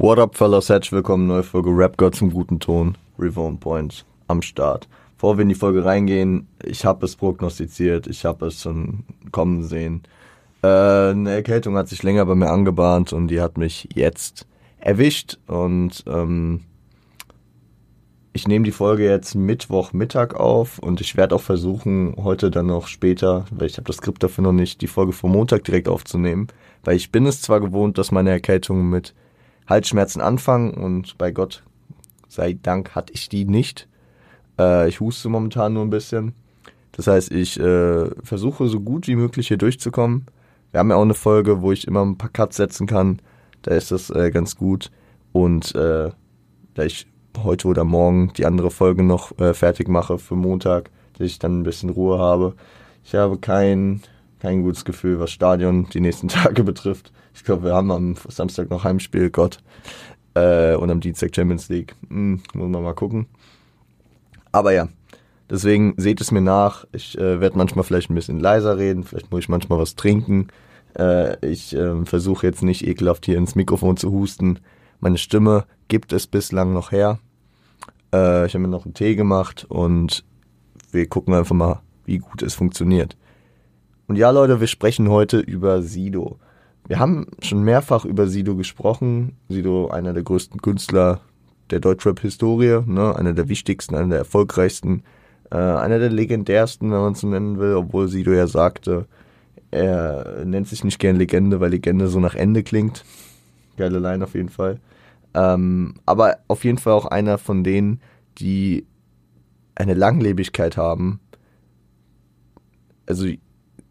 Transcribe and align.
What 0.00 0.20
up, 0.20 0.36
fellas? 0.36 0.68
Herzlich 0.68 0.92
willkommen, 0.92 1.26
neue 1.26 1.42
Folge 1.42 1.70
Rap 1.70 1.96
God 1.96 2.14
zum 2.14 2.30
guten 2.32 2.60
Ton. 2.60 2.96
Rivone 3.18 3.56
Point 3.56 4.06
am 4.28 4.42
Start. 4.42 4.86
Bevor 5.16 5.36
wir 5.36 5.42
in 5.42 5.48
die 5.48 5.56
Folge 5.56 5.84
reingehen, 5.84 6.46
ich 6.64 6.84
habe 6.84 7.04
es 7.04 7.16
prognostiziert, 7.16 8.06
ich 8.06 8.24
habe 8.24 8.46
es 8.46 8.62
schon 8.62 9.02
kommen 9.32 9.64
sehen. 9.64 10.04
Äh, 10.62 10.68
eine 10.68 11.32
Erkältung 11.32 11.76
hat 11.76 11.88
sich 11.88 12.04
länger 12.04 12.24
bei 12.26 12.36
mir 12.36 12.48
angebahnt 12.48 13.12
und 13.12 13.26
die 13.26 13.40
hat 13.40 13.58
mich 13.58 13.88
jetzt 13.92 14.46
erwischt 14.78 15.36
und 15.48 16.04
ähm, 16.06 16.60
ich 18.34 18.46
nehme 18.46 18.66
die 18.66 18.70
Folge 18.70 19.04
jetzt 19.04 19.34
Mittwochmittag 19.34 20.34
auf 20.34 20.78
und 20.78 21.00
ich 21.00 21.16
werde 21.16 21.34
auch 21.34 21.42
versuchen, 21.42 22.14
heute 22.22 22.52
dann 22.52 22.66
noch 22.66 22.86
später, 22.86 23.46
weil 23.50 23.66
ich 23.66 23.78
habe 23.78 23.88
das 23.88 23.96
Skript 23.96 24.22
dafür 24.22 24.44
noch 24.44 24.52
nicht, 24.52 24.80
die 24.80 24.86
Folge 24.86 25.12
vom 25.12 25.32
Montag 25.32 25.64
direkt 25.64 25.88
aufzunehmen, 25.88 26.46
weil 26.84 26.94
ich 26.94 27.10
bin 27.10 27.26
es 27.26 27.42
zwar 27.42 27.58
gewohnt, 27.60 27.98
dass 27.98 28.12
meine 28.12 28.30
Erkältungen 28.30 28.88
mit 28.90 29.12
Halsschmerzen 29.68 30.20
anfangen 30.20 30.72
und 30.74 31.18
bei 31.18 31.30
Gott 31.30 31.62
sei 32.28 32.58
Dank 32.60 32.94
hatte 32.94 33.12
ich 33.12 33.28
die 33.28 33.44
nicht. 33.44 33.88
Äh, 34.58 34.88
ich 34.88 35.00
huste 35.00 35.28
momentan 35.28 35.74
nur 35.74 35.84
ein 35.84 35.90
bisschen. 35.90 36.34
Das 36.92 37.06
heißt, 37.06 37.30
ich 37.30 37.60
äh, 37.60 38.10
versuche 38.24 38.68
so 38.68 38.80
gut 38.80 39.06
wie 39.06 39.16
möglich 39.16 39.48
hier 39.48 39.56
durchzukommen. 39.56 40.26
Wir 40.70 40.80
haben 40.80 40.90
ja 40.90 40.96
auch 40.96 41.02
eine 41.02 41.14
Folge, 41.14 41.62
wo 41.62 41.72
ich 41.72 41.86
immer 41.86 42.04
ein 42.04 42.18
paar 42.18 42.30
Cuts 42.30 42.56
setzen 42.56 42.86
kann. 42.86 43.20
Da 43.62 43.72
ist 43.72 43.90
das 43.90 44.10
äh, 44.10 44.30
ganz 44.30 44.56
gut. 44.56 44.90
Und 45.32 45.74
äh, 45.74 46.10
da 46.74 46.82
ich 46.82 47.06
heute 47.42 47.68
oder 47.68 47.84
morgen 47.84 48.32
die 48.36 48.46
andere 48.46 48.70
Folge 48.70 49.02
noch 49.02 49.38
äh, 49.38 49.54
fertig 49.54 49.88
mache 49.88 50.18
für 50.18 50.34
Montag, 50.34 50.90
dass 51.16 51.26
ich 51.26 51.38
dann 51.38 51.60
ein 51.60 51.62
bisschen 51.62 51.90
Ruhe 51.90 52.18
habe. 52.18 52.54
Ich 53.04 53.14
habe 53.14 53.38
kein, 53.38 54.02
kein 54.40 54.62
gutes 54.62 54.84
Gefühl, 54.84 55.20
was 55.20 55.30
Stadion 55.30 55.88
die 55.90 56.00
nächsten 56.00 56.28
Tage 56.28 56.64
betrifft. 56.64 57.12
Ich 57.38 57.44
glaube, 57.44 57.62
wir 57.62 57.74
haben 57.74 57.92
am 57.92 58.16
Samstag 58.26 58.68
noch 58.68 58.82
Heimspiel, 58.82 59.30
Gott. 59.30 59.58
Äh, 60.34 60.74
und 60.74 60.90
am 60.90 60.98
Dienstag 60.98 61.32
Champions 61.36 61.68
League. 61.68 61.94
Hm, 62.08 62.42
muss 62.52 62.68
man 62.68 62.82
mal 62.82 62.94
gucken. 62.94 63.28
Aber 64.50 64.72
ja, 64.72 64.88
deswegen 65.48 65.94
seht 65.98 66.20
es 66.20 66.32
mir 66.32 66.40
nach. 66.40 66.84
Ich 66.90 67.16
äh, 67.16 67.40
werde 67.40 67.56
manchmal 67.56 67.84
vielleicht 67.84 68.10
ein 68.10 68.16
bisschen 68.16 68.40
leiser 68.40 68.76
reden, 68.76 69.04
vielleicht 69.04 69.30
muss 69.30 69.38
ich 69.38 69.48
manchmal 69.48 69.78
was 69.78 69.94
trinken. 69.94 70.48
Äh, 70.98 71.46
ich 71.46 71.76
äh, 71.76 72.04
versuche 72.04 72.44
jetzt 72.44 72.64
nicht 72.64 72.84
ekelhaft 72.84 73.24
hier 73.24 73.38
ins 73.38 73.54
Mikrofon 73.54 73.96
zu 73.96 74.10
husten. 74.10 74.58
Meine 74.98 75.18
Stimme 75.18 75.64
gibt 75.86 76.12
es 76.12 76.26
bislang 76.26 76.72
noch 76.72 76.90
her. 76.90 77.20
Äh, 78.12 78.46
ich 78.46 78.54
habe 78.54 78.62
mir 78.62 78.68
noch 78.68 78.84
einen 78.84 78.94
Tee 78.94 79.14
gemacht 79.14 79.64
und 79.68 80.24
wir 80.90 81.06
gucken 81.08 81.34
einfach 81.34 81.54
mal, 81.54 81.82
wie 82.04 82.18
gut 82.18 82.42
es 82.42 82.54
funktioniert. 82.54 83.16
Und 84.08 84.16
ja, 84.16 84.30
Leute, 84.30 84.58
wir 84.58 84.66
sprechen 84.66 85.08
heute 85.08 85.38
über 85.38 85.82
Sido. 85.82 86.40
Wir 86.88 86.98
haben 86.98 87.26
schon 87.42 87.62
mehrfach 87.64 88.06
über 88.06 88.26
Sido 88.26 88.56
gesprochen. 88.56 89.36
Sido, 89.50 89.88
einer 89.88 90.14
der 90.14 90.22
größten 90.22 90.62
Künstler 90.62 91.20
der 91.68 91.80
Deutschrap-Historie, 91.80 92.80
ne? 92.86 93.14
einer 93.14 93.34
der 93.34 93.50
wichtigsten, 93.50 93.94
einer 93.94 94.08
der 94.08 94.18
erfolgreichsten, 94.18 95.02
äh, 95.50 95.56
einer 95.56 95.98
der 95.98 96.08
legendärsten, 96.08 96.90
wenn 96.90 96.98
man 97.00 97.12
es 97.12 97.20
so 97.20 97.26
nennen 97.26 97.58
will, 97.58 97.74
obwohl 97.74 98.08
Sido 98.08 98.32
ja 98.32 98.46
sagte, 98.46 99.06
er 99.70 100.46
nennt 100.46 100.66
sich 100.66 100.82
nicht 100.82 100.98
gern 100.98 101.16
Legende, 101.16 101.60
weil 101.60 101.72
Legende 101.72 102.08
so 102.08 102.20
nach 102.20 102.34
Ende 102.34 102.62
klingt. 102.62 103.04
Geile 103.76 103.98
Line 103.98 104.24
auf 104.24 104.34
jeden 104.34 104.48
Fall. 104.48 104.80
Ähm, 105.34 105.96
aber 106.06 106.38
auf 106.48 106.64
jeden 106.64 106.78
Fall 106.78 106.94
auch 106.94 107.04
einer 107.04 107.36
von 107.36 107.64
denen, 107.64 108.00
die 108.38 108.86
eine 109.74 109.92
Langlebigkeit 109.92 110.78
haben. 110.78 111.20
Also 113.04 113.26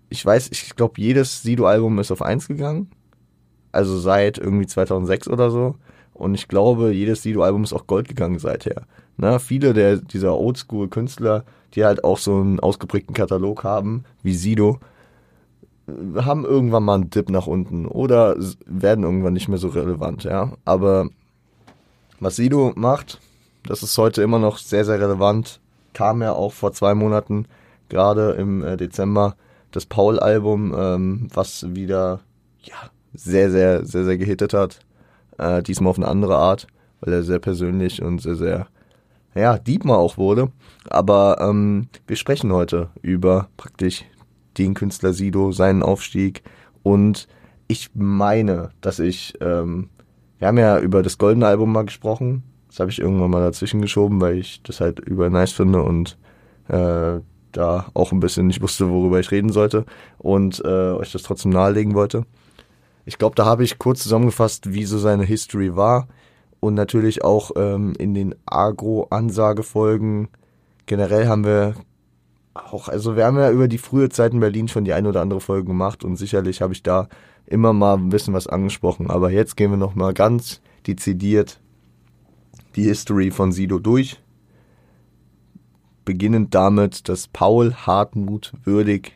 ich 0.09 0.25
weiß, 0.25 0.49
ich 0.51 0.75
glaube, 0.75 1.01
jedes 1.01 1.41
Sido-Album 1.41 1.99
ist 1.99 2.11
auf 2.11 2.21
eins 2.21 2.47
gegangen. 2.47 2.89
Also 3.71 3.97
seit 3.99 4.37
irgendwie 4.37 4.67
2006 4.67 5.27
oder 5.27 5.51
so. 5.51 5.75
Und 6.13 6.33
ich 6.33 6.47
glaube, 6.47 6.91
jedes 6.91 7.21
Sido-Album 7.21 7.63
ist 7.63 7.73
auch 7.73 7.87
Gold 7.87 8.07
gegangen 8.07 8.39
seither. 8.39 8.83
Na, 9.17 9.39
viele 9.39 9.73
der, 9.73 9.97
dieser 9.97 10.37
Oldschool-Künstler, 10.37 11.43
die 11.73 11.85
halt 11.85 12.03
auch 12.03 12.17
so 12.17 12.37
einen 12.37 12.59
ausgeprägten 12.59 13.13
Katalog 13.13 13.63
haben, 13.63 14.03
wie 14.23 14.33
Sido, 14.33 14.79
haben 16.15 16.43
irgendwann 16.43 16.83
mal 16.83 16.95
einen 16.95 17.09
Dip 17.09 17.29
nach 17.29 17.47
unten 17.47 17.85
oder 17.85 18.35
werden 18.65 19.03
irgendwann 19.03 19.33
nicht 19.33 19.47
mehr 19.47 19.57
so 19.57 19.69
relevant, 19.69 20.23
ja. 20.23 20.53
Aber 20.65 21.09
was 22.19 22.35
Sido 22.35 22.73
macht, 22.75 23.19
das 23.63 23.83
ist 23.83 23.97
heute 23.97 24.21
immer 24.21 24.39
noch 24.39 24.57
sehr, 24.57 24.85
sehr 24.85 24.99
relevant. 24.99 25.59
Kam 25.93 26.21
ja 26.21 26.33
auch 26.33 26.53
vor 26.53 26.73
zwei 26.73 26.93
Monaten, 26.93 27.45
gerade 27.89 28.31
im 28.31 28.63
äh, 28.63 28.77
Dezember, 28.77 29.35
das 29.71 29.85
Paul-Album, 29.85 30.73
ähm, 30.77 31.27
was 31.33 31.75
wieder 31.75 32.21
ja, 32.61 32.75
sehr, 33.13 33.51
sehr, 33.51 33.85
sehr, 33.85 34.05
sehr 34.05 34.17
gehittet 34.17 34.53
hat. 34.53 34.79
Äh, 35.37 35.61
diesmal 35.63 35.91
auf 35.91 35.97
eine 35.97 36.07
andere 36.07 36.37
Art, 36.37 36.67
weil 37.01 37.13
er 37.13 37.23
sehr 37.23 37.39
persönlich 37.39 38.01
und 38.01 38.21
sehr, 38.21 38.35
sehr, 38.35 38.67
ja, 39.35 39.57
deep 39.57 39.85
mal 39.85 39.95
auch 39.95 40.17
wurde. 40.17 40.51
Aber 40.89 41.37
ähm, 41.41 41.89
wir 42.07 42.15
sprechen 42.15 42.51
heute 42.51 42.89
über 43.01 43.49
praktisch 43.57 44.05
den 44.57 44.73
Künstler 44.73 45.13
Sido, 45.13 45.51
seinen 45.51 45.83
Aufstieg 45.83 46.43
und 46.83 47.27
ich 47.67 47.91
meine, 47.93 48.69
dass 48.81 48.99
ich, 48.99 49.33
ähm, 49.41 49.89
wir 50.39 50.47
haben 50.47 50.57
ja 50.57 50.79
über 50.79 51.03
das 51.03 51.17
goldene 51.17 51.47
Album 51.47 51.73
mal 51.73 51.85
gesprochen. 51.85 52.43
Das 52.69 52.79
habe 52.79 52.89
ich 52.89 52.99
irgendwann 52.99 53.29
mal 53.29 53.41
dazwischen 53.41 53.81
geschoben, 53.81 54.21
weil 54.21 54.37
ich 54.37 54.61
das 54.63 54.79
halt 54.79 54.99
über 54.99 55.29
nice 55.29 55.51
finde 55.51 55.81
und 55.81 56.17
äh, 56.69 57.19
da 57.57 57.87
auch 57.93 58.11
ein 58.11 58.19
bisschen 58.19 58.47
nicht 58.47 58.61
wusste, 58.61 58.89
worüber 58.89 59.19
ich 59.19 59.31
reden 59.31 59.51
sollte 59.51 59.85
und 60.17 60.61
äh, 60.63 60.91
euch 60.91 61.11
das 61.11 61.23
trotzdem 61.23 61.51
nahelegen 61.51 61.95
wollte. 61.95 62.25
Ich 63.05 63.17
glaube, 63.17 63.35
da 63.35 63.45
habe 63.45 63.63
ich 63.63 63.79
kurz 63.79 64.03
zusammengefasst, 64.03 64.73
wie 64.73 64.85
so 64.85 64.97
seine 64.97 65.23
History 65.23 65.75
war 65.75 66.07
und 66.59 66.73
natürlich 66.73 67.23
auch 67.23 67.51
ähm, 67.55 67.93
in 67.97 68.13
den 68.13 68.35
Agro-Ansagefolgen. 68.45 70.27
Generell 70.85 71.27
haben 71.27 71.45
wir 71.45 71.75
auch, 72.53 72.89
also 72.89 73.15
wir 73.15 73.25
haben 73.25 73.37
ja 73.37 73.51
über 73.51 73.67
die 73.67 73.77
frühe 73.77 74.09
Zeit 74.09 74.33
in 74.33 74.39
Berlin 74.39 74.67
schon 74.67 74.85
die 74.85 74.93
eine 74.93 75.09
oder 75.09 75.21
andere 75.21 75.41
Folge 75.41 75.65
gemacht 75.65 76.03
und 76.03 76.15
sicherlich 76.15 76.61
habe 76.61 76.73
ich 76.73 76.83
da 76.83 77.07
immer 77.45 77.73
mal 77.73 77.95
ein 77.95 78.09
bisschen 78.09 78.33
was 78.33 78.47
angesprochen. 78.47 79.09
Aber 79.09 79.31
jetzt 79.31 79.57
gehen 79.57 79.71
wir 79.71 79.77
nochmal 79.77 80.13
ganz 80.13 80.61
dezidiert 80.85 81.59
die 82.75 82.83
History 82.83 83.31
von 83.31 83.51
Sido 83.51 83.79
durch 83.79 84.19
beginnend 86.07 86.55
damit, 86.55 87.09
dass 87.09 87.27
Paul 87.27 87.73
Hartmut 87.73 88.53
Würdig 88.63 89.11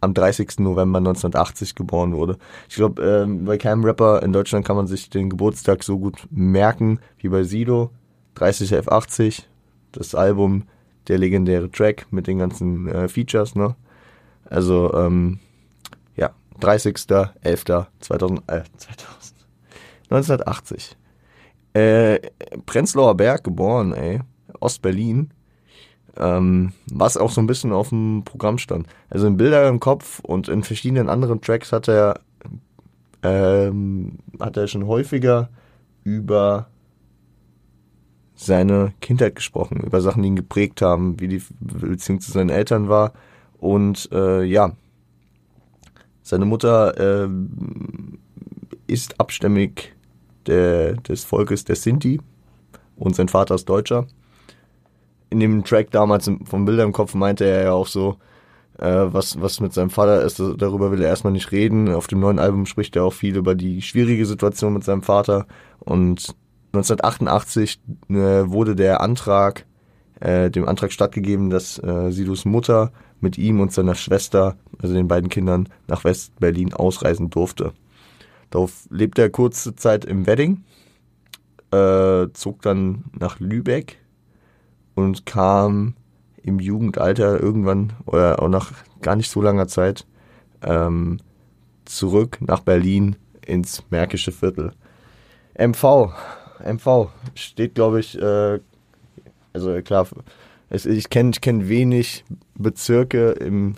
am 0.00 0.14
30. 0.14 0.60
November 0.60 0.98
1980 0.98 1.74
geboren 1.74 2.14
wurde. 2.14 2.38
Ich 2.68 2.76
glaube, 2.76 3.02
ähm, 3.02 3.44
bei 3.44 3.58
keinem 3.58 3.84
Rapper 3.84 4.22
in 4.22 4.32
Deutschland 4.32 4.64
kann 4.64 4.76
man 4.76 4.86
sich 4.86 5.10
den 5.10 5.28
Geburtstag 5.28 5.82
so 5.82 5.98
gut 5.98 6.26
merken 6.30 7.00
wie 7.18 7.28
bei 7.28 7.42
Sido. 7.42 7.90
30F80, 8.36 9.42
das 9.90 10.14
Album, 10.14 10.68
der 11.08 11.18
legendäre 11.18 11.68
Track 11.68 12.06
mit 12.12 12.28
den 12.28 12.38
ganzen 12.38 12.86
äh, 12.86 13.08
Features, 13.08 13.56
ne? 13.56 13.74
Also, 14.44 14.94
ähm, 14.94 15.40
ja, 16.14 16.30
30.11.2000, 16.60 18.42
äh, 18.46 18.62
2000, 18.76 19.34
1980. 20.10 20.96
Äh, 21.72 22.20
Prenzlauer 22.66 23.16
Berg 23.16 23.42
geboren, 23.42 23.92
ey. 23.92 24.20
Ostberlin 24.60 25.30
ähm, 26.18 26.72
was 26.90 27.16
auch 27.16 27.30
so 27.30 27.40
ein 27.40 27.46
bisschen 27.46 27.72
auf 27.72 27.90
dem 27.90 28.22
Programm 28.24 28.58
stand. 28.58 28.86
Also 29.10 29.26
in 29.26 29.36
Bilder 29.36 29.68
im 29.68 29.80
Kopf 29.80 30.20
und 30.20 30.48
in 30.48 30.62
verschiedenen 30.62 31.08
anderen 31.08 31.40
Tracks 31.40 31.72
hat 31.72 31.88
er, 31.88 32.20
ähm, 33.22 34.18
hat 34.40 34.56
er 34.56 34.68
schon 34.68 34.86
häufiger 34.86 35.48
über 36.04 36.68
seine 38.34 38.92
Kindheit 39.00 39.34
gesprochen, 39.36 39.80
über 39.80 40.00
Sachen, 40.00 40.22
die 40.22 40.28
ihn 40.28 40.36
geprägt 40.36 40.82
haben, 40.82 41.18
wie 41.18 41.28
die 41.28 41.42
Beziehung 41.60 42.20
zu 42.20 42.30
seinen 42.30 42.50
Eltern 42.50 42.88
war. 42.88 43.12
Und 43.58 44.10
äh, 44.12 44.44
ja, 44.44 44.72
seine 46.22 46.44
Mutter 46.44 47.24
äh, 47.24 47.28
ist 48.86 49.18
abstämmig 49.18 49.94
der, 50.46 50.94
des 50.94 51.24
Volkes 51.24 51.64
der 51.64 51.76
Sinti 51.76 52.20
und 52.96 53.16
sein 53.16 53.28
Vater 53.28 53.54
ist 53.54 53.68
Deutscher 53.68 54.06
in 55.30 55.40
dem 55.40 55.64
Track 55.64 55.90
damals 55.90 56.30
vom 56.44 56.64
Bilder 56.64 56.84
im 56.84 56.92
Kopf 56.92 57.14
meinte 57.14 57.44
er 57.44 57.64
ja 57.64 57.72
auch 57.72 57.86
so, 57.86 58.16
äh, 58.78 59.06
was, 59.06 59.40
was 59.40 59.60
mit 59.60 59.72
seinem 59.72 59.90
Vater 59.90 60.22
ist, 60.22 60.38
darüber 60.38 60.90
will 60.90 61.02
er 61.02 61.08
erstmal 61.08 61.32
nicht 61.32 61.52
reden. 61.52 61.92
Auf 61.92 62.06
dem 62.06 62.20
neuen 62.20 62.38
Album 62.38 62.66
spricht 62.66 62.96
er 62.96 63.04
auch 63.04 63.12
viel 63.12 63.36
über 63.36 63.54
die 63.54 63.82
schwierige 63.82 64.26
Situation 64.26 64.74
mit 64.74 64.84
seinem 64.84 65.02
Vater. 65.02 65.46
Und 65.78 66.34
1988 66.72 67.80
äh, 68.08 68.14
wurde 68.14 68.76
der 68.76 69.00
Antrag, 69.00 69.66
äh, 70.20 70.50
dem 70.50 70.68
Antrag 70.68 70.92
stattgegeben, 70.92 71.50
dass 71.50 71.78
äh, 71.82 72.10
Sidos 72.10 72.44
Mutter 72.44 72.92
mit 73.20 73.38
ihm 73.38 73.60
und 73.60 73.72
seiner 73.72 73.94
Schwester, 73.94 74.56
also 74.80 74.94
den 74.94 75.08
beiden 75.08 75.30
Kindern, 75.30 75.68
nach 75.88 76.04
West-Berlin 76.04 76.74
ausreisen 76.74 77.30
durfte. 77.30 77.72
Darauf 78.50 78.86
lebte 78.90 79.22
er 79.22 79.30
kurze 79.30 79.74
Zeit 79.74 80.04
im 80.04 80.26
Wedding, 80.26 80.64
äh, 81.72 82.28
zog 82.32 82.62
dann 82.62 83.04
nach 83.18 83.40
Lübeck 83.40 83.98
und 84.96 85.26
kam 85.26 85.94
im 86.42 86.58
Jugendalter 86.58 87.40
irgendwann 87.40 87.92
oder 88.06 88.42
auch 88.42 88.48
nach 88.48 88.72
gar 89.02 89.14
nicht 89.14 89.30
so 89.30 89.40
langer 89.40 89.68
Zeit 89.68 90.06
ähm, 90.62 91.18
zurück 91.84 92.38
nach 92.40 92.60
Berlin 92.60 93.14
ins 93.46 93.84
Märkische 93.90 94.32
Viertel. 94.32 94.72
MV. 95.56 96.10
MV 96.64 97.08
steht, 97.34 97.74
glaube 97.74 98.00
ich, 98.00 98.20
äh, 98.20 98.58
also 99.52 99.80
klar, 99.82 100.06
es, 100.70 100.86
ich 100.86 101.10
kenne 101.10 101.30
ich 101.30 101.40
kenn 101.40 101.68
wenig 101.68 102.24
Bezirke 102.54 103.32
im, 103.32 103.74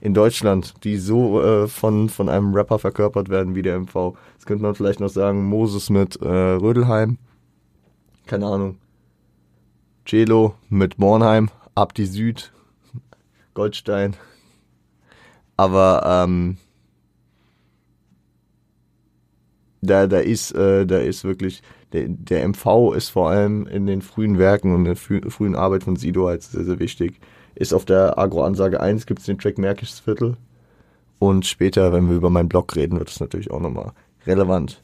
in 0.00 0.14
Deutschland, 0.14 0.74
die 0.84 0.96
so 0.96 1.42
äh, 1.42 1.68
von, 1.68 2.08
von 2.08 2.28
einem 2.28 2.54
Rapper 2.54 2.78
verkörpert 2.78 3.28
werden 3.28 3.54
wie 3.54 3.62
der 3.62 3.78
MV. 3.78 4.14
Das 4.36 4.46
könnte 4.46 4.62
man 4.62 4.74
vielleicht 4.74 5.00
noch 5.00 5.08
sagen, 5.08 5.44
Moses 5.44 5.90
mit 5.90 6.16
äh, 6.16 6.26
Rödelheim, 6.26 7.18
keine 8.26 8.46
Ahnung. 8.46 8.78
Celo 10.06 10.54
mit 10.68 10.96
Bornheim, 10.96 11.50
Abdi 11.74 12.06
Süd, 12.06 12.52
Goldstein. 13.54 14.14
Aber 15.56 16.02
ähm, 16.04 16.58
da, 19.82 20.06
da 20.06 20.18
ist, 20.18 20.52
äh, 20.52 20.86
da 20.86 20.98
ist 20.98 21.24
wirklich, 21.24 21.62
der, 21.92 22.06
der 22.08 22.46
MV 22.48 22.94
ist 22.94 23.08
vor 23.08 23.30
allem 23.30 23.66
in 23.66 23.86
den 23.86 24.02
frühen 24.02 24.38
Werken 24.38 24.74
und 24.74 24.84
der 24.84 24.96
frühen 24.96 25.56
Arbeit 25.56 25.84
von 25.84 25.96
Sido 25.96 26.28
halt 26.28 26.42
sehr, 26.42 26.64
sehr 26.64 26.78
wichtig. 26.78 27.18
Ist 27.54 27.72
auf 27.72 27.84
der 27.84 28.18
Agro-Ansage 28.18 28.80
1 28.80 29.06
gibt 29.06 29.20
es 29.20 29.26
den 29.26 29.38
Track 29.38 29.58
Märkisches 29.58 30.00
Viertel. 30.00 30.36
Und 31.18 31.46
später, 31.46 31.92
wenn 31.92 32.08
wir 32.08 32.16
über 32.16 32.30
meinen 32.30 32.48
Blog 32.48 32.76
reden, 32.76 32.98
wird 32.98 33.08
es 33.08 33.20
natürlich 33.20 33.50
auch 33.50 33.60
nochmal 33.60 33.92
relevant. 34.26 34.82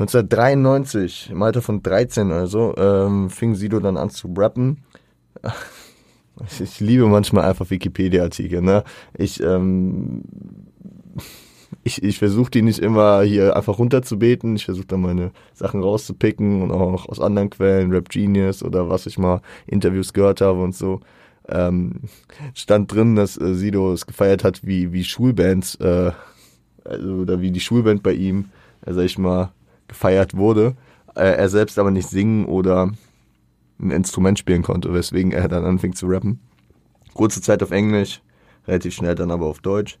1993, 0.00 1.28
im 1.30 1.42
Alter 1.42 1.60
von 1.60 1.82
13 1.82 2.32
also, 2.32 2.74
ähm, 2.78 3.28
fing 3.28 3.54
Sido 3.54 3.80
dann 3.80 3.98
an 3.98 4.10
zu 4.10 4.32
rappen. 4.36 4.78
Ich 6.58 6.80
liebe 6.80 7.06
manchmal 7.06 7.44
einfach 7.44 7.68
Wikipedia-Artikel, 7.68 8.62
ne? 8.62 8.82
Ich, 9.12 9.42
ähm, 9.42 10.22
ich, 11.84 12.02
ich 12.02 12.18
versuche 12.18 12.50
die 12.50 12.62
nicht 12.62 12.78
immer 12.78 13.20
hier 13.20 13.54
einfach 13.56 13.78
runterzubeten. 13.78 14.56
Ich 14.56 14.64
versuche 14.64 14.86
dann 14.86 15.02
meine 15.02 15.32
Sachen 15.52 15.82
rauszupicken 15.82 16.62
und 16.62 16.70
auch 16.70 17.06
aus 17.10 17.20
anderen 17.20 17.50
Quellen, 17.50 17.92
Rap 17.92 18.08
Genius 18.08 18.62
oder 18.62 18.88
was 18.88 19.04
ich 19.04 19.18
mal 19.18 19.42
Interviews 19.66 20.14
gehört 20.14 20.40
habe 20.40 20.62
und 20.62 20.74
so. 20.74 21.00
Ähm, 21.46 21.96
stand 22.54 22.90
drin, 22.90 23.16
dass 23.16 23.36
äh, 23.38 23.54
Sido 23.54 23.92
es 23.92 24.06
gefeiert 24.06 24.42
hat, 24.42 24.66
wie, 24.66 24.94
wie 24.94 25.04
Schulbands, 25.04 25.74
äh, 25.74 26.12
also, 26.86 27.14
oder 27.16 27.42
wie 27.42 27.50
die 27.50 27.60
Schulband 27.60 28.02
bei 28.02 28.14
ihm, 28.14 28.46
äh, 28.86 28.94
sag 28.94 29.04
ich 29.04 29.18
mal, 29.18 29.52
gefeiert 29.90 30.36
wurde. 30.36 30.76
Äh, 31.14 31.36
er 31.36 31.48
selbst 31.48 31.78
aber 31.78 31.90
nicht 31.90 32.08
singen 32.08 32.46
oder 32.46 32.90
ein 33.78 33.90
Instrument 33.90 34.38
spielen 34.38 34.62
konnte, 34.62 34.92
weswegen 34.94 35.32
er 35.32 35.48
dann 35.48 35.64
anfing 35.64 35.94
zu 35.94 36.06
rappen. 36.06 36.40
Kurze 37.14 37.42
Zeit 37.42 37.62
auf 37.62 37.72
Englisch, 37.72 38.22
relativ 38.66 38.94
schnell 38.94 39.14
dann 39.14 39.30
aber 39.30 39.46
auf 39.46 39.60
Deutsch. 39.60 39.98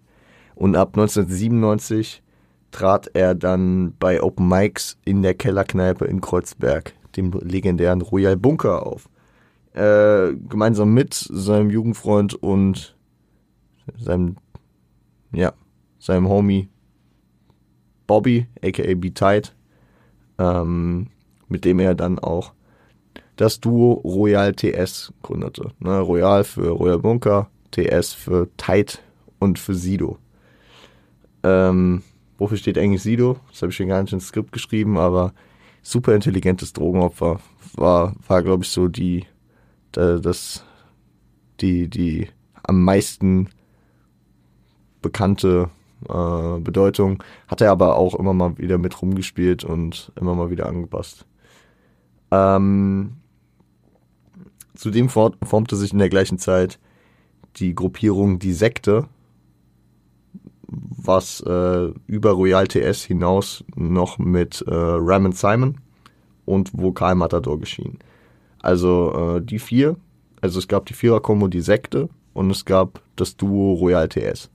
Und 0.54 0.76
ab 0.76 0.90
1997 0.96 2.22
trat 2.70 3.10
er 3.14 3.34
dann 3.34 3.94
bei 3.98 4.22
Open 4.22 4.48
Mics 4.48 4.96
in 5.04 5.22
der 5.22 5.34
Kellerkneipe 5.34 6.04
in 6.04 6.20
Kreuzberg, 6.20 6.94
dem 7.16 7.32
legendären 7.42 8.02
Royal 8.02 8.36
Bunker, 8.36 8.86
auf. 8.86 9.08
Äh, 9.72 10.34
gemeinsam 10.48 10.92
mit 10.94 11.14
seinem 11.14 11.70
Jugendfreund 11.70 12.34
und 12.34 12.96
seinem, 13.96 14.36
ja, 15.32 15.52
seinem 15.98 16.28
Homie 16.28 16.68
Bobby, 18.06 18.48
aka 18.62 18.94
B-Tight, 18.94 19.54
ähm, 20.40 21.08
mit 21.48 21.64
dem 21.64 21.78
er 21.78 21.94
dann 21.94 22.18
auch 22.18 22.52
das 23.36 23.60
Duo 23.60 23.92
Royal 24.04 24.54
TS 24.54 25.12
gründete. 25.22 25.72
Ne, 25.78 26.00
Royal 26.00 26.44
für 26.44 26.70
Royal 26.70 26.98
Bunker, 26.98 27.50
TS 27.70 28.12
für 28.12 28.48
Tight 28.56 29.02
und 29.38 29.58
für 29.58 29.74
Sido. 29.74 30.18
Ähm, 31.42 32.02
wofür 32.38 32.56
steht 32.56 32.78
eigentlich 32.78 33.02
Sido? 33.02 33.38
Das 33.50 33.62
habe 33.62 33.70
ich 33.70 33.76
schon 33.76 33.88
gar 33.88 34.02
nicht 34.02 34.12
ins 34.12 34.26
Skript 34.26 34.52
geschrieben, 34.52 34.98
aber 34.98 35.32
super 35.82 36.14
intelligentes 36.14 36.72
Drogenopfer 36.72 37.40
war, 37.74 38.14
war 38.26 38.42
glaube 38.42 38.64
ich, 38.64 38.70
so 38.70 38.88
die, 38.88 39.26
das, 39.92 40.64
die, 41.60 41.88
die 41.88 42.28
am 42.62 42.82
meisten 42.84 43.48
bekannte 45.02 45.70
äh, 46.08 46.60
Bedeutung. 46.60 47.22
Hat 47.48 47.60
er 47.60 47.70
aber 47.70 47.96
auch 47.96 48.14
immer 48.14 48.32
mal 48.32 48.58
wieder 48.58 48.78
mit 48.78 49.00
rumgespielt 49.00 49.64
und 49.64 50.12
immer 50.16 50.34
mal 50.34 50.50
wieder 50.50 50.66
angepasst. 50.66 51.26
Ähm, 52.30 53.16
zudem 54.74 55.08
formte 55.08 55.76
sich 55.76 55.92
in 55.92 55.98
der 55.98 56.08
gleichen 56.08 56.38
Zeit 56.38 56.78
die 57.56 57.74
Gruppierung 57.74 58.38
Die 58.38 58.52
Sekte, 58.52 59.08
was 60.68 61.40
äh, 61.40 61.92
über 62.06 62.30
Royal 62.30 62.66
TS 62.66 63.04
hinaus 63.04 63.64
noch 63.74 64.18
mit 64.18 64.62
äh, 64.66 64.72
Ram 64.72 65.32
Simon 65.32 65.78
und 66.44 66.70
Vokal 66.72 67.16
Matador 67.16 67.58
geschehen. 67.58 67.98
Also 68.60 69.36
äh, 69.36 69.42
die 69.42 69.58
vier, 69.58 69.96
also 70.40 70.58
es 70.58 70.68
gab 70.68 70.86
die 70.86 70.94
Vierer-Kombo, 70.94 71.48
die 71.48 71.60
Sekte 71.60 72.08
und 72.34 72.50
es 72.50 72.64
gab 72.64 73.02
das 73.16 73.36
Duo 73.36 73.74
Royal 73.74 74.08
TS. 74.08 74.50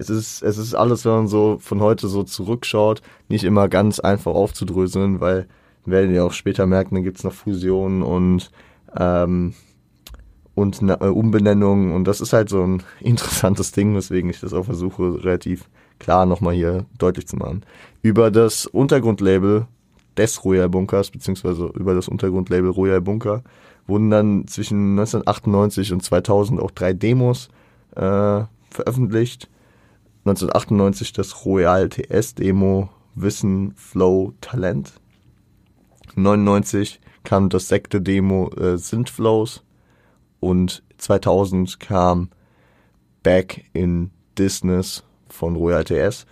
Es 0.00 0.08
ist, 0.08 0.42
es 0.42 0.56
ist 0.56 0.74
alles, 0.74 1.04
wenn 1.04 1.12
man 1.12 1.28
so 1.28 1.58
von 1.60 1.80
heute 1.80 2.08
so 2.08 2.22
zurückschaut, 2.22 3.02
nicht 3.28 3.44
immer 3.44 3.68
ganz 3.68 4.00
einfach 4.00 4.32
aufzudröseln, 4.32 5.20
weil 5.20 5.46
werden 5.84 6.14
ja 6.14 6.24
auch 6.24 6.32
später 6.32 6.66
merken, 6.66 6.94
dann 6.94 7.04
gibt's 7.04 7.22
noch 7.22 7.34
Fusionen 7.34 8.02
und 8.02 8.50
ähm, 8.96 9.54
und 10.54 10.82
eine 10.82 10.98
Umbenennung 11.12 11.92
und 11.92 12.04
das 12.04 12.20
ist 12.20 12.32
halt 12.32 12.48
so 12.48 12.62
ein 12.62 12.82
interessantes 13.00 13.72
Ding, 13.72 13.94
weswegen 13.94 14.30
ich 14.30 14.40
das 14.40 14.54
auch 14.54 14.64
versuche, 14.64 15.22
relativ 15.22 15.68
klar 15.98 16.24
nochmal 16.24 16.54
hier 16.54 16.86
deutlich 16.98 17.28
zu 17.28 17.36
machen. 17.36 17.62
Über 18.00 18.30
das 18.30 18.64
Untergrundlabel 18.64 19.66
des 20.16 20.42
Royal 20.44 20.70
Bunkers, 20.70 21.10
beziehungsweise 21.10 21.66
über 21.74 21.94
das 21.94 22.08
Untergrundlabel 22.08 22.70
Royal 22.70 23.02
Bunker, 23.02 23.42
wurden 23.86 24.10
dann 24.10 24.46
zwischen 24.46 24.98
1998 24.98 25.92
und 25.92 26.02
2000 26.02 26.58
auch 26.58 26.70
drei 26.70 26.94
Demos 26.94 27.48
äh, 27.96 28.42
veröffentlicht. 28.70 29.50
1998 30.24 31.12
das 31.12 31.46
Royal 31.46 31.88
TS 31.88 32.34
Demo 32.34 32.90
Wissen, 33.14 33.72
Flow, 33.74 34.34
Talent. 34.40 34.92
99 36.14 37.00
kam 37.24 37.48
das 37.48 37.68
Sekte 37.68 38.00
Demo 38.00 38.50
äh, 38.50 38.76
Synthflows 38.76 39.64
und 40.40 40.82
2000 40.98 41.80
kam 41.80 42.30
Back 43.22 43.64
in 43.72 44.10
Business 44.34 45.04
von 45.28 45.56
Royal 45.56 45.84
TS. 45.84 46.26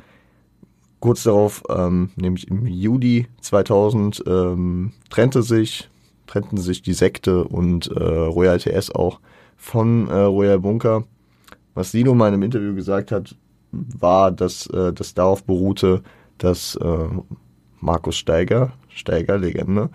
Kurz 1.01 1.23
darauf, 1.23 1.63
ähm, 1.71 2.11
nämlich 2.17 2.49
im 2.49 2.67
Juli 2.67 3.29
2000, 3.41 4.25
ähm, 4.27 4.93
trennte 5.11 5.43
sich, 5.43 5.89
trennten 6.27 6.59
sich 6.59 6.83
die 6.83 6.93
Sekte 6.93 7.45
und 7.45 7.87
äh, 7.89 8.03
Royal 8.03 8.59
TS 8.59 8.91
auch 8.91 9.21
von 9.57 10.09
äh, 10.09 10.15
Royal 10.15 10.59
Bunker. 10.59 11.05
Was 11.75 11.93
Sino 11.93 12.15
mal 12.15 12.29
in 12.29 12.35
einem 12.35 12.43
Interview 12.43 12.75
gesagt 12.75 13.13
hat, 13.13 13.37
war, 13.73 14.31
dass 14.33 14.67
äh, 14.69 14.93
das 14.93 15.15
darauf 15.15 15.45
beruhte, 15.45 16.03
dass 16.39 16.77
äh, 16.77 17.09
Markus 17.81 18.17
Steiger, 18.17 18.73
Steiger, 18.89 19.39
Legende, 19.39 19.91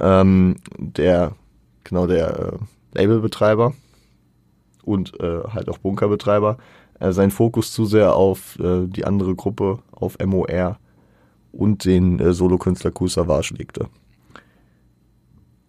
ähm, 0.00 0.56
der, 0.76 1.32
genau 1.84 2.06
der 2.06 2.38
äh, 2.38 2.58
Labelbetreiber 2.94 3.74
und 4.84 5.18
äh, 5.20 5.42
halt 5.48 5.68
auch 5.68 5.78
Bunkerbetreiber, 5.78 6.58
äh, 7.00 7.12
seinen 7.12 7.30
Fokus 7.30 7.72
zu 7.72 7.84
sehr 7.84 8.14
auf 8.14 8.58
äh, 8.58 8.86
die 8.86 9.04
andere 9.04 9.34
Gruppe, 9.34 9.78
auf 9.92 10.16
MOR 10.24 10.78
und 11.52 11.84
den 11.84 12.18
äh, 12.20 12.32
Solokünstler 12.32 12.90
Kool 12.90 13.08
Savage 13.08 13.54
legte. 13.56 13.88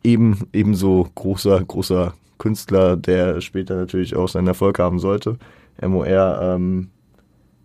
Eben, 0.04 0.48
ebenso 0.54 1.08
großer, 1.16 1.64
großer 1.64 2.14
Künstler, 2.38 2.96
der 2.96 3.42
später 3.42 3.76
natürlich 3.76 4.16
auch 4.16 4.30
seinen 4.30 4.48
Erfolg 4.48 4.80
haben 4.80 5.00
sollte. 5.00 5.38
MOR 5.82 6.40
ähm, 6.42 6.90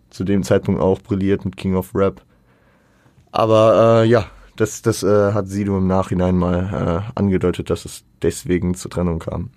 zu 0.09 0.23
dem 0.23 0.43
Zeitpunkt 0.43 0.81
auch 0.81 1.01
brilliert 1.01 1.45
mit 1.45 1.57
King 1.57 1.75
of 1.75 1.93
Rap. 1.93 2.21
Aber 3.31 4.03
äh, 4.03 4.07
ja, 4.07 4.27
das, 4.55 4.81
das 4.81 5.03
äh, 5.03 5.33
hat 5.33 5.47
Sido 5.47 5.77
im 5.77 5.87
Nachhinein 5.87 6.37
mal 6.37 7.03
äh, 7.05 7.11
angedeutet, 7.19 7.69
dass 7.69 7.85
es 7.85 8.03
deswegen 8.21 8.75
zur 8.75 8.91
Trennung 8.91 9.19
kam. 9.19 9.49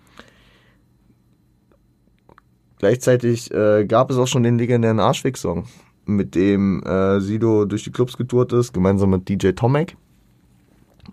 Gleichzeitig 2.78 3.52
äh, 3.52 3.84
gab 3.86 4.10
es 4.10 4.16
auch 4.16 4.26
schon 4.26 4.42
den 4.42 4.58
legendären 4.58 5.00
Arschweg-Song, 5.00 5.66
mit 6.06 6.34
dem 6.34 6.82
äh, 6.84 7.20
Sido 7.20 7.64
durch 7.64 7.84
die 7.84 7.90
Clubs 7.90 8.16
getourt 8.16 8.52
ist, 8.52 8.72
gemeinsam 8.72 9.10
mit 9.10 9.28
DJ 9.28 9.50
Tomek. 9.50 9.96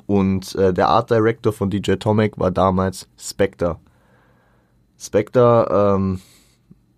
Und 0.07 0.55
äh, 0.55 0.73
der 0.73 0.89
Art 0.89 1.09
Director 1.09 1.53
von 1.53 1.69
DJ 1.69 1.93
Tomek 1.93 2.37
war 2.37 2.51
damals 2.51 3.07
Spectre. 3.17 3.77
Spectre, 4.97 5.95
ähm, 5.95 6.21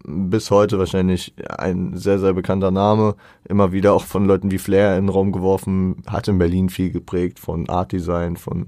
bis 0.08 0.50
heute 0.52 0.80
wahrscheinlich 0.80 1.34
ein 1.58 1.96
sehr, 1.98 2.18
sehr 2.18 2.34
bekannter 2.34 2.72
Name. 2.72 3.16
Immer 3.44 3.74
wieder 3.74 3.94
auch 3.94 4.06
von 4.06 4.26
Leuten 4.26 4.52
wie 4.52 4.58
Flair 4.58 4.98
in 4.98 5.06
den 5.06 5.10
Raum 5.10 5.32
geworfen. 5.32 6.02
Hat 6.08 6.28
in 6.30 6.38
Berlin 6.38 6.70
viel 6.70 6.92
geprägt 6.92 7.40
von 7.40 7.70
Art 7.70 7.92
Design, 7.92 8.38
von, 8.38 8.68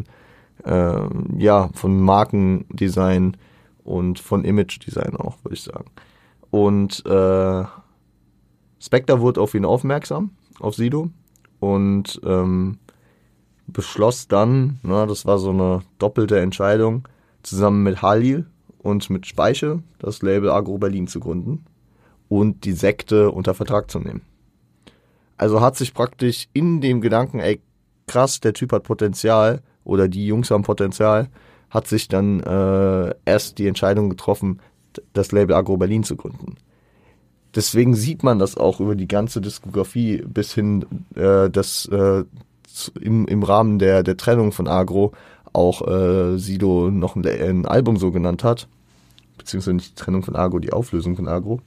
äh, 0.65 0.99
ja, 1.37 1.69
von 1.73 1.99
Markendesign 2.01 3.37
und 3.85 4.19
von 4.19 4.43
Image 4.43 4.85
Design 4.85 5.15
auch, 5.15 5.37
würde 5.43 5.55
ich 5.55 5.63
sagen. 5.63 5.85
Und 6.51 7.05
äh, 7.05 7.63
Spectre 8.81 9.21
wurde 9.21 9.39
auf 9.39 9.55
ihn 9.55 9.65
aufmerksam, 9.65 10.31
auf 10.59 10.75
Sido. 10.75 11.09
Und 11.61 12.19
ähm, 12.25 12.79
beschloss 13.67 14.27
dann, 14.27 14.79
na, 14.83 15.05
das 15.05 15.25
war 15.25 15.39
so 15.39 15.51
eine 15.51 15.81
doppelte 15.99 16.39
Entscheidung, 16.39 17.07
zusammen 17.43 17.83
mit 17.83 18.01
Halil 18.01 18.45
und 18.79 19.09
mit 19.09 19.27
Speiche 19.27 19.81
das 19.99 20.21
Label 20.21 20.49
Agro 20.49 20.77
Berlin 20.77 21.07
zu 21.07 21.19
gründen 21.19 21.65
und 22.27 22.65
die 22.65 22.73
Sekte 22.73 23.31
unter 23.31 23.53
Vertrag 23.53 23.91
zu 23.91 23.99
nehmen. 23.99 24.21
Also 25.37 25.61
hat 25.61 25.75
sich 25.75 25.93
praktisch 25.93 26.47
in 26.53 26.81
dem 26.81 27.01
Gedanken, 27.01 27.39
ey, 27.39 27.61
krass, 28.07 28.39
der 28.39 28.53
Typ 28.53 28.71
hat 28.71 28.83
Potenzial 28.83 29.61
oder 29.83 30.07
die 30.07 30.25
Jungs 30.25 30.51
haben 30.51 30.63
Potenzial, 30.63 31.29
hat 31.69 31.87
sich 31.87 32.07
dann 32.07 32.39
äh, 32.41 33.13
erst 33.25 33.57
die 33.57 33.67
Entscheidung 33.67 34.09
getroffen, 34.09 34.59
das 35.13 35.31
Label 35.31 35.55
Agro 35.55 35.77
Berlin 35.77 36.03
zu 36.03 36.15
gründen. 36.15 36.55
Deswegen 37.55 37.95
sieht 37.95 38.23
man 38.23 38.37
das 38.37 38.57
auch 38.57 38.79
über 38.79 38.95
die 38.95 39.07
ganze 39.07 39.41
Diskografie 39.41 40.23
bis 40.25 40.53
hin, 40.53 40.85
äh, 41.15 41.49
dass 41.49 41.85
äh, 41.87 42.23
im, 42.99 43.27
im 43.27 43.43
Rahmen 43.43 43.79
der, 43.79 44.03
der 44.03 44.17
Trennung 44.17 44.51
von 44.51 44.67
Agro 44.67 45.13
auch 45.53 45.87
äh, 45.87 46.37
Sido 46.37 46.89
noch 46.91 47.15
ein, 47.15 47.25
ein 47.25 47.65
Album 47.65 47.97
so 47.97 48.11
genannt 48.11 48.43
hat, 48.43 48.67
beziehungsweise 49.37 49.75
nicht 49.75 49.91
die 49.91 50.03
Trennung 50.03 50.23
von 50.23 50.35
Agro, 50.35 50.59
die 50.59 50.73
Auflösung 50.73 51.15
von 51.15 51.27
Agro, 51.27 51.61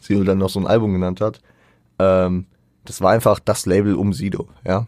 Sido 0.00 0.24
dann 0.24 0.38
noch 0.38 0.50
so 0.50 0.60
ein 0.60 0.66
Album 0.66 0.92
genannt 0.92 1.20
hat. 1.20 1.40
Ähm, 1.98 2.46
das 2.84 3.00
war 3.00 3.12
einfach 3.12 3.40
das 3.40 3.66
Label 3.66 3.94
um 3.94 4.12
Sido, 4.12 4.48
ja. 4.64 4.86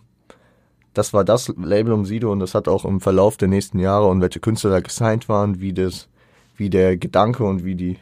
Das 0.95 1.13
war 1.13 1.25
das 1.25 1.49
Label 1.57 1.93
um 1.93 2.05
Sido 2.05 2.33
und 2.33 2.41
das 2.41 2.55
hat 2.55 2.67
auch 2.67 2.85
im 2.85 3.01
Verlauf 3.01 3.37
der 3.37 3.49
nächsten 3.49 3.79
Jahre 3.79 4.07
und 4.07 4.21
welche 4.21 4.41
Künstler 4.41 4.71
da 4.71 4.81
gesigned 4.81 5.29
waren, 5.29 5.61
wie 5.61 5.73
das, 5.73 6.09
wie 6.57 6.71
der 6.71 6.97
Gedanke 6.97 7.45
und 7.45 7.65
wie 7.65 7.77
die, 7.77 7.99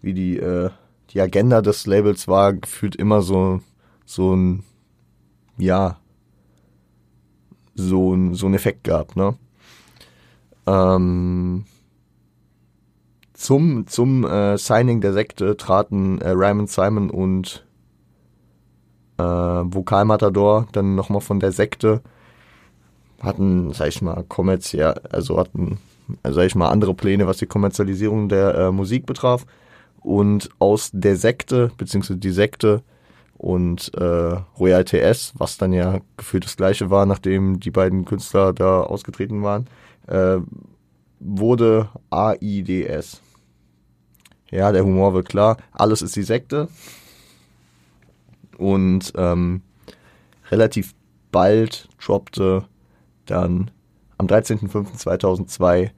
wie 0.00 0.14
die, 0.14 0.38
äh, 0.38 0.70
die 1.10 1.20
Agenda 1.20 1.60
des 1.60 1.86
Labels 1.86 2.26
war, 2.26 2.54
gefühlt 2.54 2.96
immer 2.96 3.22
so, 3.22 3.60
so 4.06 4.34
ein, 4.34 4.64
ja, 5.58 5.98
so, 7.76 8.16
so 8.32 8.46
ein 8.46 8.54
Effekt 8.54 8.84
gab, 8.84 9.16
ne? 9.16 9.34
Ähm, 10.66 11.64
zum 13.34 13.86
zum 13.86 14.24
äh, 14.24 14.56
Signing 14.56 15.00
der 15.00 15.12
Sekte 15.12 15.56
traten 15.56 16.20
äh, 16.20 16.30
Raymond 16.30 16.70
Simon 16.70 17.10
und 17.10 17.64
äh, 19.18 19.22
Vokalmatador 19.22 20.66
dann 20.72 20.94
nochmal 20.94 21.20
von 21.20 21.38
der 21.38 21.52
Sekte 21.52 22.02
hatten, 23.20 23.72
sag 23.72 23.88
ich 23.88 24.02
mal, 24.02 24.24
kommerziell, 24.28 24.94
also 25.10 25.38
hatten, 25.38 25.78
sag 26.24 26.46
ich 26.46 26.54
mal, 26.54 26.68
andere 26.68 26.94
Pläne, 26.94 27.26
was 27.26 27.38
die 27.38 27.46
Kommerzialisierung 27.46 28.28
der 28.28 28.54
äh, 28.54 28.72
Musik 28.72 29.06
betraf. 29.06 29.46
Und 30.00 30.50
aus 30.58 30.90
der 30.92 31.16
Sekte, 31.16 31.72
beziehungsweise 31.76 32.18
die 32.18 32.30
Sekte 32.30 32.82
und 33.38 33.92
äh, 33.94 34.36
Royal 34.58 34.84
TS, 34.84 35.34
was 35.36 35.58
dann 35.58 35.72
ja 35.72 36.00
gefühlt 36.16 36.44
das 36.44 36.56
gleiche 36.56 36.90
war, 36.90 37.06
nachdem 37.06 37.60
die 37.60 37.70
beiden 37.70 38.04
Künstler 38.04 38.52
da 38.52 38.80
ausgetreten 38.80 39.42
waren, 39.42 39.66
äh, 40.06 40.38
wurde 41.20 41.90
AIDS. 42.10 43.20
Ja, 44.50 44.72
der 44.72 44.84
Humor 44.84 45.14
wird 45.14 45.28
klar. 45.28 45.56
Alles 45.72 46.02
ist 46.02 46.16
die 46.16 46.22
Sekte. 46.22 46.68
Und 48.56 49.12
ähm, 49.16 49.62
relativ 50.50 50.94
bald 51.30 51.88
droppte 51.98 52.64
dann 53.26 53.70
am 54.18 54.26
13.05.2002 54.26 55.90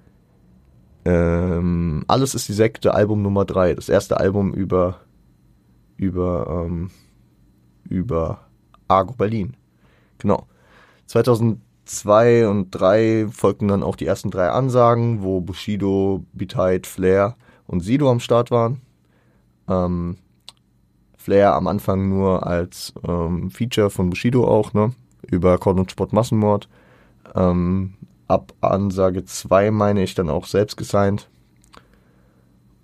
ähm, 1.04 2.04
Alles 2.08 2.34
ist 2.34 2.48
die 2.48 2.52
Sekte, 2.52 2.94
Album 2.94 3.22
Nummer 3.22 3.44
3. 3.44 3.74
Das 3.74 3.88
erste 3.88 4.18
Album 4.18 4.52
über, 4.52 5.00
über, 5.96 6.64
ähm, 6.66 6.90
über 7.88 8.40
Argo 8.88 9.14
Berlin. 9.14 9.56
Genau. 10.18 10.46
2002 11.06 12.48
und 12.48 12.70
3 12.70 13.28
folgten 13.30 13.68
dann 13.68 13.82
auch 13.82 13.96
die 13.96 14.06
ersten 14.06 14.30
drei 14.30 14.50
Ansagen, 14.50 15.22
wo 15.22 15.40
Bushido, 15.40 16.24
Beat 16.32 16.86
Flair 16.86 17.36
und 17.66 17.80
Sido 17.80 18.10
am 18.10 18.20
Start 18.20 18.50
waren. 18.50 18.80
Ähm, 19.68 20.16
Flair 21.16 21.54
am 21.54 21.66
Anfang 21.66 22.08
nur 22.08 22.46
als 22.46 22.94
ähm, 23.06 23.50
Feature 23.50 23.90
von 23.90 24.10
Bushido 24.10 24.46
auch, 24.46 24.72
ne? 24.72 24.92
Über 25.30 25.58
Kord 25.58 25.78
und 25.78 25.90
Sport 25.90 26.12
Massenmord. 26.12 26.68
Ähm, 27.34 27.94
ab 28.28 28.54
Ansage 28.60 29.24
2 29.24 29.70
meine 29.70 30.02
ich 30.02 30.14
dann 30.14 30.30
auch 30.30 30.46
selbst 30.46 30.76
gesigned. 30.76 31.28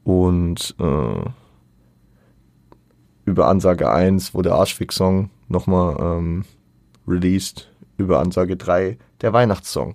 Und 0.03 0.75
äh, 0.79 1.31
über 3.25 3.49
Ansage 3.49 3.91
1 3.91 4.35
wurde 4.35 4.55
Arschfix-Song 4.55 5.31
nochmal 5.49 5.97
ähm, 6.01 6.45
released. 7.07 7.71
Über 7.97 8.19
Ansage 8.19 8.57
3 8.57 8.99
der 9.21 9.33
Weihnachtssong. 9.33 9.95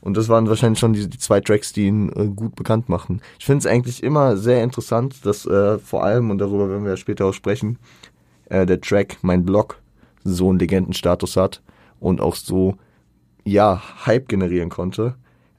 Und 0.00 0.16
das 0.16 0.28
waren 0.28 0.48
wahrscheinlich 0.48 0.78
schon 0.78 0.92
die, 0.92 1.08
die 1.08 1.18
zwei 1.18 1.40
Tracks, 1.40 1.72
die 1.72 1.86
ihn 1.86 2.10
äh, 2.10 2.28
gut 2.28 2.56
bekannt 2.56 2.88
machen. 2.88 3.20
Ich 3.38 3.46
finde 3.46 3.60
es 3.60 3.66
eigentlich 3.66 4.02
immer 4.02 4.36
sehr 4.36 4.62
interessant, 4.62 5.24
dass 5.24 5.46
äh, 5.46 5.78
vor 5.78 6.04
allem, 6.04 6.30
und 6.30 6.38
darüber 6.38 6.68
werden 6.68 6.84
wir 6.84 6.90
ja 6.90 6.96
später 6.96 7.26
auch 7.26 7.32
sprechen, 7.32 7.78
äh, 8.46 8.66
der 8.66 8.80
Track 8.80 9.18
Mein 9.22 9.44
Blog 9.44 9.80
so 10.24 10.48
einen 10.50 10.58
Legendenstatus 10.58 11.36
hat 11.36 11.62
und 12.00 12.20
auch 12.20 12.34
so, 12.34 12.76
ja, 13.44 13.82
Hype 14.06 14.28
generieren 14.28 14.70
konnte. 14.70 15.14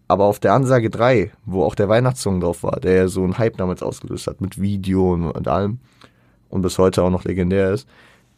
Aber 0.07 0.25
auf 0.25 0.39
der 0.39 0.53
Ansage 0.53 0.89
3, 0.91 1.31
wo 1.45 1.63
auch 1.63 1.73
der 1.73 1.89
Weihnachtssong 1.89 2.39
drauf 2.39 2.63
war, 2.63 2.79
der 2.79 2.93
ja 2.93 3.07
so 3.07 3.23
einen 3.23 3.39
Hype 3.39 3.57
damals 3.57 3.81
ausgelöst 3.81 4.27
hat, 4.27 4.41
mit 4.41 4.61
Video 4.61 5.13
und, 5.13 5.31
und 5.31 5.47
allem, 5.47 5.79
und 6.55 6.61
bis 6.61 6.79
heute 6.79 7.03
auch 7.03 7.09
noch 7.09 7.25
legendär 7.25 7.71
ist, 7.71 7.87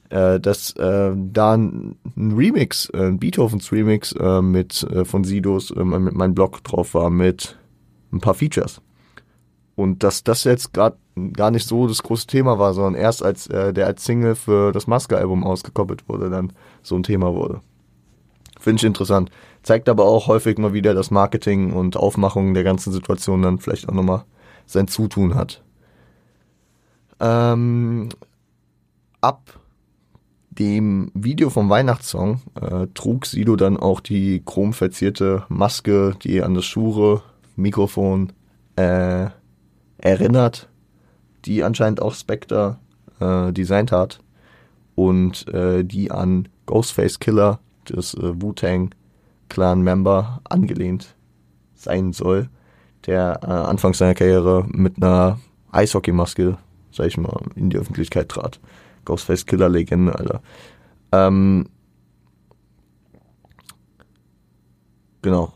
äh, 0.09 0.39
dass 0.39 0.71
äh, 0.75 1.11
da 1.15 1.53
ein, 1.53 1.95
Remix, 2.17 2.89
äh, 2.89 3.07
ein 3.07 3.19
Beethovens 3.19 3.71
Remix 3.71 4.11
äh, 4.13 4.41
mit 4.41 4.83
äh, 4.83 5.05
von 5.05 5.23
Sidos 5.23 5.71
äh, 5.71 5.83
mit 5.83 6.15
meinem 6.15 6.33
Blog 6.33 6.63
drauf 6.63 6.93
war 6.93 7.09
mit 7.09 7.57
ein 8.11 8.19
paar 8.19 8.33
Features. 8.33 8.81
Und 9.75 10.01
dass 10.01 10.23
das 10.23 10.43
jetzt 10.43 10.73
gerade 10.73 10.97
gar 11.33 11.51
nicht 11.51 11.67
so 11.67 11.87
das 11.87 12.01
große 12.01 12.25
Thema 12.25 12.57
war, 12.57 12.73
sondern 12.73 12.95
erst 12.95 13.23
als 13.23 13.47
äh, 13.47 13.73
der 13.73 13.85
als 13.85 14.03
Single 14.03 14.35
für 14.35 14.71
das 14.71 14.87
Maske-Album 14.87 15.43
ausgekoppelt 15.43 16.09
wurde, 16.09 16.29
dann 16.29 16.53
so 16.81 16.95
ein 16.95 17.03
Thema 17.03 17.35
wurde. 17.35 17.61
Finde 18.59 18.79
ich 18.79 18.85
interessant. 18.85 19.29
Zeigt 19.61 19.87
aber 19.87 20.05
auch 20.05 20.27
häufig 20.27 20.57
mal 20.57 20.73
wieder, 20.73 20.95
dass 20.95 21.11
Marketing 21.11 21.73
und 21.73 21.95
Aufmachung 21.95 22.55
der 22.55 22.63
ganzen 22.63 22.91
Situation 22.91 23.43
dann 23.43 23.59
vielleicht 23.59 23.87
auch 23.87 23.93
nochmal 23.93 24.23
sein 24.65 24.87
Zutun 24.87 25.35
hat. 25.35 25.61
Ähm, 27.19 28.09
ab 29.21 29.59
dem 30.49 31.11
Video 31.13 31.49
vom 31.49 31.69
Weihnachtssong 31.69 32.41
äh, 32.59 32.87
trug 32.93 33.25
Sido 33.25 33.55
dann 33.55 33.77
auch 33.77 33.99
die 33.99 34.41
chromverzierte 34.43 35.45
Maske, 35.49 36.15
die 36.23 36.41
an 36.41 36.55
das 36.55 36.65
Schure 36.65 37.21
Mikrofon 37.55 38.33
äh, 38.75 39.27
erinnert, 39.97 40.69
die 41.45 41.63
anscheinend 41.63 42.01
auch 42.01 42.13
Spectre 42.13 42.79
äh, 43.19 43.51
designt 43.51 43.91
hat 43.91 44.19
und 44.95 45.47
äh, 45.53 45.83
die 45.83 46.11
an 46.11 46.49
Ghostface 46.65 47.19
Killer, 47.19 47.59
das 47.85 48.13
äh, 48.15 48.41
Wu-Tang 48.41 48.93
Clan 49.49 49.81
Member, 49.81 50.41
angelehnt 50.43 51.15
sein 51.75 52.13
soll, 52.13 52.49
der 53.05 53.39
äh, 53.43 53.47
anfangs 53.47 53.99
seiner 53.99 54.15
Karriere 54.15 54.65
mit 54.69 54.97
einer 54.97 55.39
Eishockeymaske, 55.71 56.57
sag 56.97 57.07
ich 57.07 57.17
mal, 57.17 57.39
in 57.55 57.69
die 57.69 57.77
Öffentlichkeit 57.77 58.29
trat. 58.29 58.59
Ghostface 59.05 59.45
Killer 59.45 59.69
Legende, 59.69 60.13
Alter. 60.17 60.41
Ähm, 61.11 61.69
genau. 65.21 65.53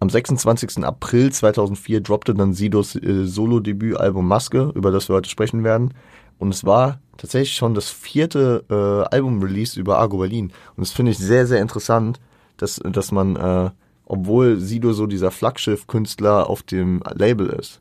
Am 0.00 0.10
26. 0.10 0.84
April 0.84 1.32
2004 1.32 2.00
droppte 2.00 2.34
dann 2.34 2.52
Sidos 2.52 2.94
äh, 2.96 3.24
Solo-Debütalbum 3.24 4.26
Maske, 4.26 4.72
über 4.74 4.90
das 4.90 5.08
wir 5.08 5.16
heute 5.16 5.30
sprechen 5.30 5.64
werden. 5.64 5.94
Und 6.38 6.52
es 6.52 6.64
war 6.64 7.00
tatsächlich 7.16 7.54
schon 7.54 7.74
das 7.74 7.90
vierte 7.90 8.64
äh, 8.68 9.14
Album-Release 9.14 9.78
über 9.78 9.98
Argo 9.98 10.18
Berlin. 10.18 10.52
Und 10.76 10.86
das 10.86 10.92
finde 10.92 11.12
ich 11.12 11.18
sehr, 11.18 11.46
sehr 11.46 11.60
interessant, 11.60 12.20
dass, 12.56 12.80
dass 12.84 13.12
man, 13.12 13.36
äh, 13.36 13.70
obwohl 14.04 14.58
Sido 14.58 14.92
so 14.92 15.06
dieser 15.06 15.30
Flaggschiff-Künstler 15.30 16.50
auf 16.50 16.62
dem 16.62 17.02
Label 17.14 17.46
ist, 17.48 17.80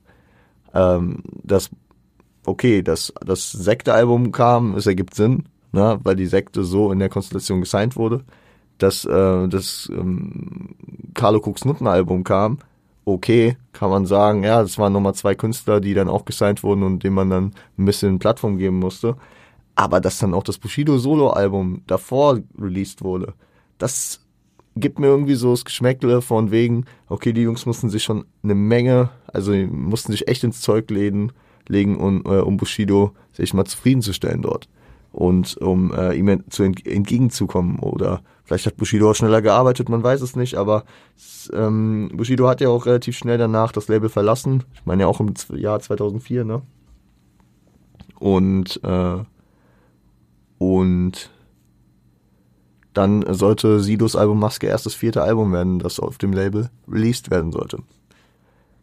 ähm, 0.73 1.23
dass 1.43 1.69
okay, 2.45 2.81
dass 2.81 3.13
das 3.25 3.51
Sekte-Album 3.51 4.31
kam, 4.31 4.75
es 4.75 4.85
ergibt 4.85 5.15
Sinn, 5.15 5.45
ne, 5.71 5.99
weil 6.03 6.15
die 6.15 6.25
Sekte 6.25 6.63
so 6.63 6.91
in 6.91 6.99
der 6.99 7.09
Konstellation 7.09 7.61
gesigned 7.61 7.95
wurde. 7.95 8.23
Dass 8.77 9.05
äh, 9.05 9.47
das 9.47 9.89
ähm, 9.93 10.75
Carlo 11.13 11.39
Cooks 11.39 11.63
Nutten-Album 11.63 12.23
kam, 12.23 12.59
okay, 13.05 13.57
kann 13.71 13.89
man 13.89 14.05
sagen, 14.05 14.43
ja, 14.43 14.61
das 14.61 14.77
waren 14.77 14.93
nochmal 14.93 15.15
zwei 15.15 15.35
Künstler, 15.35 15.79
die 15.79 15.93
dann 15.93 16.09
auch 16.09 16.25
gesigned 16.25 16.63
wurden 16.63 16.83
und 16.83 17.03
denen 17.03 17.15
man 17.15 17.29
dann 17.29 17.53
ein 17.77 17.85
bisschen 17.85 18.19
Plattform 18.19 18.57
geben 18.57 18.79
musste. 18.79 19.15
Aber 19.75 20.01
dass 20.01 20.19
dann 20.19 20.33
auch 20.33 20.43
das 20.43 20.57
Bushido 20.57 20.97
Solo-Album 20.97 21.81
davor 21.87 22.39
released 22.59 23.03
wurde, 23.03 23.33
das 23.77 24.21
gibt 24.75 24.99
mir 24.99 25.07
irgendwie 25.07 25.35
so 25.35 25.51
das 25.51 25.65
Geschmäckle 25.65 26.21
von 26.21 26.51
wegen, 26.51 26.85
okay, 27.07 27.33
die 27.33 27.41
Jungs 27.41 27.65
mussten 27.65 27.89
sich 27.89 28.03
schon 28.03 28.25
eine 28.43 28.55
Menge, 28.55 29.09
also 29.27 29.53
mussten 29.53 30.11
sich 30.11 30.27
echt 30.27 30.43
ins 30.43 30.61
Zeug 30.61 30.89
legen, 30.89 31.31
legen, 31.67 31.97
um, 31.97 32.23
äh, 32.25 32.39
um 32.39 32.57
Bushido 32.57 33.13
sich 33.31 33.53
mal 33.53 33.65
zufriedenzustellen 33.65 34.41
dort. 34.41 34.67
und 35.13 35.57
um 35.57 35.93
äh, 35.93 36.13
ihm 36.15 36.43
zu 36.49 36.63
ent 36.63 36.85
entgegenzukommen. 36.85 37.79
Oder 37.79 38.21
vielleicht 38.43 38.65
hat 38.65 38.77
Bushido 38.77 39.11
auch 39.11 39.15
schneller 39.15 39.41
gearbeitet, 39.41 39.87
man 39.87 40.03
weiß 40.03 40.21
es 40.21 40.35
nicht, 40.35 40.55
aber 40.55 40.83
ähm, 41.53 42.11
Bushido 42.13 42.47
hat 42.49 42.61
ja 42.61 42.69
auch 42.69 42.85
relativ 42.85 43.15
schnell 43.15 43.37
danach 43.37 43.71
das 43.71 43.87
Label 43.87 44.09
verlassen. 44.09 44.63
Ich 44.73 44.85
meine 44.85 45.03
ja 45.03 45.07
auch 45.07 45.19
im 45.19 45.33
Jahr 45.55 45.79
2004, 45.79 46.43
ne? 46.43 46.63
Und 48.19 48.79
äh, 48.83 49.17
und 50.57 51.29
dann 52.93 53.25
sollte 53.33 53.81
Sidos 53.81 54.15
Album 54.15 54.39
Maske 54.39 54.67
erst 54.67 54.85
das 54.85 54.95
vierte 54.95 55.21
Album 55.23 55.51
werden, 55.51 55.79
das 55.79 55.99
auf 55.99 56.17
dem 56.17 56.33
Label 56.33 56.69
released 56.87 57.31
werden 57.31 57.51
sollte. 57.51 57.79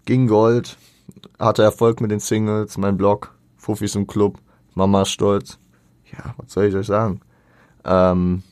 Ging 0.05 0.27
Gold, 0.27 0.77
hatte 1.39 1.63
Erfolg 1.63 2.01
mit 2.01 2.11
den 2.11 2.21
Singles, 2.21 2.79
mein 2.79 2.97
Blog, 2.97 3.35
Fufis 3.57 3.95
im 3.95 4.07
Club, 4.07 4.39
Mama 4.75 5.05
stolz. 5.05 5.59
Ja, 6.13 6.35
was 6.37 6.53
soll 6.53 6.65
ich 6.65 6.75
euch 6.75 6.87
sagen? 6.87 7.21
Ähm, 7.85 8.43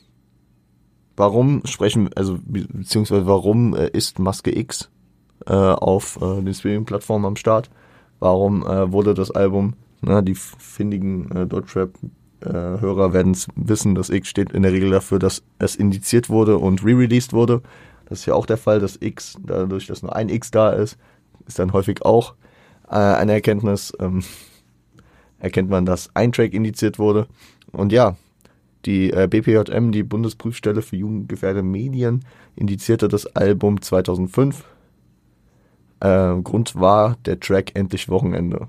warum 1.15 1.61
sprechen, 1.65 2.09
also 2.15 2.37
beziehungsweise 2.43 3.25
warum 3.25 3.75
äh, 3.75 3.89
ist 3.89 4.19
Maske 4.19 4.57
X 4.57 4.89
äh, 5.45 5.53
auf 5.53 6.17
äh, 6.21 6.41
den 6.41 6.53
Streaming-Plattformen 6.53 7.25
am 7.25 7.35
Start? 7.35 7.69
Warum 8.19 8.65
äh, 8.65 8.91
wurde 8.91 9.13
das 9.13 9.31
Album, 9.31 9.73
na, 10.01 10.21
die 10.21 10.35
findigen 10.35 11.31
äh, 11.31 11.45
Deutschrap 11.45 11.91
äh, 12.41 12.47
werden 12.47 13.37
wissen, 13.55 13.95
dass 13.95 14.09
X 14.09 14.29
steht 14.29 14.51
in 14.51 14.63
der 14.63 14.71
Regel 14.71 14.91
dafür, 14.91 15.19
dass 15.19 15.43
es 15.57 15.75
indiziert 15.75 16.29
wurde 16.29 16.57
und 16.57 16.83
re-released 16.83 17.33
wurde. 17.33 17.61
Das 18.05 18.19
ist 18.19 18.25
ja 18.25 18.33
auch 18.33 18.45
der 18.45 18.57
Fall, 18.57 18.79
dass 18.79 18.97
X, 19.01 19.37
dadurch, 19.43 19.87
dass 19.87 20.01
nur 20.01 20.15
ein 20.15 20.29
X 20.29 20.51
da 20.51 20.71
ist, 20.71 20.97
ist 21.47 21.59
dann 21.59 21.73
häufig 21.73 22.03
auch 22.03 22.35
äh, 22.89 22.95
eine 22.95 23.33
Erkenntnis, 23.33 23.93
ähm, 23.99 24.23
erkennt 25.39 25.69
man, 25.69 25.85
dass 25.85 26.09
ein 26.15 26.31
Track 26.31 26.53
indiziert 26.53 26.99
wurde. 26.99 27.27
Und 27.71 27.91
ja, 27.91 28.17
die 28.85 29.11
äh, 29.11 29.27
BPJM, 29.27 29.91
die 29.91 30.03
Bundesprüfstelle 30.03 30.81
für 30.81 30.95
jugendgefährdete 30.95 31.63
Medien, 31.63 32.25
indizierte 32.55 33.07
das 33.07 33.25
Album 33.35 33.81
2005. 33.81 34.63
Äh, 35.99 36.35
Grund 36.41 36.75
war 36.75 37.17
der 37.25 37.39
Track 37.39 37.71
Endlich 37.75 38.09
Wochenende 38.09 38.67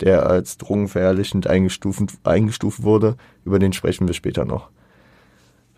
der 0.00 0.26
als 0.26 0.58
drogenverherrlichend 0.58 1.46
eingestuft, 1.46 2.02
eingestuft 2.24 2.82
wurde. 2.82 3.16
Über 3.44 3.58
den 3.58 3.72
sprechen 3.72 4.06
wir 4.06 4.14
später 4.14 4.44
noch. 4.44 4.70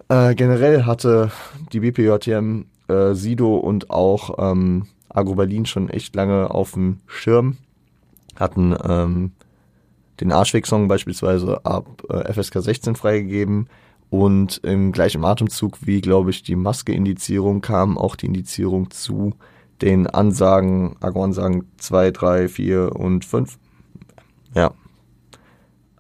Äh, 0.09 0.35
generell 0.35 0.85
hatte 0.85 1.31
die 1.73 1.81
BPJM 1.81 2.67
äh, 2.89 3.15
Sido 3.15 3.57
und 3.57 3.91
auch 3.91 4.53
ähm, 4.53 4.87
Agro 5.09 5.35
Berlin 5.35 5.67
schon 5.67 5.89
echt 5.89 6.15
lange 6.15 6.51
auf 6.51 6.73
dem 6.73 6.99
Schirm. 7.07 7.57
Hatten 8.37 8.77
ähm, 8.83 9.33
den 10.21 10.33
Arschweg-Song 10.33 10.89
beispielsweise 10.89 11.65
ab 11.65 12.03
äh, 12.09 12.33
FSK 12.33 12.63
16 12.63 12.97
freigegeben 12.97 13.69
und 14.11 14.59
im 14.65 14.93
gleichen 14.93 15.25
Atemzug 15.25 15.79
wie, 15.83 16.01
glaube 16.01 16.31
ich, 16.31 16.43
die 16.43 16.57
Maske-Indizierung 16.57 17.61
kam 17.61 17.97
auch 17.97 18.17
die 18.17 18.27
Indizierung 18.27 18.91
zu 18.91 19.35
den 19.81 20.07
Ansagen, 20.07 20.97
Agro-Ansagen 21.01 21.71
2, 21.79 22.11
3, 22.11 22.49
4 22.49 22.97
und 22.97 23.25
5. 23.25 23.59
Ja. 24.55 24.73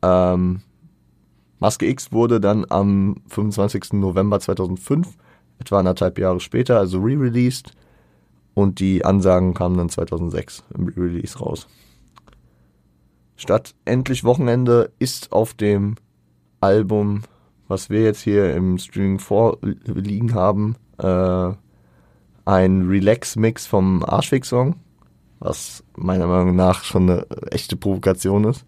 Ähm, 0.03 0.61
Maske 1.61 1.87
X 1.87 2.13
wurde 2.13 2.41
dann 2.41 2.67
am 2.69 3.17
25. 3.29 3.93
November 3.95 4.41
2005, 4.41 5.17
etwa 5.59 5.79
anderthalb 5.79 6.19
Jahre 6.19 6.41
später, 6.41 6.79
also 6.79 6.99
re-released. 6.99 7.73
Und 8.55 8.81
die 8.81 9.05
Ansagen 9.05 9.55
kamen 9.55 9.77
dann 9.77 9.89
2006 9.89 10.65
im 10.77 10.89
Re-Release 10.89 11.39
raus. 11.39 11.69
Statt 13.41 13.75
Endlich 13.85 14.23
Wochenende 14.23 14.93
ist 14.99 15.33
auf 15.33 15.55
dem 15.55 15.97
Album, 16.61 17.23
was 17.69 17.89
wir 17.89 18.03
jetzt 18.03 18.21
hier 18.21 18.55
im 18.55 18.79
Streaming 18.79 19.19
vorliegen 19.19 20.35
haben, 20.35 20.77
äh, 20.99 21.53
ein 22.45 22.89
Relax-Mix 22.89 23.67
vom 23.67 24.05
Arschweg-Song 24.05 24.77
was 25.41 25.83
meiner 25.97 26.27
Meinung 26.27 26.55
nach 26.55 26.85
schon 26.85 27.11
eine 27.11 27.27
echte 27.51 27.77
Provokation 27.77 28.45
ist. 28.45 28.65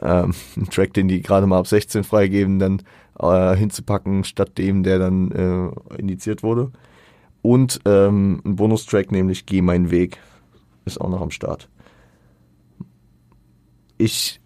Ähm, 0.00 0.32
einen 0.56 0.70
Track, 0.70 0.94
den 0.94 1.08
die 1.08 1.20
gerade 1.20 1.46
mal 1.46 1.58
ab 1.58 1.66
16 1.66 2.04
freigeben, 2.04 2.58
dann 2.58 2.82
äh, 3.18 3.56
hinzupacken, 3.56 4.24
statt 4.24 4.56
dem, 4.56 4.84
der 4.84 4.98
dann 4.98 5.32
äh, 5.32 6.00
indiziert 6.00 6.42
wurde. 6.42 6.70
Und 7.42 7.80
ähm, 7.84 8.40
ein 8.44 8.56
Bonustrack, 8.56 9.10
nämlich 9.10 9.46
Geh 9.46 9.60
mein 9.60 9.90
Weg, 9.90 10.18
ist 10.84 11.00
auch 11.00 11.10
noch 11.10 11.20
am 11.20 11.32
Start. 11.32 11.68
Ich 14.02 14.40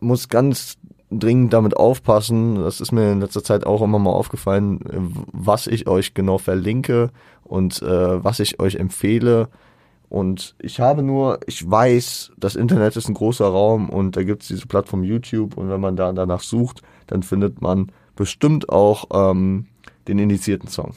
muss 0.00 0.30
ganz 0.30 0.78
dringend 1.10 1.52
damit 1.52 1.76
aufpassen, 1.76 2.54
das 2.54 2.80
ist 2.80 2.90
mir 2.90 3.12
in 3.12 3.20
letzter 3.20 3.44
Zeit 3.44 3.66
auch 3.66 3.82
immer 3.82 3.98
mal 3.98 4.12
aufgefallen, 4.12 4.80
was 5.30 5.66
ich 5.66 5.86
euch 5.86 6.14
genau 6.14 6.38
verlinke 6.38 7.10
und 7.44 7.82
äh, 7.82 8.24
was 8.24 8.40
ich 8.40 8.58
euch 8.58 8.76
empfehle 8.76 9.48
und 10.08 10.54
ich 10.58 10.80
habe 10.80 11.02
nur, 11.02 11.40
ich 11.46 11.70
weiß, 11.70 12.32
das 12.38 12.56
Internet 12.56 12.96
ist 12.96 13.08
ein 13.08 13.14
großer 13.14 13.46
Raum 13.46 13.90
und 13.90 14.16
da 14.16 14.22
gibt 14.22 14.40
es 14.40 14.48
diese 14.48 14.66
Plattform 14.66 15.04
YouTube 15.04 15.58
und 15.58 15.68
wenn 15.68 15.80
man 15.82 15.96
da 15.96 16.10
danach 16.14 16.40
sucht, 16.40 16.80
dann 17.08 17.22
findet 17.22 17.60
man 17.60 17.92
bestimmt 18.16 18.70
auch 18.70 19.04
ähm, 19.12 19.66
den 20.08 20.18
indizierten 20.18 20.70
Song. 20.70 20.94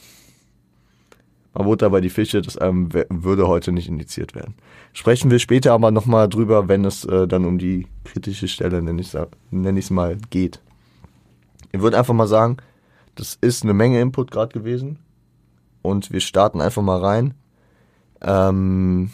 Man 1.54 1.66
wurde 1.66 1.86
dabei 1.86 2.02
die 2.02 2.10
Fische, 2.10 2.42
das 2.42 2.58
ähm, 2.60 2.90
würde 3.10 3.48
heute 3.48 3.72
nicht 3.72 3.88
indiziert 3.88 4.34
werden. 4.34 4.56
Sprechen 4.94 5.30
wir 5.30 5.40
später 5.40 5.74
aber 5.74 5.92
nochmal 5.92 6.28
drüber, 6.28 6.68
wenn 6.68 6.84
es 6.84 7.06
äh, 7.06 7.28
dann 7.28 7.46
um 7.46 7.60
die 7.60 7.88
kritische 8.04 8.48
Stelle, 8.48 8.82
nenne 8.82 9.02
ich 9.02 9.14
es 9.14 9.28
nenn 9.52 9.82
mal, 9.92 10.18
geht. 10.30 10.62
Ich 11.72 11.82
würde 11.82 11.98
einfach 11.98 12.14
mal 12.14 12.28
sagen, 12.28 12.58
das 13.16 13.38
ist 13.40 13.64
eine 13.64 13.74
Menge 13.74 14.02
Input 14.02 14.32
gerade 14.32 14.52
gewesen 14.52 14.98
und 15.84 16.12
wir 16.12 16.22
starten 16.22 16.62
einfach 16.62 16.82
mal 16.82 17.00
rein 17.00 17.36
ähm, 18.24 19.12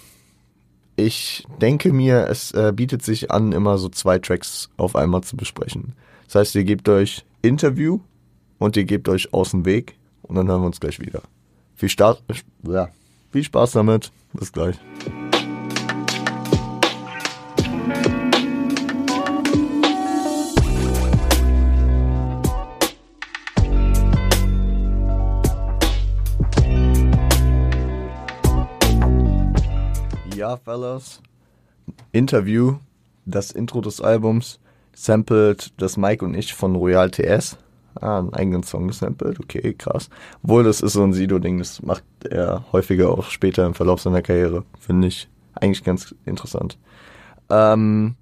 ich 0.96 1.46
denke 1.62 1.94
mir, 1.94 2.28
es 2.30 2.52
äh, 2.52 2.72
bietet 2.76 3.04
sich 3.04 3.32
an, 3.32 3.52
immer 3.52 3.78
so 3.78 3.90
zwei 3.90 4.20
Tracks 4.20 4.70
auf 4.78 4.96
einmal 4.96 5.22
zu 5.22 5.36
besprechen. 5.36 5.94
Das 6.26 6.36
heißt, 6.36 6.56
ihr 6.56 6.64
gebt 6.64 6.88
euch 6.90 7.26
Interview 7.42 8.00
und 8.60 8.78
ihr 8.78 8.84
gebt 8.84 9.10
euch 9.10 9.34
aus 9.34 9.52
dem 9.52 9.66
Weg 9.66 9.98
und 10.22 10.36
dann 10.36 10.48
hören 10.48 10.62
wir 10.62 10.68
uns 10.68 10.80
gleich 10.80 11.00
wieder. 11.00 11.22
Viel, 11.80 11.88
Start, 11.88 12.22
ja, 12.64 12.90
viel 13.32 13.42
Spaß 13.42 13.72
damit. 13.72 14.12
Bis 14.34 14.52
gleich. 14.52 14.76
Ja, 30.36 30.58
fellas. 30.58 31.22
Interview, 32.12 32.80
das 33.26 33.52
Intro 33.52 33.80
des 33.80 34.02
Albums, 34.02 34.60
sampled 34.94 35.72
das 35.78 35.96
Mike 35.96 36.26
und 36.26 36.34
ich 36.34 36.54
von 36.54 36.76
Royal 36.76 37.10
TS. 37.10 37.58
Ah, 38.02 38.20
einen 38.20 38.34
eigenen 38.34 38.64
Song 38.64 38.88
gesampelt, 38.88 39.40
okay, 39.40 39.74
krass. 39.74 40.10
Obwohl, 40.44 40.64
das 40.64 40.82
ist 40.82 40.94
so 40.94 41.04
ein 41.04 41.12
Sido-Ding, 41.12 41.58
das 41.58 41.82
macht 41.82 42.04
er 42.24 42.64
häufiger 42.72 43.10
auch 43.10 43.26
später 43.26 43.66
im 43.66 43.74
Verlauf 43.74 44.02
seiner 44.02 44.22
Karriere. 44.22 44.64
Finde 44.80 45.10
ich 45.10 45.28
eigentlich 45.56 45.84
ganz 45.84 46.16
interessant. 46.26 46.78
Ähm, 47.50 48.16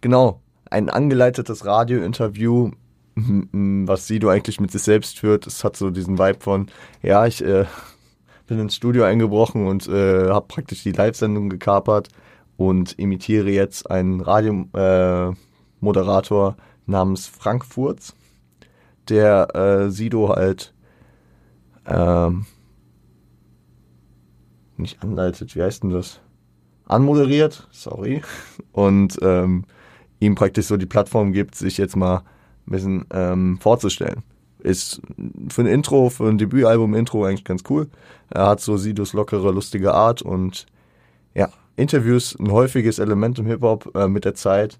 genau, 0.00 0.40
ein 0.70 0.88
angeleitetes 0.88 1.66
Radio-Interview, 1.66 2.70
was 3.16 4.06
Sido 4.06 4.28
eigentlich 4.28 4.60
mit 4.60 4.70
sich 4.70 4.82
selbst 4.82 5.18
führt. 5.18 5.44
Es 5.46 5.64
hat 5.64 5.76
so 5.76 5.90
diesen 5.90 6.18
Vibe 6.18 6.40
von, 6.40 6.68
ja, 7.02 7.26
ich 7.26 7.44
äh, 7.44 7.66
bin 8.46 8.60
ins 8.60 8.76
Studio 8.76 9.04
eingebrochen 9.04 9.66
und 9.66 9.88
äh, 9.88 10.28
habe 10.28 10.46
praktisch 10.48 10.84
die 10.84 10.92
Live-Sendung 10.92 11.50
gekapert 11.50 12.08
und 12.56 12.98
imitiere 12.98 13.50
jetzt 13.50 13.90
einen 13.90 14.20
Radiomoderator 14.20 16.56
äh, 16.56 16.62
namens 16.86 17.26
Frank 17.26 17.64
Furz, 17.64 18.14
der 19.10 19.54
äh, 19.54 19.90
Sido 19.90 20.28
halt 20.28 20.74
ähm, 21.86 22.46
nicht 24.76 25.02
anleitet, 25.02 25.54
wie 25.56 25.62
heißt 25.62 25.82
denn 25.82 25.90
das? 25.90 26.20
Anmoderiert, 26.84 27.68
sorry, 27.70 28.22
und 28.72 29.18
ähm, 29.22 29.64
ihm 30.20 30.34
praktisch 30.34 30.66
so 30.66 30.76
die 30.76 30.86
Plattform 30.86 31.32
gibt, 31.32 31.54
sich 31.54 31.76
jetzt 31.78 31.96
mal 31.96 32.18
ein 32.66 32.70
bisschen 32.70 33.04
ähm, 33.10 33.58
vorzustellen 33.60 34.22
ist 34.60 35.00
für 35.48 35.62
ein 35.62 35.66
Intro, 35.66 36.10
für 36.10 36.28
ein 36.28 36.38
Debütalbum-Intro 36.38 37.24
eigentlich 37.24 37.44
ganz 37.44 37.62
cool. 37.70 37.88
Er 38.30 38.46
hat 38.46 38.60
so 38.60 38.76
Sidos 38.76 39.12
lockere, 39.12 39.52
lustige 39.52 39.94
Art 39.94 40.22
und 40.22 40.66
ja, 41.34 41.48
Interviews 41.76 42.36
ein 42.38 42.50
häufiges 42.50 42.98
Element 42.98 43.38
im 43.38 43.46
Hip-Hop 43.46 43.94
äh, 43.94 44.08
mit 44.08 44.24
der 44.24 44.34
Zeit 44.34 44.78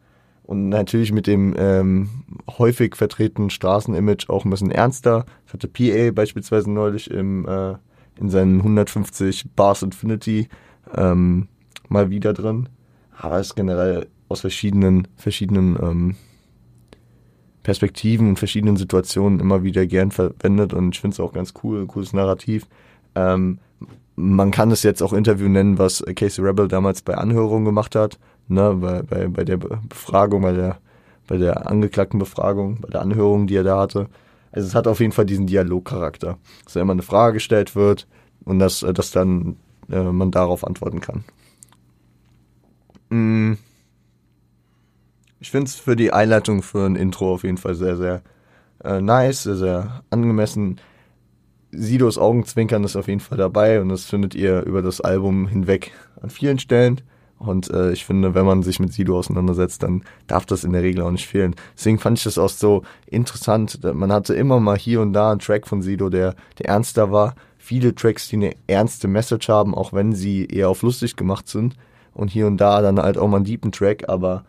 und 0.49 0.71
natürlich 0.71 1.13
mit 1.13 1.27
dem 1.27 1.55
ähm, 1.59 2.09
häufig 2.57 2.97
vertretenen 2.97 3.51
Straßenimage 3.51 4.31
auch 4.31 4.47
ein 4.47 4.51
bisschen 4.51 4.71
ernster. 4.71 5.27
Das 5.45 5.53
hatte 5.53 5.69
PA 5.69 6.11
beispielsweise 6.11 6.71
neulich 6.71 7.11
im, 7.11 7.47
äh, 7.47 7.75
in 8.19 8.31
seinen 8.31 8.57
150 8.61 9.51
Bars 9.55 9.83
Infinity 9.83 10.49
ähm, 10.97 11.49
mal 11.91 12.09
wieder 12.09 12.33
drin. 12.33 12.71
Aber 13.19 13.39
es 13.39 13.49
ist 13.49 13.57
generell 13.57 14.07
aus 14.31 14.41
verschiedenen, 14.41 15.07
verschiedenen 15.17 15.77
ähm, 15.83 16.17
Perspektiven 17.63 18.31
und 18.31 18.39
verschiedenen 18.39 18.79
Situationen 18.79 19.41
immer 19.41 19.65
wieder 19.65 19.87
gern 19.87 20.11
verwendet 20.11 20.73
und 20.73 20.95
ich 20.95 21.01
finde 21.03 21.13
es 21.13 21.21
auch 21.21 21.35
ganz 21.35 21.53
cool, 21.63 21.87
cooles 21.87 22.15
Narrativ. 22.15 22.67
Ähm, 23.15 23.59
man 24.17 24.51
kann 24.51 24.71
es 24.71 24.83
jetzt 24.83 25.03
auch 25.03 25.13
Interview 25.13 25.51
nennen, 25.51 25.77
was 25.77 26.03
Casey 26.17 26.43
Rebel 26.43 26.69
damals 26.69 27.03
bei 27.03 27.19
Anhörungen 27.19 27.67
gemacht 27.67 27.95
hat, 27.95 28.19
ne, 28.49 28.75
bei, 28.75 29.03
bei, 29.03 29.29
bei 29.29 29.45
der 29.45 29.57
Befragung, 29.57 30.43
bei 30.43 30.53
der, 30.53 30.79
bei 31.27 31.37
der 31.37 31.71
angeklagten 31.71 32.19
Befragung, 32.19 32.81
bei 32.81 32.89
der 32.89 33.03
Anhörung, 33.03 33.47
die 33.47 33.57
er 33.57 33.65
da 33.65 33.79
hatte. 33.79 34.09
Also 34.51 34.67
es 34.67 34.75
hat 34.75 34.87
auf 34.87 35.01
jeden 35.01 35.13
Fall 35.13 35.27
diesen 35.27 35.47
Dialogcharakter, 35.47 36.39
dass 36.65 36.73
da 36.73 36.81
immer 36.81 36.93
eine 36.93 37.03
Frage 37.03 37.35
gestellt 37.35 37.77
wird 37.77 38.07
und 38.45 38.59
dass, 38.59 38.83
äh, 38.83 38.93
dass 38.93 39.11
dann 39.11 39.57
äh, 39.91 40.03
man 40.03 40.31
darauf 40.31 40.67
antworten 40.67 41.01
kann. 41.01 41.25
Mm. 43.11 43.55
Ich 45.41 45.53
finde 45.53 45.67
es 45.67 45.77
für 45.77 45.95
die 45.95 46.13
Einleitung 46.13 46.63
für 46.63 46.85
ein 46.85 46.97
Intro 46.97 47.33
auf 47.33 47.45
jeden 47.45 47.59
Fall 47.59 47.77
sehr, 47.77 47.97
sehr 47.97 48.23
äh, 48.83 49.01
nice, 49.01 49.45
sehr, 49.45 49.55
sehr 49.55 50.03
angemessen. 50.11 50.81
Sidos 51.71 52.19
Augenzwinkern 52.19 52.83
ist 52.83 52.97
auf 52.97 53.07
jeden 53.07 53.21
Fall 53.21 53.39
dabei 53.39 53.81
und 53.81 53.91
das 53.91 54.05
findet 54.07 54.35
ihr 54.35 54.63
über 54.63 54.83
das 54.83 55.01
Album 55.01 55.47
hinweg 55.47 55.93
an 56.21 56.31
vielen 56.31 56.59
Stellen. 56.59 57.03
Und 57.39 57.71
äh, 57.71 57.93
ich 57.93 58.05
finde, 58.05 58.35
wenn 58.35 58.47
man 58.47 58.63
sich 58.63 58.81
mit 58.81 58.93
Sido 58.93 59.17
auseinandersetzt, 59.17 59.83
dann 59.83 60.03
darf 60.27 60.45
das 60.45 60.65
in 60.65 60.73
der 60.73 60.83
Regel 60.83 61.03
auch 61.03 61.11
nicht 61.11 61.29
fehlen. 61.29 61.55
Deswegen 61.77 61.99
fand 61.99 62.19
ich 62.19 62.25
das 62.25 62.39
auch 62.39 62.49
so 62.49 62.83
interessant. 63.07 63.79
Man 63.95 64.13
hatte 64.13 64.35
immer 64.35 64.59
mal 64.59 64.77
hier 64.77 65.01
und 65.01 65.13
da 65.13 65.31
einen 65.31 65.41
Track 65.41 65.67
von 65.69 65.81
Sido, 65.81 66.09
der, 66.09 66.35
der 66.59 66.67
ernster 66.67 67.13
war. 67.13 67.35
Viele 67.57 67.95
Tracks, 67.95 68.29
die 68.29 68.37
eine 68.37 68.55
ernste 68.67 69.07
Message 69.07 69.49
haben, 69.49 69.75
auch 69.75 69.93
wenn 69.93 70.13
sie 70.13 70.47
eher 70.47 70.69
auf 70.69 70.83
lustig 70.83 71.17
gemacht 71.17 71.49
sind. 71.49 71.77
Und 72.13 72.29
hier 72.29 72.49
und 72.49 72.57
da 72.57 72.83
dann 72.83 72.99
halt 72.99 73.19
auch 73.19 73.29
mal 73.29 73.37
einen 73.37 73.45
deepen 73.45 73.71
Track. 73.71 74.09
Aber 74.09 74.45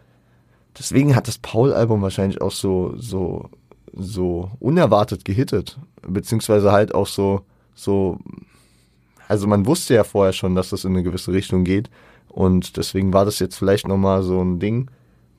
deswegen 0.77 1.15
hat 1.15 1.27
das 1.27 1.37
Paul-Album 1.37 2.01
wahrscheinlich 2.01 2.41
auch 2.41 2.51
so, 2.51 2.93
so 2.97 3.49
so 3.91 4.51
unerwartet 4.59 5.25
gehittet, 5.25 5.79
beziehungsweise 6.07 6.71
halt 6.71 6.93
auch 6.93 7.07
so, 7.07 7.41
so, 7.73 8.19
also 9.27 9.47
man 9.47 9.65
wusste 9.65 9.95
ja 9.95 10.03
vorher 10.03 10.31
schon, 10.31 10.55
dass 10.55 10.69
das 10.69 10.85
in 10.85 10.91
eine 10.91 11.03
gewisse 11.03 11.33
Richtung 11.33 11.63
geht 11.63 11.89
und 12.39 12.77
deswegen 12.77 13.11
war 13.11 13.25
das 13.25 13.39
jetzt 13.39 13.57
vielleicht 13.57 13.85
nochmal 13.85 14.23
so 14.23 14.41
ein 14.41 14.59
Ding, 14.59 14.89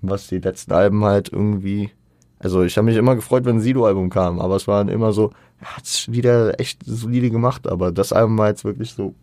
was 0.03 0.27
die 0.27 0.37
letzten 0.37 0.75
Alben 0.75 1.03
halt 1.03 1.33
irgendwie, 1.33 1.93
also 2.39 2.63
ich 2.63 2.77
habe 2.77 2.85
mich 2.85 2.97
immer 2.99 3.15
gefreut, 3.15 3.47
wenn 3.47 3.57
ein 3.57 3.63
Sido-Album 3.63 4.11
kam, 4.11 4.39
aber 4.39 4.57
es 4.57 4.69
war 4.69 4.85
dann 4.85 4.93
immer 4.93 5.15
so, 5.15 5.31
er 5.63 5.79
hat's 5.79 6.13
wieder 6.13 6.61
echt 6.61 6.83
solide 6.85 7.31
gemacht, 7.31 7.67
aber 7.67 7.91
das 7.91 8.13
Album 8.13 8.37
war 8.37 8.49
jetzt 8.49 8.67
wirklich 8.67 8.93
so, 8.93 9.15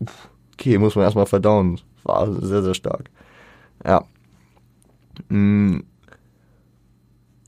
okay, 0.53 0.79
muss 0.79 0.95
man 0.95 1.05
erstmal 1.05 1.27
verdauen, 1.27 1.79
war 2.01 2.33
sehr, 2.41 2.63
sehr 2.63 2.73
stark. 2.73 3.11
Ja. 3.85 4.05
Mm. 5.29 5.81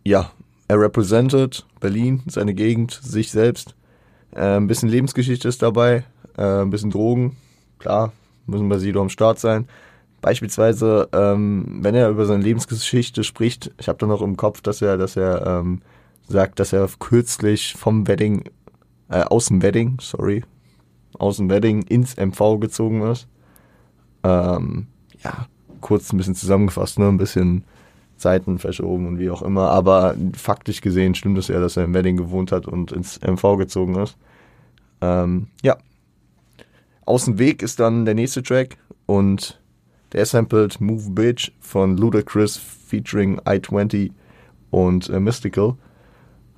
Ja, 0.06 0.30
er 0.68 0.80
represented 0.80 1.66
Berlin, 1.80 2.22
seine 2.28 2.54
Gegend, 2.54 2.92
sich 2.92 3.32
selbst. 3.32 3.76
Äh, 4.36 4.58
ein 4.58 4.68
bisschen 4.68 4.90
Lebensgeschichte 4.90 5.48
ist 5.48 5.64
dabei, 5.64 6.04
äh, 6.38 6.62
ein 6.62 6.70
bisschen 6.70 6.92
Drogen, 6.92 7.36
klar, 7.80 8.14
müssen 8.46 8.70
bei 8.70 8.78
Sido 8.78 9.02
am 9.02 9.10
Start 9.10 9.40
sein. 9.40 9.68
Beispielsweise, 10.22 11.10
ähm, 11.14 11.80
wenn 11.82 11.96
er 11.96 12.10
über 12.10 12.26
seine 12.26 12.44
Lebensgeschichte 12.44 13.24
spricht, 13.24 13.72
ich 13.80 13.88
habe 13.88 13.98
da 13.98 14.06
noch 14.06 14.22
im 14.22 14.38
Kopf, 14.38 14.62
dass 14.62 14.82
er, 14.82 14.98
dass 14.98 15.16
er 15.16 15.46
ähm, 15.46 15.82
sagt, 16.28 16.60
dass 16.60 16.74
er 16.74 16.88
kürzlich 17.00 17.74
vom 17.74 18.08
Wedding, 18.08 18.44
äh, 19.10 19.24
aus 19.24 19.48
dem 19.48 19.62
Wedding, 19.62 19.98
sorry, 20.02 20.44
aus 21.18 21.38
dem 21.38 21.50
Wedding 21.50 21.84
ins 21.84 22.16
MV 22.18 22.60
gezogen 22.60 23.02
ist. 23.04 23.28
Ähm, 24.24 24.88
ja, 25.24 25.48
kurz 25.82 26.12
ein 26.12 26.18
bisschen 26.18 26.36
zusammengefasst, 26.36 27.00
ne, 27.00 27.08
ein 27.08 27.18
bisschen 27.18 27.64
Zeiten 28.18 28.60
verschoben 28.60 29.08
und 29.08 29.20
wie 29.20 29.30
auch 29.30 29.42
immer. 29.42 29.70
Aber 29.72 30.16
faktisch 30.34 30.82
gesehen 30.82 31.16
stimmt 31.16 31.38
es 31.38 31.48
ja, 31.48 31.60
dass 31.60 31.78
er 31.78 31.86
im 31.86 31.94
Wedding 31.94 32.18
gewohnt 32.18 32.52
hat 32.52 32.68
und 32.68 32.92
ins 32.92 33.20
MV 33.22 33.58
gezogen 33.58 33.96
ist. 33.96 34.18
Ähm, 35.02 35.48
ja. 35.64 35.78
Aus 37.06 37.26
dem 37.26 37.40
Weg 37.40 37.64
ist 37.64 37.80
dann 37.80 38.06
der 38.06 38.14
nächste 38.14 38.44
Track 38.44 38.78
und 39.08 39.59
der 40.14 40.26
sampled 40.26 40.80
Move 40.82 41.10
Bitch 41.12 41.52
von 41.60 41.98
Ludacris 41.98 42.58
featuring 42.58 43.40
I-20 43.48 44.12
und 44.72 45.10
äh, 45.10 45.20
Mystical. 45.20 45.76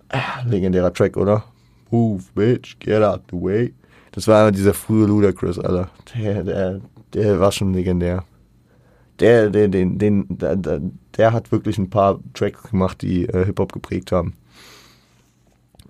Ah, 0.10 0.44
legendärer 0.46 0.94
Track, 0.94 1.18
oder? 1.18 1.44
Move 1.90 2.24
Bitch, 2.36 2.78
get 2.80 3.02
out 3.02 3.22
the 3.32 3.38
way. 3.38 3.74
Das 4.12 4.28
war 4.28 4.42
immer 4.42 4.52
dieser 4.52 4.74
frühe 4.74 5.06
Ludacris, 5.06 5.58
Alter. 5.58 5.90
Der, 6.16 6.44
der, 6.44 6.82
der 7.14 7.40
war 7.40 7.52
schon 7.52 7.74
legendär 7.74 8.24
der, 9.22 9.50
der, 9.50 9.68
den, 9.68 9.98
den, 9.98 10.26
der, 10.30 10.82
der 11.16 11.34
hat 11.34 11.52
wirklich 11.52 11.78
ein 11.78 11.90
paar 11.90 12.20
Tracks 12.34 12.64
gemacht, 12.64 13.02
die 13.02 13.26
äh, 13.26 13.46
Hip-Hop 13.46 13.72
geprägt 13.72 14.12
haben. 14.12 14.34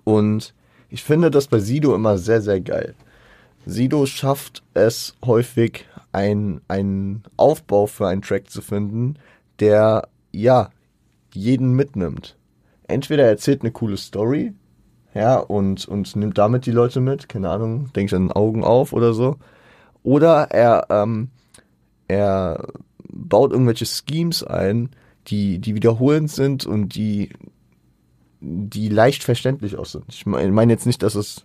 Und 0.04 0.54
ich 0.90 1.02
finde 1.02 1.30
das 1.30 1.46
bei 1.46 1.58
Sido 1.58 1.94
immer 1.94 2.18
sehr, 2.18 2.42
sehr 2.42 2.60
geil. 2.60 2.94
Sido 3.64 4.04
schafft 4.06 4.62
es 4.74 5.16
häufig, 5.24 5.86
einen 6.12 7.24
Aufbau 7.36 7.86
für 7.86 8.06
einen 8.06 8.22
Track 8.22 8.50
zu 8.50 8.60
finden, 8.60 9.16
der, 9.60 10.08
ja, 10.30 10.70
jeden 11.32 11.74
mitnimmt. 11.74 12.36
Entweder 12.86 13.24
er 13.24 13.30
erzählt 13.30 13.62
eine 13.62 13.72
coole 13.72 13.96
Story, 13.96 14.52
ja, 15.14 15.38
und, 15.38 15.86
und 15.88 16.16
nimmt 16.16 16.38
damit 16.38 16.66
die 16.66 16.70
Leute 16.70 17.00
mit, 17.00 17.28
keine 17.28 17.50
Ahnung, 17.50 17.92
denkt 17.92 18.14
an 18.14 18.32
Augen 18.32 18.64
auf 18.64 18.92
oder 18.92 19.12
so. 19.12 19.36
Oder 20.02 20.50
er, 20.50 20.86
ähm, 20.90 21.28
er 22.08 22.66
baut 23.08 23.52
irgendwelche 23.52 23.86
Schemes 23.86 24.42
ein, 24.42 24.90
die, 25.28 25.58
die 25.58 25.74
wiederholend 25.74 26.30
sind 26.30 26.66
und 26.66 26.94
die, 26.94 27.30
die 28.40 28.88
leicht 28.88 29.22
verständlich 29.22 29.76
auch 29.76 29.86
sind. 29.86 30.04
Ich 30.08 30.26
meine 30.26 30.72
jetzt 30.72 30.86
nicht, 30.86 31.02
dass 31.02 31.14
es 31.14 31.44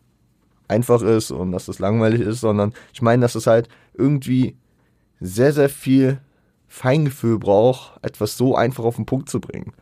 einfach 0.68 1.02
ist 1.02 1.32
und 1.32 1.52
dass 1.52 1.68
es 1.68 1.80
langweilig 1.80 2.22
ist, 2.22 2.42
sondern 2.42 2.74
ich 2.94 3.02
meine, 3.02 3.22
dass 3.22 3.36
es 3.36 3.48
halt 3.48 3.70
irgendwie 3.98 4.56
sehr, 5.20 5.54
sehr 5.54 5.70
viel 5.70 6.20
Feingefühl 6.68 7.40
braucht, 7.40 8.04
etwas 8.04 8.38
so 8.38 8.56
einfach 8.56 8.84
auf 8.84 8.98
den 8.98 9.06
Punkt 9.06 9.30
zu 9.30 9.40
bringen. 9.40 9.74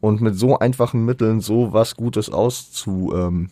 Und 0.00 0.20
mit 0.20 0.36
so 0.38 0.58
einfachen 0.58 1.04
Mitteln 1.04 1.40
so 1.40 1.72
was 1.72 1.96
Gutes 1.96 2.30
auszu, 2.30 3.12
ähm, 3.16 3.48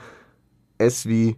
S 0.78 1.06
wie 1.06 1.36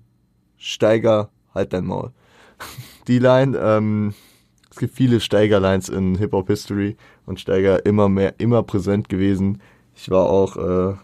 Steiger, 0.56 1.30
halt 1.54 1.72
dein 1.72 1.84
Maul. 1.84 2.12
Die 3.08 3.18
Line, 3.18 3.56
ähm, 3.58 4.14
es 4.70 4.78
gibt 4.78 4.94
viele 4.94 5.20
Steiger-Lines 5.20 5.90
in 5.90 6.16
Hip-Hop-History 6.16 6.96
und 7.24 7.38
Steiger 7.38 7.86
immer 7.86 8.08
mehr, 8.08 8.34
immer 8.38 8.62
präsent 8.62 9.08
gewesen. 9.08 9.60
Ich 9.94 10.10
war 10.10 10.28
auch, 10.28 10.56
äh, 10.56 10.94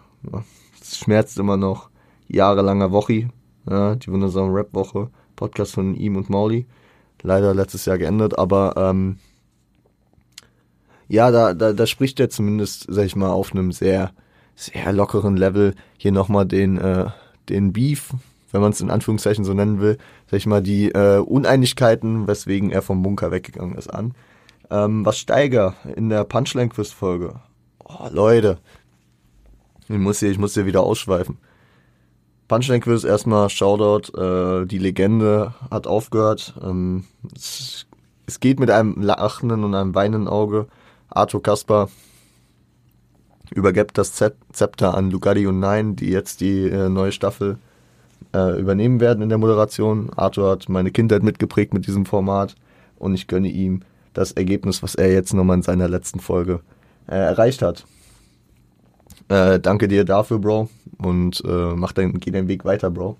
es 0.80 0.98
schmerzt 0.98 1.38
immer 1.38 1.56
noch, 1.56 1.90
jahrelanger 2.28 2.90
Woche, 2.90 3.28
ja, 3.68 3.94
die 3.94 4.10
wundersame 4.10 4.52
Rap-Woche, 4.54 5.10
Podcast 5.42 5.74
von 5.74 5.96
ihm 5.96 6.14
und 6.14 6.30
Mauli. 6.30 6.66
Leider 7.22 7.52
letztes 7.52 7.84
Jahr 7.84 7.98
geändert, 7.98 8.38
aber 8.38 8.74
ähm, 8.76 9.18
ja, 11.08 11.32
da, 11.32 11.52
da, 11.52 11.72
da 11.72 11.86
spricht 11.86 12.20
er 12.20 12.30
zumindest, 12.30 12.86
sag 12.88 13.04
ich 13.06 13.16
mal, 13.16 13.30
auf 13.30 13.52
einem 13.52 13.72
sehr, 13.72 14.12
sehr 14.54 14.92
lockeren 14.92 15.36
Level 15.36 15.74
hier 15.98 16.12
nochmal 16.12 16.46
den, 16.46 16.78
äh, 16.78 17.06
den 17.48 17.72
Beef, 17.72 18.10
wenn 18.52 18.60
man 18.60 18.70
es 18.70 18.80
in 18.80 18.90
Anführungszeichen 18.90 19.44
so 19.44 19.52
nennen 19.52 19.80
will, 19.80 19.98
sag 20.30 20.36
ich 20.38 20.46
mal, 20.46 20.62
die 20.62 20.92
äh, 20.92 21.18
Uneinigkeiten, 21.18 22.28
weswegen 22.28 22.70
er 22.70 22.82
vom 22.82 23.02
Bunker 23.02 23.32
weggegangen 23.32 23.76
ist, 23.76 23.88
an. 23.88 24.14
Ähm, 24.70 25.04
was 25.04 25.18
Steiger 25.18 25.74
in 25.96 26.08
der 26.08 26.22
Punchline-Quiz-Folge. 26.22 27.40
Oh, 27.84 28.08
Leute. 28.10 28.58
Ich 29.88 29.98
muss 29.98 30.20
hier, 30.20 30.30
ich 30.30 30.38
muss 30.38 30.54
hier 30.54 30.66
wieder 30.66 30.82
ausschweifen. 30.82 31.38
Punchline-Quiz 32.52 33.04
erstmal 33.04 33.48
Shoutout. 33.48 34.12
Äh, 34.14 34.66
die 34.66 34.76
Legende 34.76 35.54
hat 35.70 35.86
aufgehört. 35.86 36.52
Ähm, 36.62 37.04
es, 37.34 37.86
es 38.26 38.40
geht 38.40 38.60
mit 38.60 38.70
einem 38.70 39.00
lachenden 39.00 39.64
und 39.64 39.74
einem 39.74 39.94
weinenden 39.94 40.28
Auge. 40.28 40.66
Arthur 41.08 41.42
Kasper 41.42 41.88
übergibt 43.54 43.96
das 43.96 44.12
Zepter 44.12 44.94
an 44.94 45.10
Lugatti 45.10 45.46
und 45.46 45.60
Nein, 45.60 45.96
die 45.96 46.10
jetzt 46.10 46.42
die 46.42 46.68
äh, 46.68 46.90
neue 46.90 47.12
Staffel 47.12 47.56
äh, 48.34 48.60
übernehmen 48.60 49.00
werden 49.00 49.22
in 49.22 49.30
der 49.30 49.38
Moderation. 49.38 50.10
Arthur 50.14 50.50
hat 50.50 50.68
meine 50.68 50.90
Kindheit 50.90 51.22
mitgeprägt 51.22 51.72
mit 51.72 51.86
diesem 51.86 52.04
Format 52.04 52.54
und 52.98 53.14
ich 53.14 53.28
gönne 53.28 53.48
ihm 53.48 53.80
das 54.12 54.32
Ergebnis, 54.32 54.82
was 54.82 54.94
er 54.94 55.10
jetzt 55.10 55.32
nochmal 55.32 55.56
in 55.56 55.62
seiner 55.62 55.88
letzten 55.88 56.20
Folge 56.20 56.60
äh, 57.08 57.16
erreicht 57.16 57.62
hat. 57.62 57.86
Äh, 59.28 59.60
danke 59.60 59.88
dir 59.88 60.04
dafür, 60.04 60.38
Bro. 60.38 60.68
Und 60.98 61.42
äh, 61.44 61.74
mach 61.74 61.92
dein, 61.92 62.18
geh 62.20 62.30
deinen 62.30 62.48
Weg 62.48 62.64
weiter, 62.64 62.90
Bro. 62.90 63.16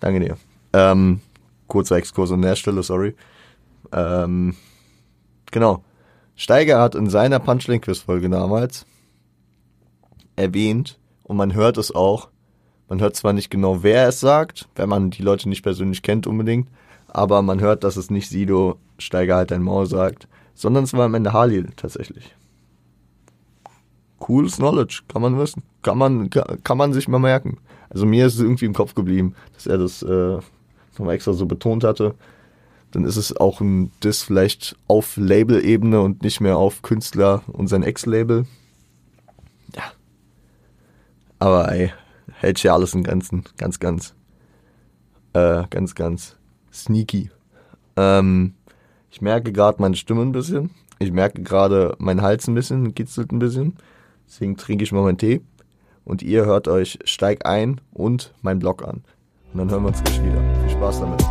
Danke 0.00 0.20
dir. 0.20 0.36
Ähm, 0.72 1.20
kurzer 1.68 1.96
Exkurs 1.96 2.30
an 2.32 2.42
der 2.42 2.56
Stelle, 2.56 2.82
sorry. 2.82 3.14
Ähm, 3.92 4.54
genau. 5.50 5.82
Steiger 6.36 6.80
hat 6.80 6.94
in 6.94 7.08
seiner 7.08 7.38
Punchline-Quiz-Folge 7.38 8.28
damals 8.28 8.86
erwähnt, 10.36 10.98
und 11.22 11.36
man 11.36 11.54
hört 11.54 11.78
es 11.78 11.94
auch, 11.94 12.28
man 12.88 13.00
hört 13.00 13.16
zwar 13.16 13.32
nicht 13.32 13.50
genau, 13.50 13.82
wer 13.82 14.08
es 14.08 14.20
sagt, 14.20 14.68
wenn 14.74 14.88
man 14.88 15.10
die 15.10 15.22
Leute 15.22 15.48
nicht 15.48 15.62
persönlich 15.62 16.02
kennt 16.02 16.26
unbedingt, 16.26 16.68
aber 17.08 17.40
man 17.40 17.60
hört, 17.60 17.84
dass 17.84 17.96
es 17.96 18.10
nicht 18.10 18.28
Sido 18.28 18.78
Steiger 18.98 19.36
halt 19.36 19.52
ein 19.52 19.62
Maul 19.62 19.86
sagt, 19.86 20.28
sondern 20.54 20.84
es 20.84 20.92
war 20.92 21.06
am 21.06 21.14
Ende 21.14 21.32
Halil 21.32 21.68
tatsächlich. 21.76 22.34
Cooles 24.24 24.56
Knowledge, 24.56 25.02
kann 25.06 25.20
man 25.20 25.38
wissen. 25.38 25.62
Kann 25.82 25.98
man, 25.98 26.30
kann 26.30 26.78
man 26.78 26.94
sich 26.94 27.08
mal 27.08 27.18
merken. 27.18 27.58
Also 27.90 28.06
mir 28.06 28.24
ist 28.24 28.36
es 28.36 28.40
irgendwie 28.40 28.64
im 28.64 28.72
Kopf 28.72 28.94
geblieben, 28.94 29.34
dass 29.52 29.66
er 29.66 29.76
das 29.76 30.02
äh, 30.02 30.38
nochmal 30.96 31.14
extra 31.14 31.34
so 31.34 31.44
betont 31.44 31.84
hatte. 31.84 32.14
Dann 32.92 33.04
ist 33.04 33.18
es 33.18 33.36
auch 33.36 33.60
ein 33.60 33.90
Diss 34.02 34.22
vielleicht 34.22 34.76
auf 34.88 35.18
Label-Ebene 35.18 36.00
und 36.00 36.22
nicht 36.22 36.40
mehr 36.40 36.56
auf 36.56 36.80
Künstler 36.80 37.42
und 37.48 37.66
sein 37.66 37.82
Ex-Label. 37.82 38.46
Ja. 39.76 39.82
Aber 41.38 41.70
ey, 41.70 41.92
hält 42.32 42.62
ja 42.62 42.72
alles 42.72 42.94
in 42.94 43.02
Grenzen. 43.02 43.44
Ganz, 43.58 43.78
ganz, 43.78 44.14
äh, 45.34 45.64
ganz, 45.68 45.94
ganz 45.94 46.36
sneaky. 46.72 47.30
Ähm, 47.96 48.54
ich 49.10 49.20
merke 49.20 49.52
gerade 49.52 49.82
meine 49.82 49.96
Stimme 49.96 50.22
ein 50.22 50.32
bisschen. 50.32 50.70
Ich 50.98 51.12
merke 51.12 51.42
gerade 51.42 51.94
mein 51.98 52.22
Hals 52.22 52.48
ein 52.48 52.54
bisschen, 52.54 52.94
kitzelt 52.94 53.30
ein 53.30 53.38
bisschen. 53.38 53.76
Deswegen 54.26 54.56
trinke 54.56 54.84
ich 54.84 54.92
mal 54.92 55.02
meinen 55.02 55.18
Tee. 55.18 55.40
Und 56.04 56.22
ihr 56.22 56.44
hört 56.44 56.68
euch 56.68 56.98
Steig 57.04 57.46
ein 57.46 57.80
und 57.92 58.34
mein 58.42 58.58
Blog 58.58 58.86
an. 58.86 59.02
Und 59.52 59.58
dann 59.58 59.70
hören 59.70 59.84
wir 59.84 59.88
uns 59.88 60.02
gleich 60.02 60.22
wieder. 60.22 60.60
Viel 60.60 60.70
Spaß 60.70 61.00
damit. 61.00 61.24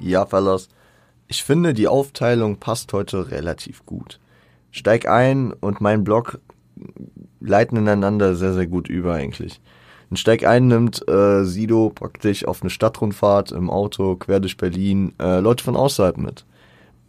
Ja, 0.00 0.24
Fellas, 0.24 0.68
ich 1.26 1.44
finde, 1.44 1.74
die 1.74 1.86
Aufteilung 1.86 2.56
passt 2.56 2.94
heute 2.94 3.30
relativ 3.30 3.84
gut. 3.84 4.18
Steig 4.70 5.08
ein 5.08 5.52
und 5.52 5.80
mein 5.80 6.04
Blog 6.04 6.40
leiten 7.40 7.78
ineinander 7.78 8.34
sehr, 8.34 8.54
sehr 8.54 8.66
gut 8.66 8.88
über 8.88 9.14
eigentlich. 9.14 9.60
Ein 10.10 10.16
Steig 10.16 10.44
ein 10.44 10.68
nimmt 10.68 11.06
äh, 11.08 11.44
Sido 11.44 11.90
praktisch 11.90 12.44
auf 12.46 12.62
eine 12.62 12.70
Stadtrundfahrt 12.70 13.52
im 13.52 13.68
Auto 13.68 14.16
quer 14.16 14.40
durch 14.40 14.56
Berlin 14.56 15.12
äh, 15.20 15.40
Leute 15.40 15.64
von 15.64 15.76
außerhalb 15.76 16.16
mit. 16.16 16.46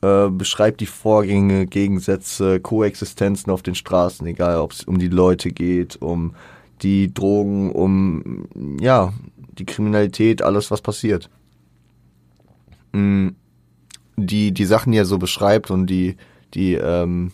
Äh, 0.01 0.29
beschreibt 0.29 0.81
die 0.81 0.85
Vorgänge, 0.85 1.65
Gegensätze, 1.65 2.59
Koexistenzen 2.59 3.51
auf 3.51 3.63
den 3.63 3.75
Straßen, 3.75 4.25
egal 4.27 4.57
ob 4.59 4.73
es 4.73 4.83
um 4.83 4.99
die 4.99 5.07
Leute 5.07 5.51
geht, 5.51 6.01
um 6.01 6.35
die 6.81 7.13
Drogen, 7.13 7.71
um 7.71 8.45
ja, 8.79 9.13
die 9.57 9.65
Kriminalität, 9.65 10.41
alles 10.41 10.71
was 10.71 10.81
passiert. 10.81 11.29
Mm, 12.93 13.29
die, 14.15 14.53
die 14.53 14.65
Sachen, 14.65 14.91
die 14.91 14.97
er 14.97 15.05
so 15.05 15.17
beschreibt 15.17 15.71
und 15.71 15.87
die, 15.87 16.15
die, 16.53 16.73
ähm, 16.75 17.31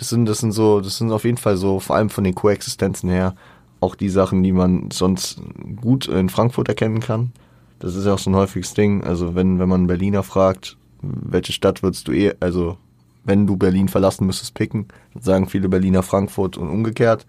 das 0.00 0.08
sind, 0.08 0.24
das 0.24 0.38
sind 0.38 0.52
so, 0.52 0.80
das 0.80 0.96
sind 0.96 1.12
auf 1.12 1.24
jeden 1.24 1.36
Fall 1.36 1.58
so, 1.58 1.78
vor 1.78 1.96
allem 1.96 2.08
von 2.08 2.24
den 2.24 2.34
Koexistenzen 2.34 3.10
her, 3.10 3.34
auch 3.80 3.94
die 3.94 4.08
Sachen, 4.08 4.42
die 4.42 4.52
man 4.52 4.90
sonst 4.90 5.42
gut 5.78 6.08
in 6.08 6.30
Frankfurt 6.30 6.68
erkennen 6.68 7.00
kann. 7.00 7.32
Das 7.80 7.94
ist 7.94 8.06
ja 8.06 8.14
auch 8.14 8.18
so 8.18 8.30
ein 8.30 8.36
häufiges 8.36 8.72
Ding. 8.72 9.04
Also 9.04 9.34
wenn, 9.34 9.58
wenn 9.58 9.68
man 9.68 9.86
Berliner 9.86 10.22
fragt, 10.22 10.78
welche 11.02 11.52
Stadt 11.52 11.82
würdest 11.82 12.08
du 12.08 12.12
eh, 12.12 12.32
also 12.40 12.78
wenn 13.24 13.46
du 13.46 13.58
Berlin 13.58 13.88
verlassen 13.88 14.26
müsstest 14.26 14.54
picken, 14.54 14.88
sagen 15.20 15.50
viele 15.50 15.68
Berliner 15.68 16.02
Frankfurt 16.02 16.56
und 16.56 16.70
umgekehrt. 16.70 17.26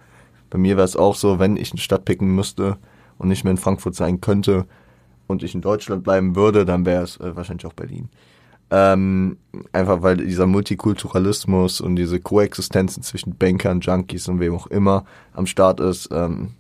Bei 0.50 0.58
mir 0.58 0.78
wäre 0.78 0.86
es 0.86 0.96
auch 0.96 1.16
so, 1.16 1.40
wenn 1.40 1.58
ich 1.58 1.74
eine 1.74 1.82
Stadt 1.82 2.06
picken 2.06 2.34
müsste 2.34 2.78
und 3.18 3.28
nicht 3.28 3.44
mehr 3.44 3.52
in 3.52 3.58
Frankfurt 3.58 3.96
sein 3.96 4.22
könnte, 4.22 4.66
und 5.32 5.42
ich 5.42 5.56
in 5.56 5.62
Deutschland 5.62 6.04
bleiben 6.04 6.36
würde, 6.36 6.66
dann 6.66 6.86
wäre 6.86 7.04
es 7.04 7.18
äh, 7.18 7.36
wahrscheinlich 7.36 7.66
auch 7.66 7.74
Berlin. 7.74 8.10
Ähm, 8.72 9.38
einfach 9.74 10.02
weil 10.02 10.18
dieser 10.18 10.48
Multikulturalismus 10.48 11.82
und 11.82 11.98
diese 11.98 12.20
Koexistenzen 12.20 13.04
zwischen 13.04 13.36
Bankern, 13.38 13.82
Junkies 13.82 14.30
und 14.30 14.40
wem 14.40 14.56
auch 14.56 14.68
immer 14.68 15.04
am 15.34 15.46
Start 15.46 15.82
ist, 15.82 16.10
ähm, 16.12 16.54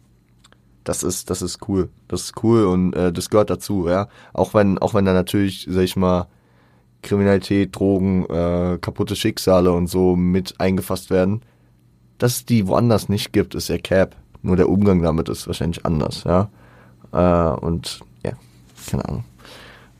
das 0.83 1.03
ist, 1.03 1.29
das 1.29 1.41
ist 1.41 1.59
cool. 1.69 1.89
Das 2.07 2.23
ist 2.23 2.43
cool 2.43 2.65
und 2.65 2.93
äh, 2.93 3.13
das 3.13 3.29
gehört 3.29 3.49
dazu, 3.49 3.87
ja. 3.87 4.07
Auch 4.33 4.53
wenn, 4.53 4.77
auch 4.79 4.93
wenn 4.93 5.05
da 5.05 5.13
natürlich, 5.13 5.67
sag 5.69 5.83
ich 5.83 5.95
mal, 5.95 6.27
Kriminalität, 7.01 7.75
Drogen, 7.75 8.25
äh, 8.25 8.77
kaputte 8.81 9.15
Schicksale 9.15 9.71
und 9.71 9.87
so 9.87 10.15
mit 10.15 10.59
eingefasst 10.59 11.09
werden. 11.09 11.41
Dass 12.17 12.35
es 12.37 12.45
die 12.45 12.67
woanders 12.67 13.09
nicht 13.09 13.31
gibt, 13.31 13.55
ist 13.55 13.69
ja 13.69 13.77
Cap. 13.77 14.15
Nur 14.41 14.55
der 14.55 14.69
Umgang 14.69 15.01
damit 15.01 15.29
ist 15.29 15.47
wahrscheinlich 15.47 15.85
anders, 15.85 16.23
ja. 16.25 16.49
Äh, 17.13 17.59
und 17.59 18.01
keine 18.89 19.07
Ahnung, 19.07 19.23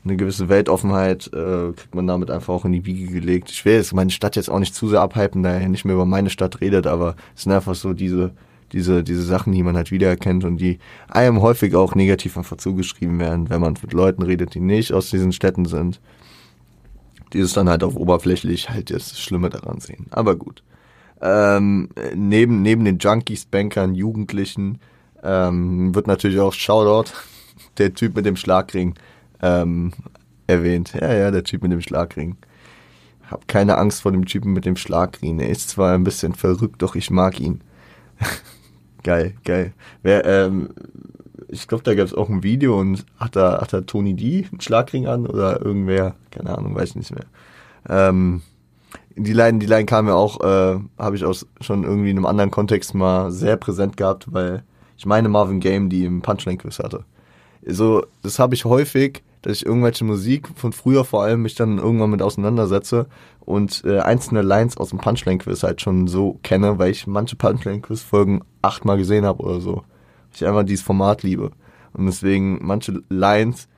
eine 0.04 0.16
gewisse 0.16 0.48
Weltoffenheit 0.48 1.28
äh, 1.32 1.72
kriegt 1.72 1.94
man 1.94 2.06
damit 2.06 2.30
einfach 2.30 2.52
auch 2.52 2.64
in 2.64 2.72
die 2.72 2.86
Wiege 2.86 3.12
gelegt. 3.12 3.50
Ich 3.50 3.64
will 3.64 3.74
jetzt 3.74 3.94
meine 3.94 4.10
Stadt 4.10 4.36
jetzt 4.36 4.50
auch 4.50 4.58
nicht 4.58 4.74
zu 4.74 4.88
sehr 4.88 5.00
abhypen, 5.00 5.42
da 5.42 5.52
er 5.52 5.68
nicht 5.68 5.84
mehr 5.84 5.94
über 5.94 6.06
meine 6.06 6.30
Stadt 6.30 6.60
redet, 6.60 6.86
aber 6.86 7.14
es 7.36 7.42
sind 7.42 7.52
einfach 7.52 7.76
so 7.76 7.92
diese, 7.92 8.32
diese, 8.72 9.04
diese 9.04 9.22
Sachen, 9.22 9.52
die 9.52 9.62
man 9.62 9.76
halt 9.76 9.90
wiedererkennt 9.92 10.44
und 10.44 10.56
die 10.56 10.78
einem 11.08 11.40
häufig 11.40 11.76
auch 11.76 11.94
negativ 11.94 12.36
einfach 12.36 12.56
zugeschrieben 12.56 13.20
werden, 13.20 13.48
wenn 13.48 13.60
man 13.60 13.74
mit 13.80 13.92
Leuten 13.92 14.22
redet, 14.22 14.54
die 14.54 14.60
nicht 14.60 14.92
aus 14.92 15.10
diesen 15.10 15.32
Städten 15.32 15.66
sind. 15.66 16.00
Die 17.32 17.38
es 17.38 17.52
dann 17.52 17.68
halt 17.68 17.82
auf 17.82 17.96
oberflächlich 17.96 18.70
halt 18.70 18.90
das 18.90 19.18
Schlimme 19.18 19.50
daran 19.50 19.80
sehen. 19.80 20.06
Aber 20.10 20.36
gut. 20.36 20.62
Ähm, 21.22 21.88
neben, 22.14 22.62
neben 22.62 22.84
den 22.84 22.98
Junkies, 22.98 23.44
Bankern, 23.46 23.94
Jugendlichen 23.94 24.80
ähm, 25.22 25.94
wird 25.94 26.08
natürlich 26.08 26.40
auch 26.40 26.52
Shoutout 26.52 27.12
der 27.78 27.94
Typ 27.94 28.16
mit 28.16 28.26
dem 28.26 28.36
Schlagring 28.36 28.94
ähm, 29.42 29.92
erwähnt. 30.46 30.94
Ja, 30.98 31.12
ja, 31.12 31.30
der 31.30 31.44
Typ 31.44 31.62
mit 31.62 31.72
dem 31.72 31.80
Schlagring. 31.80 32.36
Hab 33.30 33.48
keine 33.48 33.78
Angst 33.78 34.02
vor 34.02 34.12
dem 34.12 34.26
Typen 34.26 34.52
mit 34.52 34.64
dem 34.64 34.76
Schlagring. 34.76 35.40
Er 35.40 35.48
ist 35.48 35.70
zwar 35.70 35.94
ein 35.94 36.04
bisschen 36.04 36.34
verrückt, 36.34 36.82
doch 36.82 36.94
ich 36.94 37.10
mag 37.10 37.40
ihn. 37.40 37.62
geil, 39.02 39.34
geil. 39.44 39.72
Wer, 40.02 40.24
ähm, 40.24 40.70
ich 41.48 41.68
glaube, 41.68 41.84
da 41.84 41.94
gab 41.94 42.06
es 42.06 42.14
auch 42.14 42.28
ein 42.28 42.42
Video 42.42 42.78
und 42.78 43.04
hat 43.18 43.36
da, 43.36 43.60
hat 43.60 43.72
da 43.72 43.82
Tony 43.82 44.14
D 44.14 44.46
einen 44.50 44.60
Schlagring 44.60 45.06
an 45.06 45.26
oder 45.26 45.60
irgendwer, 45.60 46.14
keine 46.30 46.56
Ahnung, 46.56 46.74
weiß 46.74 46.90
ich 46.90 46.96
nicht 46.96 47.14
mehr. 47.14 47.26
Ähm, 47.88 48.42
die 49.16 49.32
Line, 49.32 49.58
die 49.58 49.66
Line 49.66 49.86
kam 49.86 50.08
ja 50.08 50.14
auch, 50.14 50.40
äh, 50.40 50.78
habe 50.98 51.16
ich 51.16 51.24
auch 51.24 51.34
schon 51.60 51.84
irgendwie 51.84 52.10
in 52.10 52.16
einem 52.16 52.26
anderen 52.26 52.50
Kontext 52.50 52.94
mal 52.94 53.30
sehr 53.30 53.56
präsent 53.56 53.96
gehabt, 53.96 54.32
weil 54.32 54.62
ich 54.96 55.06
meine 55.06 55.28
Marvin 55.28 55.60
Game, 55.60 55.88
die 55.88 56.04
im 56.04 56.22
Punchline-Quiz 56.22 56.78
hatte. 56.78 57.04
So, 57.66 58.04
das 58.22 58.38
habe 58.38 58.54
ich 58.54 58.64
häufig, 58.64 59.22
dass 59.42 59.56
ich 59.56 59.66
irgendwelche 59.66 60.04
Musik 60.04 60.48
von 60.54 60.72
früher 60.72 61.04
vor 61.04 61.22
allem 61.22 61.42
mich 61.42 61.54
dann 61.54 61.78
irgendwann 61.78 62.10
mit 62.10 62.22
auseinandersetze 62.22 63.06
und 63.40 63.82
äh, 63.84 63.98
einzelne 63.98 64.42
Lines 64.42 64.76
aus 64.76 64.90
dem 64.90 64.98
Punchline-Quiz 64.98 65.62
halt 65.62 65.80
schon 65.80 66.06
so 66.06 66.38
kenne, 66.42 66.78
weil 66.78 66.90
ich 66.90 67.06
manche 67.06 67.36
Punchline-Quiz-Folgen 67.36 68.42
achtmal 68.62 68.96
gesehen 68.96 69.24
habe 69.24 69.42
oder 69.42 69.60
so 69.60 69.82
ich 70.34 70.46
einfach 70.46 70.64
dieses 70.64 70.84
Format 70.84 71.22
liebe. 71.22 71.50
Und 71.92 72.06
deswegen 72.06 72.58
manche 72.62 73.02
Lines, 73.08 73.68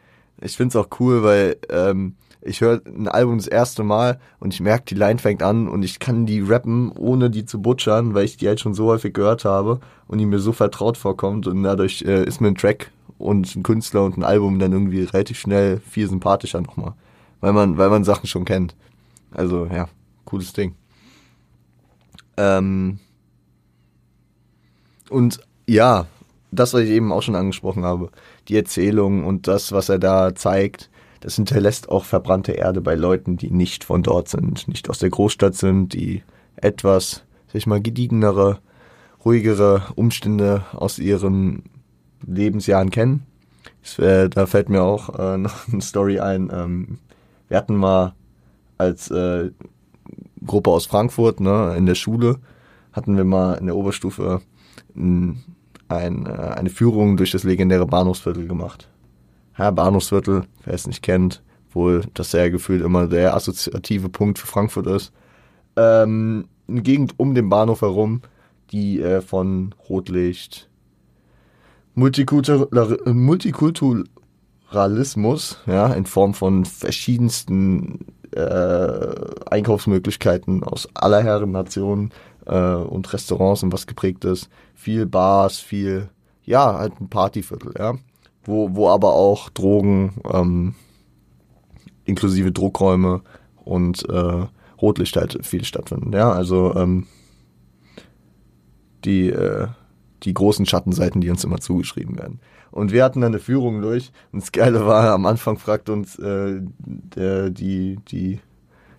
ich 0.41 0.57
find's 0.57 0.77
auch 0.77 0.89
cool, 1.01 1.23
weil 1.23 1.57
ähm, 1.69 2.15
ich 2.43 2.61
höre 2.61 2.83
ein 2.87 3.09
Album 3.09 3.39
das 3.39 3.47
erste 3.47 3.83
Mal 3.83 4.21
und 4.39 4.53
ich 4.53 4.61
merke, 4.61 4.85
die 4.87 4.95
Line 4.95 5.19
fängt 5.19 5.43
an 5.43 5.67
und 5.67 5.83
ich 5.83 5.99
kann 5.99 6.27
die 6.27 6.41
rappen, 6.41 6.93
ohne 6.93 7.31
die 7.31 7.45
zu 7.45 7.61
butchern, 7.61 8.15
weil 8.15 8.27
ich 8.27 8.37
die 8.37 8.47
halt 8.47 8.61
schon 8.61 8.75
so 8.75 8.87
häufig 8.87 9.15
gehört 9.15 9.45
habe 9.45 9.81
und 10.07 10.19
die 10.19 10.27
mir 10.27 10.39
so 10.39 10.53
vertraut 10.53 10.97
vorkommt 10.97 11.47
und 11.47 11.63
dadurch 11.63 12.03
äh, 12.03 12.25
ist 12.25 12.41
mir 12.41 12.49
ein 12.49 12.55
Track 12.55 12.91
und 13.19 13.55
ein 13.55 13.63
Künstler 13.63 14.05
und 14.05 14.17
ein 14.17 14.25
Album 14.25 14.59
dann 14.59 14.73
irgendwie 14.73 15.05
relativ 15.05 15.39
schnell 15.39 15.81
viel 15.81 16.09
sympathischer 16.09 16.61
nochmal, 16.61 16.95
weil 17.41 17.53
man, 17.53 17.79
weil 17.79 17.91
man 17.91 18.05
Sachen 18.05 18.27
schon 18.27 18.45
kennt. 18.45 18.75
Also 19.33 19.67
ja, 19.67 19.89
cooles 20.25 20.53
Ding. 20.53 20.75
Ähm, 22.37 22.99
und 25.11 25.41
ja, 25.67 26.07
das, 26.51 26.75
was 26.75 26.83
ich 26.83 26.91
eben 26.91 27.13
auch 27.13 27.23
schon 27.23 27.37
angesprochen 27.37 27.85
habe, 27.85 28.11
die 28.49 28.57
Erzählung 28.57 29.25
und 29.25 29.49
das, 29.49 29.73
was 29.73 29.89
er 29.89 29.99
da 29.99 30.35
zeigt, 30.35 30.91
das 31.21 31.37
hinterlässt 31.37 31.89
auch 31.89 32.05
verbrannte 32.05 32.53
Erde 32.53 32.81
bei 32.81 32.95
Leuten, 32.95 33.37
die 33.37 33.51
nicht 33.51 33.85
von 33.85 34.03
dort 34.03 34.29
sind, 34.29 34.69
nicht 34.69 34.91
aus 34.91 34.99
der 34.99 35.11
Großstadt 35.11 35.55
sind, 35.55 35.95
die 35.95 36.23
etwas, 36.57 37.25
sag 37.47 37.55
ich 37.55 37.67
mal, 37.67 37.81
gediegenere, 37.81 38.59
ruhigere 39.25 39.83
Umstände 39.95 40.65
aus 40.73 40.99
ihren 40.99 41.63
Lebensjahren 42.27 42.91
kennen. 42.91 43.27
Ich, 43.83 43.99
äh, 43.99 44.29
da 44.29 44.47
fällt 44.47 44.69
mir 44.69 44.83
auch 44.83 45.19
äh, 45.19 45.37
noch 45.39 45.69
eine 45.69 45.83
Story 45.83 46.21
ein. 46.21 46.51
Ähm, 46.53 46.99
wir 47.49 47.57
hatten 47.57 47.77
mal 47.77 48.15
als 48.79 49.11
äh, 49.11 49.51
Gruppe 50.45 50.71
aus 50.71 50.87
Frankfurt 50.87 51.41
ne, 51.41 51.75
in 51.77 51.87
der 51.87 51.95
Schule, 51.95 52.39
hatten 52.93 53.17
wir 53.17 53.25
mal 53.25 53.55
in 53.55 53.67
der 53.67 53.77
Oberstufe 53.77 54.41
ein 54.95 55.45
ein, 55.89 56.27
äh, 56.27 56.31
eine 56.31 56.71
Führung 56.71 57.17
durch 57.17 57.31
das 57.31 57.45
legendäre 57.45 57.87
Bahnhofsviertel 57.87 58.47
gemacht. 58.47 58.89
Ja, 59.59 59.71
Bahnhofsviertel, 59.71 60.45
wer 60.65 60.75
es 60.75 60.87
nicht 60.87 61.03
kennt, 61.03 61.43
wohl 61.73 62.03
das 62.15 62.31
sehr 62.31 62.51
gefühlt 62.51 62.83
immer 62.83 63.07
der 63.07 63.35
assoziative 63.35 64.09
Punkt 64.09 64.39
für 64.39 64.47
Frankfurt 64.47 64.87
ist. 64.87 65.13
Ähm, 65.77 66.47
eine 66.69 66.83
Gegend 66.83 67.15
um 67.19 67.35
den 67.35 67.49
Bahnhof 67.49 67.83
herum, 67.83 68.23
die 68.71 69.01
äh, 69.01 69.21
von 69.21 69.75
Rotlicht, 69.89 70.69
Multikultur 71.95 72.69
Multikulturalismus, 73.07 75.59
ja, 75.67 75.93
in 75.93 76.07
Form 76.07 76.35
von 76.35 76.65
verschiedensten 76.65 78.07
äh, 78.33 79.15
Einkaufsmöglichkeiten 79.49 80.65
aus 80.65 80.89
aller 80.95 81.23
Herren 81.23 81.53
Nationen 81.53 82.11
äh, 82.47 82.75
und 82.75 83.13
Restaurants 83.13 83.63
und 83.63 83.73
was 83.73 83.87
geprägt 83.87 84.25
ist. 84.25 84.49
Viel 84.75 85.07
Bars, 85.07 85.59
viel, 85.59 86.09
ja, 86.45 86.79
halt 86.79 87.01
ein 87.01 87.09
Partyviertel, 87.09 87.75
ja. 87.79 87.95
Wo, 88.43 88.75
wo 88.75 88.89
aber 88.91 89.15
auch 89.15 89.51
Drogen, 89.51 90.21
ähm, 90.31 90.75
inklusive 92.05 92.51
Druckräume 92.53 93.23
und 93.65 94.07
äh, 94.11 94.47
Rotlicht 94.83 95.17
halt 95.17 95.47
viel 95.47 95.65
stattfinden, 95.65 96.13
ja. 96.13 96.33
Also 96.33 96.75
ähm, 96.75 97.07
die, 99.05 99.31
äh, 99.31 99.69
die 100.25 100.35
großen 100.35 100.67
Schattenseiten, 100.67 101.21
die 101.21 101.31
uns 101.31 101.45
immer 101.45 101.59
zugeschrieben 101.59 102.19
werden. 102.19 102.41
Und 102.71 102.93
wir 102.93 103.05
hatten 103.05 103.21
dann 103.21 103.33
eine 103.33 103.41
Führung 103.41 103.83
durch. 103.83 104.11
Und 104.33 104.43
das 104.43 104.53
Geile 104.53 104.87
war, 104.87 105.13
am 105.13 105.27
Anfang 105.27 105.59
fragt 105.59 105.89
uns 105.89 106.19
äh, 106.19 106.61
der, 106.79 107.51
die, 107.51 107.99
die, 108.09 108.41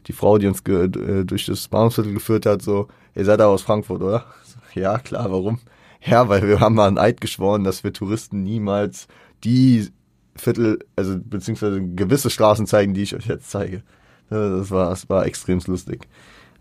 die 0.08 0.14
Frau, 0.14 0.38
die 0.38 0.48
uns 0.48 0.62
äh, 0.62 1.26
durch 1.26 1.46
das 1.46 1.68
Bahnhofsviertel 1.68 2.14
geführt 2.14 2.46
hat, 2.46 2.62
so, 2.62 2.88
ihr 3.16 3.26
seid 3.26 3.40
da 3.40 3.48
aus 3.48 3.62
Frankfurt, 3.62 4.02
oder? 4.02 4.26
Ja, 4.74 4.98
klar, 4.98 5.32
warum? 5.32 5.60
Ja, 6.06 6.28
weil 6.28 6.46
wir 6.46 6.60
haben 6.60 6.76
mal 6.76 6.90
einen 6.90 6.98
Eid 6.98 7.22
geschworen, 7.22 7.64
dass 7.64 7.86
wir 7.86 7.94
Touristen 7.94 8.44
niemals 8.44 9.08
die 9.46 9.88
Viertel, 10.36 10.80
also 10.98 11.18
beziehungsweise 11.18 11.82
gewisse 11.82 12.30
Straßen 12.30 12.68
zeigen, 12.68 12.94
die 12.94 13.04
ich 13.04 13.16
euch 13.16 13.26
jetzt 13.26 13.50
zeige. 13.50 13.84
Das 14.30 14.72
war, 14.72 14.90
das 14.90 15.08
war 15.08 15.26
extrem 15.26 15.62
lustig. 15.66 16.10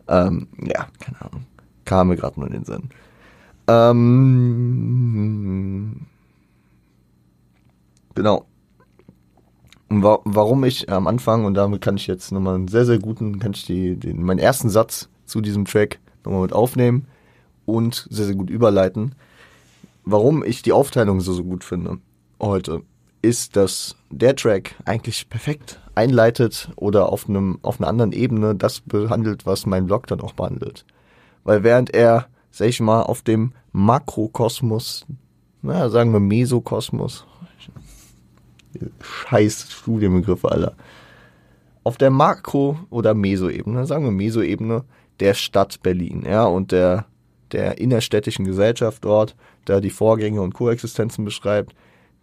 Ähm, 0.06 0.46
ja, 0.64 0.86
keine 1.00 1.20
Ahnung. 1.22 1.46
Kam 1.84 2.08
mir 2.08 2.16
gerade 2.16 2.38
nur 2.38 2.46
in 2.46 2.54
den 2.54 2.64
Sinn. 2.64 2.90
Ähm, 3.66 5.26
genau. 8.14 8.44
Wa 9.88 10.18
warum 10.24 10.64
ich 10.64 10.90
am 10.90 11.06
Anfang, 11.06 11.44
und 11.44 11.54
damit 11.54 11.80
kann 11.80 11.96
ich 11.96 12.06
jetzt 12.06 12.32
nochmal 12.32 12.56
einen 12.56 12.68
sehr, 12.68 12.84
sehr 12.84 12.98
guten, 12.98 13.38
kann 13.38 13.52
ich 13.52 13.64
die, 13.64 13.96
den, 13.96 14.22
meinen 14.22 14.38
ersten 14.38 14.68
Satz 14.68 15.08
zu 15.24 15.40
diesem 15.40 15.64
Track 15.64 16.00
nochmal 16.24 16.42
mit 16.42 16.52
aufnehmen 16.52 17.06
und 17.64 18.06
sehr, 18.10 18.26
sehr 18.26 18.34
gut 18.34 18.50
überleiten. 18.50 19.14
Warum 20.04 20.44
ich 20.44 20.62
die 20.62 20.72
Aufteilung 20.72 21.20
so, 21.20 21.32
so 21.32 21.44
gut 21.44 21.64
finde 21.64 21.98
heute, 22.40 22.82
ist, 23.22 23.56
dass 23.56 23.96
der 24.10 24.36
Track 24.36 24.74
eigentlich 24.84 25.30
perfekt 25.30 25.80
einleitet 25.94 26.70
oder 26.76 27.10
auf 27.10 27.28
einem, 27.28 27.58
auf 27.62 27.80
einer 27.80 27.88
anderen 27.88 28.12
Ebene 28.12 28.54
das 28.54 28.80
behandelt, 28.80 29.46
was 29.46 29.64
mein 29.64 29.86
Blog 29.86 30.06
dann 30.06 30.20
auch 30.20 30.34
behandelt. 30.34 30.84
Weil 31.44 31.62
während 31.62 31.94
er, 31.94 32.26
sag 32.54 32.68
ich 32.68 32.80
mal, 32.80 33.02
auf 33.02 33.22
dem 33.22 33.52
Makrokosmos, 33.72 35.06
naja, 35.60 35.88
sagen 35.88 36.12
wir 36.12 36.20
Mesokosmos, 36.20 37.26
scheiß 39.00 39.72
Studienbegriffe, 39.72 40.50
Alter. 40.50 40.74
Auf 41.82 41.96
der 41.98 42.10
Makro- 42.10 42.78
oder 42.90 43.12
Mesoebene, 43.12 43.86
sagen 43.86 44.04
wir 44.04 44.12
Mesoebene, 44.12 44.84
der 45.18 45.34
Stadt 45.34 45.82
Berlin, 45.82 46.24
ja, 46.26 46.44
und 46.44 46.70
der, 46.70 47.06
der 47.50 47.78
innerstädtischen 47.78 48.44
Gesellschaft 48.44 49.04
dort, 49.04 49.34
da 49.64 49.80
die 49.80 49.90
Vorgänge 49.90 50.40
und 50.40 50.54
Koexistenzen 50.54 51.24
beschreibt, 51.24 51.74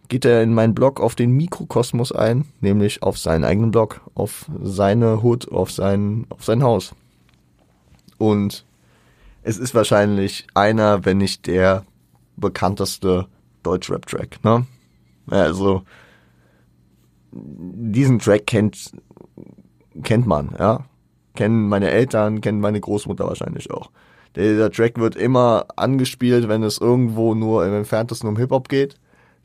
geht 0.08 0.24
er 0.24 0.42
in 0.42 0.54
meinen 0.54 0.74
Blog 0.74 0.98
auf 0.98 1.14
den 1.14 1.32
Mikrokosmos 1.32 2.10
ein, 2.10 2.46
nämlich 2.60 3.02
auf 3.02 3.18
seinen 3.18 3.44
eigenen 3.44 3.70
Blog, 3.70 4.00
auf 4.14 4.50
seine 4.62 5.22
Hut, 5.22 5.52
auf 5.52 5.70
sein, 5.70 6.26
auf 6.30 6.42
sein 6.42 6.62
Haus. 6.62 6.94
Und 8.16 8.64
es 9.42 9.58
ist 9.58 9.74
wahrscheinlich 9.74 10.46
einer, 10.54 11.04
wenn 11.04 11.18
nicht 11.18 11.46
der 11.46 11.84
bekannteste 12.36 13.26
Deutsch-Rap-Track, 13.62 14.44
ne? 14.44 14.66
Also, 15.28 15.82
diesen 17.32 18.18
Track 18.18 18.46
kennt, 18.46 18.92
kennt 20.02 20.26
man, 20.26 20.54
ja 20.58 20.84
kennen 21.34 21.68
meine 21.68 21.90
Eltern, 21.90 22.40
kennen 22.40 22.60
meine 22.60 22.80
Großmutter 22.80 23.26
wahrscheinlich 23.26 23.70
auch. 23.70 23.90
Dieser 24.36 24.70
Track 24.70 24.98
wird 24.98 25.16
immer 25.16 25.66
angespielt, 25.76 26.48
wenn 26.48 26.62
es 26.62 26.78
irgendwo 26.78 27.34
nur 27.34 27.66
im 27.66 27.74
entferntesten 27.74 28.28
um 28.28 28.36
Hip-Hop 28.36 28.68
geht. 28.68 28.96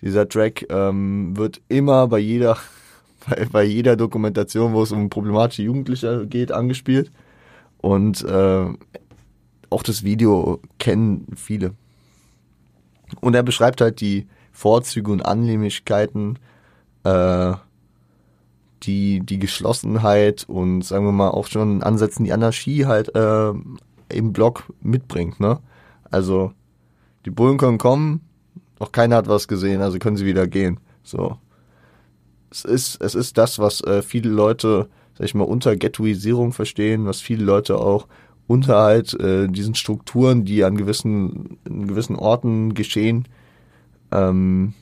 Dieser 0.01 0.29
Track 0.29 0.65
ähm, 0.69 1.35
wird 1.35 1.61
immer 1.67 2.07
bei 2.07 2.19
jeder, 2.19 2.57
bei, 3.29 3.47
bei, 3.51 3.63
jeder 3.63 3.95
Dokumentation, 3.95 4.73
wo 4.73 4.83
es 4.83 4.91
um 4.91 5.09
problematische 5.09 5.63
Jugendliche 5.63 6.25
geht, 6.27 6.51
angespielt. 6.51 7.11
Und 7.79 8.23
äh, 8.23 8.65
auch 9.69 9.83
das 9.83 10.03
Video 10.03 10.61
kennen 10.79 11.27
viele. 11.35 11.73
Und 13.21 13.35
er 13.35 13.43
beschreibt 13.43 13.81
halt 13.81 14.01
die 14.01 14.27
Vorzüge 14.51 15.11
und 15.11 15.25
Annehmlichkeiten 15.25 16.39
äh, 17.03 17.53
die, 18.83 19.21
die 19.21 19.39
Geschlossenheit 19.39 20.45
und 20.47 20.83
sagen 20.83 21.05
wir 21.05 21.11
mal 21.11 21.29
auch 21.29 21.47
schon 21.47 21.83
Ansätzen 21.83 22.25
die 22.25 22.33
Anarchie 22.33 22.85
halt 22.85 23.13
äh, 23.15 23.53
im 24.09 24.33
Block 24.33 24.71
mitbringt, 24.81 25.39
ne? 25.39 25.59
Also 26.09 26.53
die 27.25 27.31
Bullen 27.31 27.57
können 27.57 27.77
kommen, 27.77 28.21
noch 28.79 28.91
keiner 28.91 29.17
hat 29.17 29.27
was 29.27 29.47
gesehen, 29.47 29.81
also 29.81 29.99
können 29.99 30.17
sie 30.17 30.25
wieder 30.25 30.47
gehen. 30.47 30.79
So. 31.03 31.37
Es 32.49 32.63
ist, 32.63 33.01
es 33.01 33.15
ist 33.15 33.37
das, 33.37 33.59
was 33.59 33.81
äh, 33.81 34.01
viele 34.01 34.29
Leute, 34.29 34.87
sag 35.17 35.25
ich 35.25 35.35
mal, 35.35 35.43
unter 35.43 35.75
Ghettoisierung 35.75 36.53
verstehen, 36.53 37.05
was 37.05 37.19
viele 37.19 37.43
Leute 37.43 37.77
auch 37.77 38.07
unter 38.47 38.77
halt 38.77 39.13
äh, 39.19 39.47
diesen 39.47 39.75
Strukturen, 39.75 40.45
die 40.45 40.63
an 40.63 40.77
gewissen, 40.77 41.57
in 41.65 41.87
gewissen 41.87 42.15
Orten 42.15 42.73
geschehen, 42.73 43.27
ähm, 44.11 44.73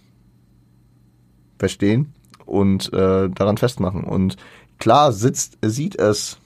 verstehen 1.57 2.13
und 2.45 2.93
äh, 2.93 3.30
daran 3.30 3.57
festmachen. 3.57 4.03
Und 4.03 4.38
klar 4.78 5.11
sitzt, 5.11 5.57
sieht 5.63 5.95
es 5.95 6.38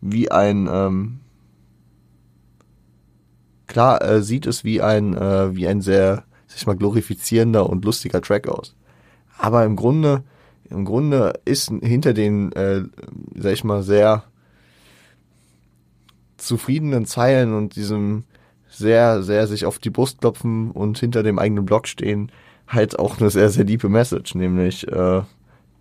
wie 0.00 0.30
ein 0.30 0.68
ähm, 0.70 1.20
klar 3.66 4.02
äh, 4.02 4.22
sieht 4.22 4.46
es 4.46 4.64
wie 4.64 4.80
ein, 4.80 5.14
äh, 5.14 5.54
wie 5.54 5.68
ein 5.68 5.80
sehr, 5.80 6.24
sag 6.46 6.66
mal, 6.66 6.76
glorifizierender 6.76 7.68
und 7.68 7.84
lustiger 7.84 8.22
Track 8.22 8.48
aus. 8.48 8.74
Aber 9.38 9.64
im 9.64 9.76
Grunde, 9.76 10.22
im 10.70 10.84
Grunde 10.84 11.34
ist 11.44 11.70
hinter 11.82 12.14
den, 12.14 12.52
äh, 12.52 12.84
sag 13.34 13.52
ich 13.52 13.64
mal, 13.64 13.82
sehr 13.82 14.24
zufriedenen 16.36 17.06
Zeilen 17.06 17.54
und 17.54 17.76
diesem 17.76 18.24
sehr, 18.68 19.22
sehr 19.22 19.46
sich 19.46 19.64
auf 19.64 19.78
die 19.78 19.90
Brust 19.90 20.20
klopfen 20.20 20.70
und 20.70 20.98
hinter 20.98 21.22
dem 21.22 21.38
eigenen 21.38 21.64
Blog 21.64 21.88
stehen, 21.88 22.30
halt 22.66 22.98
auch 22.98 23.18
eine 23.20 23.30
sehr, 23.30 23.48
sehr 23.48 23.64
diepe 23.64 23.88
Message, 23.88 24.34
nämlich 24.34 24.86
äh, 24.88 25.22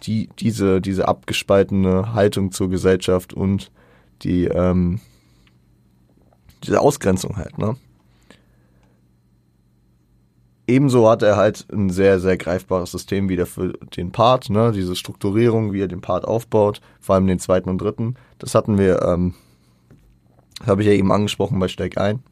die, 0.04 0.30
diese, 0.40 0.82
diese 0.82 1.08
abgespaltene 1.08 2.14
Haltung 2.14 2.52
zur 2.52 2.70
Gesellschaft 2.70 3.34
und 3.34 3.72
die, 4.22 4.46
ähm, 4.46 5.00
diese 6.64 6.80
Ausgrenzung 6.80 7.38
halt, 7.38 7.58
ne? 7.58 7.76
Ebenso 10.68 11.08
hat 11.08 11.22
er 11.22 11.38
halt 11.38 11.68
ein 11.72 11.92
sehr, 11.92 12.20
sehr 12.20 12.38
greifbares 12.38 12.92
System 12.92 13.30
wieder 13.30 13.46
für 13.46 13.74
den 13.96 14.12
Part, 14.12 14.50
ne? 14.50 14.72
Diese 14.72 14.96
Strukturierung, 14.96 15.74
wie 15.74 15.82
er 15.82 15.88
den 15.88 16.02
Part 16.02 16.26
aufbaut, 16.26 16.82
vor 17.00 17.16
allem 17.16 17.28
den 17.28 17.38
zweiten 17.38 17.70
und 17.70 17.80
dritten. 17.80 18.16
Das 18.40 18.56
hatten 18.56 18.80
wir, 18.80 19.04
ähm, 19.04 19.36
habe 20.66 20.82
ich 20.82 20.88
ja 20.88 20.94
eben 20.94 21.12
angesprochen 21.12 21.60
bei 21.60 21.68
Steig 21.68 21.98
ein. 21.98 22.24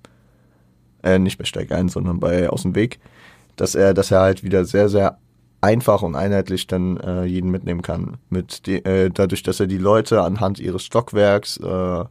Äh, 1.03 1.19
nicht 1.19 1.37
bei 1.37 1.45
Steig 1.45 1.71
ein, 1.71 1.89
sondern 1.89 2.19
bei 2.19 2.49
Aus 2.49 2.63
dem 2.63 2.75
Weg. 2.75 2.99
Dass 3.55 3.75
er, 3.75 3.93
dass 3.93 4.11
er 4.11 4.21
halt 4.21 4.43
wieder 4.43 4.65
sehr, 4.65 4.89
sehr 4.89 5.17
einfach 5.61 6.01
und 6.01 6.15
einheitlich 6.15 6.67
dann 6.67 6.97
äh, 6.97 7.23
jeden 7.23 7.49
mitnehmen 7.49 7.81
kann. 7.81 8.17
Mit 8.29 8.67
de, 8.67 8.83
äh, 8.83 9.09
dadurch, 9.09 9.43
dass 9.43 9.59
er 9.59 9.67
die 9.67 9.77
Leute 9.77 10.21
anhand 10.21 10.59
ihres 10.59 10.83
Stockwerks 10.83 11.57
äh, 11.57 12.05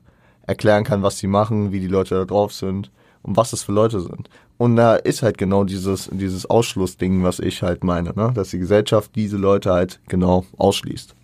erklären 0.47 0.85
kann, 0.85 1.03
was 1.03 1.19
sie 1.19 1.27
machen, 1.27 1.71
wie 1.73 1.81
die 1.81 1.89
Leute 1.89 2.15
da 2.15 2.25
drauf 2.25 2.53
sind 2.53 2.91
und 3.23 3.37
was 3.37 3.51
das 3.51 3.63
für 3.63 3.73
Leute 3.73 4.01
sind. 4.01 4.29
Und 4.57 4.77
da 4.77 4.95
ist 4.95 5.23
halt 5.23 5.39
genau 5.39 5.65
dieses, 5.65 6.09
dieses 6.13 6.49
Ausschlussding, 6.49 7.25
was 7.25 7.41
ich 7.41 7.63
halt 7.63 7.85
meine, 7.85 8.13
ne? 8.15 8.33
dass 8.35 8.51
die 8.51 8.59
Gesellschaft 8.59 9.11
diese 9.17 9.37
Leute 9.37 9.73
halt 9.73 10.01
genau 10.09 10.45
ausschließt. 10.57 11.15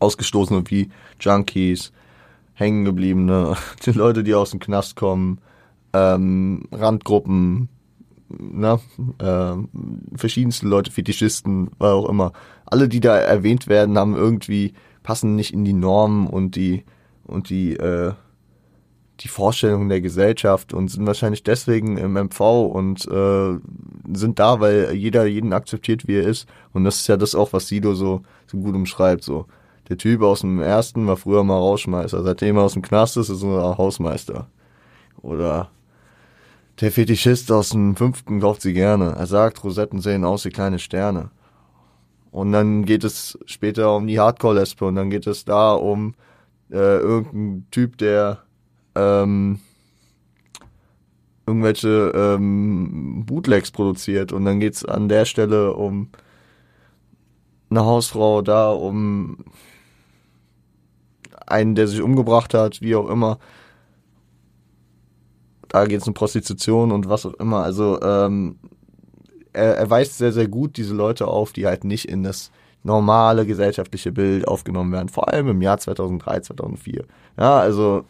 Ausgestoßene 0.00 0.64
wie 0.66 0.90
Junkies, 1.20 1.92
Hängengebliebene, 2.54 3.56
die 3.84 3.90
Leute, 3.90 4.24
die 4.24 4.34
aus 4.34 4.50
dem 4.50 4.60
Knast 4.60 4.96
kommen, 4.96 5.38
ähm, 5.92 6.64
Randgruppen, 6.72 7.68
ne? 8.28 8.80
äh, 9.18 10.16
verschiedenste 10.16 10.66
Leute, 10.66 10.90
Fetischisten, 10.90 11.70
was 11.78 11.92
auch 11.92 12.08
immer. 12.08 12.32
Alle, 12.66 12.88
die 12.88 13.00
da 13.00 13.16
erwähnt 13.16 13.68
werden, 13.68 13.98
haben 13.98 14.14
irgendwie, 14.14 14.72
passen 15.02 15.34
nicht 15.34 15.52
in 15.52 15.64
die 15.64 15.72
Normen 15.72 16.26
und 16.26 16.56
die, 16.56 16.84
und 17.24 17.50
die, 17.50 17.74
äh, 17.74 18.12
die 19.20 19.28
Vorstellungen 19.28 19.88
der 19.88 20.00
Gesellschaft 20.00 20.74
und 20.74 20.88
sind 20.88 21.06
wahrscheinlich 21.06 21.44
deswegen 21.44 21.96
im 21.96 22.14
MV 22.14 22.40
und 22.40 23.06
äh, 23.06 23.58
sind 24.12 24.38
da, 24.38 24.58
weil 24.60 24.92
jeder 24.94 25.24
jeden 25.26 25.52
akzeptiert, 25.52 26.08
wie 26.08 26.16
er 26.16 26.26
ist. 26.26 26.48
Und 26.72 26.84
das 26.84 26.96
ist 26.96 27.06
ja 27.06 27.16
das 27.16 27.34
auch, 27.34 27.52
was 27.52 27.68
Sido 27.68 27.94
so, 27.94 28.22
so 28.46 28.58
gut 28.58 28.74
umschreibt. 28.74 29.22
So, 29.22 29.46
der 29.88 29.98
Typ 29.98 30.22
aus 30.22 30.40
dem 30.40 30.60
ersten 30.60 31.06
war 31.06 31.16
früher 31.16 31.44
mal 31.44 31.58
Rauschmeister, 31.58 32.22
seitdem 32.22 32.56
er 32.56 32.62
aus 32.62 32.72
dem 32.72 32.82
Knast 32.82 33.16
ist, 33.16 33.28
ist 33.28 33.42
er 33.42 33.76
Hausmeister. 33.76 34.48
Oder 35.20 35.70
der 36.80 36.90
Fetischist 36.90 37.52
aus 37.52 37.70
dem 37.70 37.94
fünften 37.96 38.40
kauft 38.40 38.62
sie 38.62 38.72
gerne. 38.72 39.14
Er 39.16 39.26
sagt, 39.26 39.62
Rosetten 39.62 40.00
sehen 40.00 40.24
aus 40.24 40.44
wie 40.44 40.50
kleine 40.50 40.78
Sterne. 40.78 41.30
Und 42.30 42.52
dann 42.52 42.84
geht 42.84 43.04
es 43.04 43.38
später 43.46 43.94
um 43.94 44.06
die 44.06 44.18
Hardcore-Lesbe 44.18 44.86
und 44.86 44.96
dann 44.96 45.10
geht 45.10 45.26
es 45.26 45.44
da 45.44 45.72
um 45.72 46.14
äh, 46.70 46.98
irgendein 46.98 47.66
Typ, 47.70 47.96
der 47.98 48.40
ähm, 48.96 49.60
irgendwelche 51.46 52.12
ähm, 52.14 53.24
Bootlegs 53.26 53.70
produziert 53.70 54.32
und 54.32 54.44
dann 54.44 54.60
geht's 54.60 54.84
an 54.84 55.08
der 55.08 55.26
Stelle 55.26 55.74
um 55.74 56.08
eine 57.70 57.84
Hausfrau, 57.84 58.42
da 58.42 58.70
um 58.70 59.44
einen, 61.46 61.74
der 61.74 61.88
sich 61.88 62.00
umgebracht 62.00 62.54
hat, 62.54 62.80
wie 62.80 62.96
auch 62.96 63.08
immer. 63.08 63.38
Da 65.68 65.86
geht's 65.86 66.06
um 66.06 66.14
Prostitution 66.14 66.92
und 66.92 67.08
was 67.08 67.26
auch 67.26 67.34
immer. 67.34 67.62
Also 67.64 68.00
ähm, 68.02 68.56
er, 69.52 69.76
er 69.76 69.90
weist 69.90 70.18
sehr, 70.18 70.32
sehr 70.32 70.48
gut 70.48 70.76
diese 70.76 70.94
Leute 70.94 71.26
auf, 71.26 71.52
die 71.52 71.66
halt 71.66 71.84
nicht 71.84 72.08
in 72.08 72.22
das 72.22 72.50
normale 72.82 73.46
gesellschaftliche 73.46 74.12
Bild 74.12 74.46
aufgenommen 74.46 74.92
werden, 74.92 75.08
vor 75.08 75.28
allem 75.28 75.48
im 75.48 75.62
Jahr 75.62 75.78
2003, 75.78 76.40
2004. 76.40 77.04
Ja, 77.38 77.58
also 77.58 78.04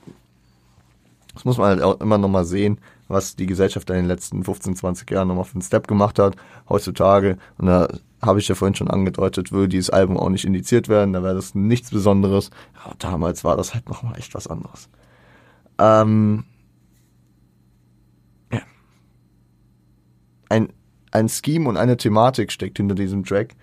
das 1.33 1.45
muss 1.45 1.59
man 1.59 1.69
halt 1.69 1.83
auch 1.83 2.01
immer 2.01 2.19
nochmal 2.19 2.45
sehen, 2.45 2.79
was 3.09 3.37
die 3.37 3.47
Gesellschaft 3.47 3.89
in 3.91 3.97
den 3.97 4.07
letzten 4.07 4.45
15, 4.45 4.77
20 4.77 5.11
Jahren 5.11 5.29
nochmal 5.29 5.45
für 5.45 5.55
einen 5.55 5.63
Step 5.63 5.87
gemacht 5.87 6.19
hat, 6.19 6.37
heutzutage. 6.69 7.39
Und 7.59 7.67
da 7.67 7.89
habe 8.25 8.39
ich 8.39 8.49
ja 8.49 8.55
vorhin 8.55 8.75
schon 8.75 8.89
angedeutet, 8.91 9.53
würde 9.53 9.69
dieses 9.69 9.91
Album 9.91 10.17
auch 10.17 10.29
nicht 10.29 10.45
indiziert 10.45 10.89
werden, 10.89 11.13
da 11.13 11.23
wäre 11.23 11.35
das 11.35 11.55
nichts 11.55 11.91
Besonderes. 11.91 12.51
Aber 12.85 12.95
damals 12.99 13.45
war 13.45 13.57
das 13.57 13.75
halt 13.75 13.89
nochmal 13.89 14.19
echt 14.19 14.35
was 14.35 14.47
anderes. 14.47 14.89
Ähm, 15.79 16.45
ja. 18.53 18.61
Ein, 20.49 20.73
ein 21.11 21.29
Scheme 21.29 21.69
und 21.69 21.77
eine 21.77 21.97
Thematik 21.97 22.53
steckt 22.53 22.79
hinter 22.79 22.95
diesem 22.95 23.25
Track, 23.25 23.55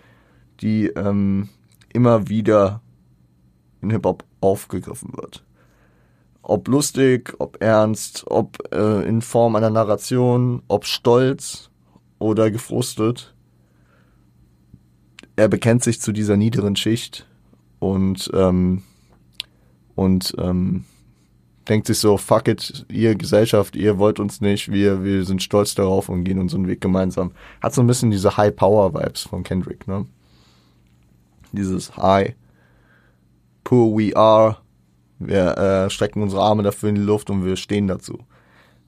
die 0.61 0.87
ähm, 0.87 1.49
immer 1.93 2.29
wieder 2.29 2.81
in 3.81 3.89
Hip-Hop 3.89 4.23
aufgegriffen 4.41 5.13
wird 5.13 5.43
ob 6.43 6.67
lustig, 6.67 7.33
ob 7.39 7.61
ernst, 7.61 8.25
ob 8.27 8.57
äh, 8.73 9.07
in 9.07 9.21
Form 9.21 9.55
einer 9.55 9.69
Narration, 9.69 10.63
ob 10.67 10.85
stolz 10.85 11.69
oder 12.19 12.51
gefrustet. 12.51 13.33
Er 15.41 15.47
bekennt 15.47 15.81
sich 15.83 15.99
zu 15.99 16.11
dieser 16.11 16.37
niederen 16.37 16.75
Schicht 16.75 17.25
und 17.79 18.29
ähm, 18.31 18.83
und 19.95 20.35
ähm, 20.37 20.85
denkt 21.67 21.87
sich 21.87 21.97
so, 21.97 22.17
fuck 22.17 22.47
it, 22.47 22.85
ihr 22.89 23.15
Gesellschaft, 23.15 23.75
ihr 23.75 23.97
wollt 23.97 24.19
uns 24.19 24.39
nicht, 24.39 24.71
wir, 24.71 25.03
wir 25.03 25.25
sind 25.25 25.41
stolz 25.41 25.73
darauf 25.73 26.09
und 26.09 26.25
gehen 26.25 26.37
unseren 26.37 26.67
Weg 26.67 26.79
gemeinsam. 26.79 27.31
Hat 27.59 27.73
so 27.73 27.81
ein 27.81 27.87
bisschen 27.87 28.11
diese 28.11 28.37
High-Power-Vibes 28.37 29.23
von 29.23 29.41
Kendrick, 29.41 29.87
ne? 29.87 30.05
Dieses 31.53 31.97
High, 31.97 32.35
poor 33.63 33.97
we 33.97 34.15
are, 34.15 34.57
wir 35.17 35.57
äh, 35.57 35.89
strecken 35.89 36.21
unsere 36.21 36.43
Arme 36.43 36.61
dafür 36.61 36.89
in 36.89 36.95
die 36.95 37.01
Luft 37.01 37.31
und 37.31 37.43
wir 37.45 37.55
stehen 37.55 37.87
dazu. 37.87 38.19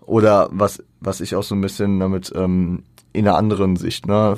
Oder 0.02 0.50
was, 0.52 0.84
was 1.00 1.20
ich 1.20 1.36
auch 1.36 1.44
so 1.44 1.56
ein 1.56 1.62
bisschen 1.62 2.00
damit 2.00 2.32
ähm, 2.36 2.84
in 3.14 3.28
einer 3.28 3.38
anderen 3.38 3.76
Sicht 3.76 4.08
ne, 4.08 4.38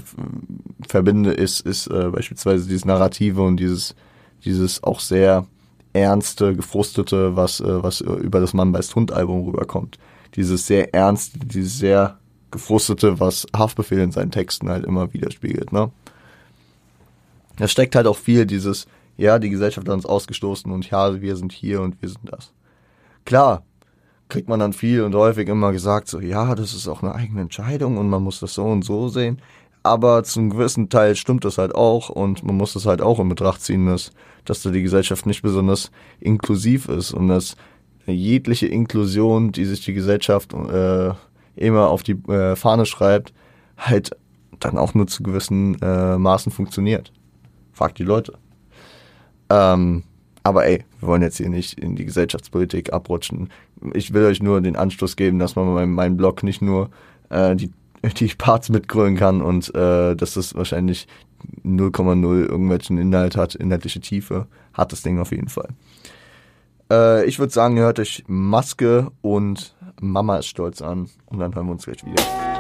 verbinde, 0.88 1.32
ist, 1.32 1.62
ist 1.62 1.88
äh, 1.88 2.10
beispielsweise 2.10 2.68
dieses 2.68 2.86
Narrative 2.86 3.42
und 3.42 3.58
dieses, 3.58 3.96
dieses 4.44 4.84
auch 4.84 5.00
sehr 5.00 5.48
ernste, 5.94 6.56
gefrustete, 6.56 7.36
was, 7.36 7.62
äh, 7.62 7.84
was 7.84 8.02
über 8.02 8.40
das 8.40 8.54
Mann 8.54 8.72
beißt 8.72 8.96
Hund 8.96 9.12
Album 9.12 9.46
rüberkommt. 9.46 9.98
Dieses 10.36 10.68
sehr 10.68 10.94
ernste, 10.94 11.40
dieses 11.40 11.80
sehr 11.80 12.18
gefrustete, 12.52 13.20
was 13.20 13.48
Haftbefehl 13.56 14.00
in 14.00 14.12
seinen 14.12 14.32
Texten 14.32 14.70
halt 14.70 14.86
immer 14.86 15.14
widerspiegelt. 15.14 15.72
Ne? 15.72 15.92
Da 17.58 17.68
steckt 17.68 17.96
halt 17.96 18.08
auch 18.08 18.18
viel 18.18 18.46
dieses, 18.46 18.88
ja, 19.18 19.40
die 19.40 19.50
Gesellschaft 19.50 19.88
hat 19.88 19.94
uns 19.94 20.06
ausgestoßen 20.06 20.72
und 20.72 20.90
ja, 20.90 21.22
wir 21.22 21.36
sind 21.38 21.54
hier 21.54 21.82
und 21.82 22.02
wir 22.02 22.10
sind 22.10 22.32
das. 22.32 22.52
Klar, 23.24 23.64
kriegt 24.30 24.50
man 24.50 24.60
dann 24.60 24.74
viel 24.74 25.04
und 25.04 25.16
häufig 25.16 25.48
immer 25.48 25.72
gesagt, 25.72 26.08
so, 26.08 26.20
ja, 26.20 26.56
das 26.56 26.74
ist 26.74 26.88
auch 26.88 27.04
eine 27.04 27.14
eigene 27.14 27.42
Entscheidung 27.42 27.98
und 27.98 28.10
man 28.10 28.24
muss 28.24 28.40
das 28.40 28.54
so 28.54 28.64
und 28.64 28.84
so 28.84 29.08
sehen. 29.08 29.42
Aber 29.84 30.24
zum 30.24 30.50
gewissen 30.50 30.90
Teil 30.90 31.16
stimmt 31.16 31.46
das 31.46 31.60
halt 31.60 31.76
auch 31.76 32.10
und 32.10 32.44
man 32.44 32.58
muss 32.58 32.74
das 32.74 32.88
halt 32.88 33.02
auch 33.02 33.20
in 33.20 33.30
Betracht 33.30 33.62
ziehen, 33.62 33.86
dass, 33.86 34.12
dass 34.44 34.64
da 34.64 34.72
die 34.72 34.82
Gesellschaft 34.82 35.28
nicht 35.28 35.44
besonders 35.44 35.92
inklusiv 36.20 36.90
ist 36.90 37.12
und 37.12 37.28
dass 37.28 37.56
jegliche 38.08 38.68
Inklusion, 38.68 39.52
die 39.52 39.66
sich 39.66 39.86
die 39.86 39.94
Gesellschaft 39.94 40.54
äh, 40.54 41.12
immer 41.56 41.90
auf 41.90 42.02
die 42.02 42.14
äh, 42.32 42.56
Fahne 42.56 42.86
schreibt, 42.86 43.34
halt 43.78 44.12
dann 44.60 44.78
auch 44.78 44.94
nur 44.94 45.08
zu 45.08 45.22
gewissen 45.22 45.80
äh, 45.82 46.18
Maßen 46.18 46.52
funktioniert. 46.52 47.12
Fragt 47.72 48.00
die 48.00 48.04
Leute. 48.04 48.34
Ähm, 49.50 50.04
aber 50.44 50.66
ey, 50.66 50.84
wir 51.00 51.08
wollen 51.08 51.22
jetzt 51.22 51.38
hier 51.38 51.50
nicht 51.50 51.80
in 51.80 51.96
die 51.96 52.06
Gesellschaftspolitik 52.06 52.94
abrutschen. 52.94 53.50
Ich 53.94 54.14
will 54.14 54.26
euch 54.26 54.42
nur 54.42 54.62
den 54.62 54.76
Anstoß 54.76 55.16
geben, 55.16 55.40
dass 55.40 55.56
man 55.56 55.74
bei 55.74 55.86
meinem 55.86 56.18
Blog 56.18 56.44
nicht 56.44 56.62
nur 56.62 56.90
äh, 57.30 57.56
die, 57.56 57.72
die 58.18 58.34
Parts 58.38 58.70
mitgrölen 58.70 59.16
kann 59.16 59.42
und 59.42 59.74
äh, 59.76 60.16
dass 60.16 60.36
das 60.36 60.56
wahrscheinlich 60.56 61.08
0,0 61.64 62.46
irgendwelchen 62.46 62.98
Inhalt 62.98 63.38
hat, 63.38 63.56
inhaltliche 63.56 64.00
Tiefe, 64.00 64.48
hat 64.74 64.92
das 64.92 65.02
Ding 65.02 65.20
auf 65.20 65.32
jeden 65.32 65.50
Fall. 65.50 65.70
Äh, 66.92 67.26
ich 67.26 67.40
würde 67.40 67.54
sagen, 67.54 67.78
ihr 67.78 67.84
hört 67.84 68.00
euch 68.00 68.24
Maske 68.28 69.12
und 69.22 69.76
Mama 70.02 70.38
ist 70.38 70.48
stolz 70.48 70.82
an 70.82 71.10
und 71.28 71.40
dann 71.40 71.54
hören 71.56 71.68
wir 71.68 71.74
uns 71.74 71.86
gleich 71.86 72.06
wieder. 72.06 72.55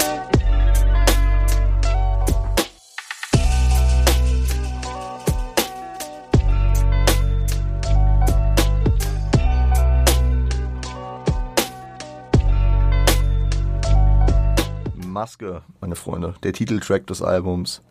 Maske, 15.35 15.63
meine 15.81 15.95
Freunde, 15.95 16.35
der 16.43 16.53
Titeltrack 16.53 17.07
des 17.07 17.21
Albums, 17.21 17.81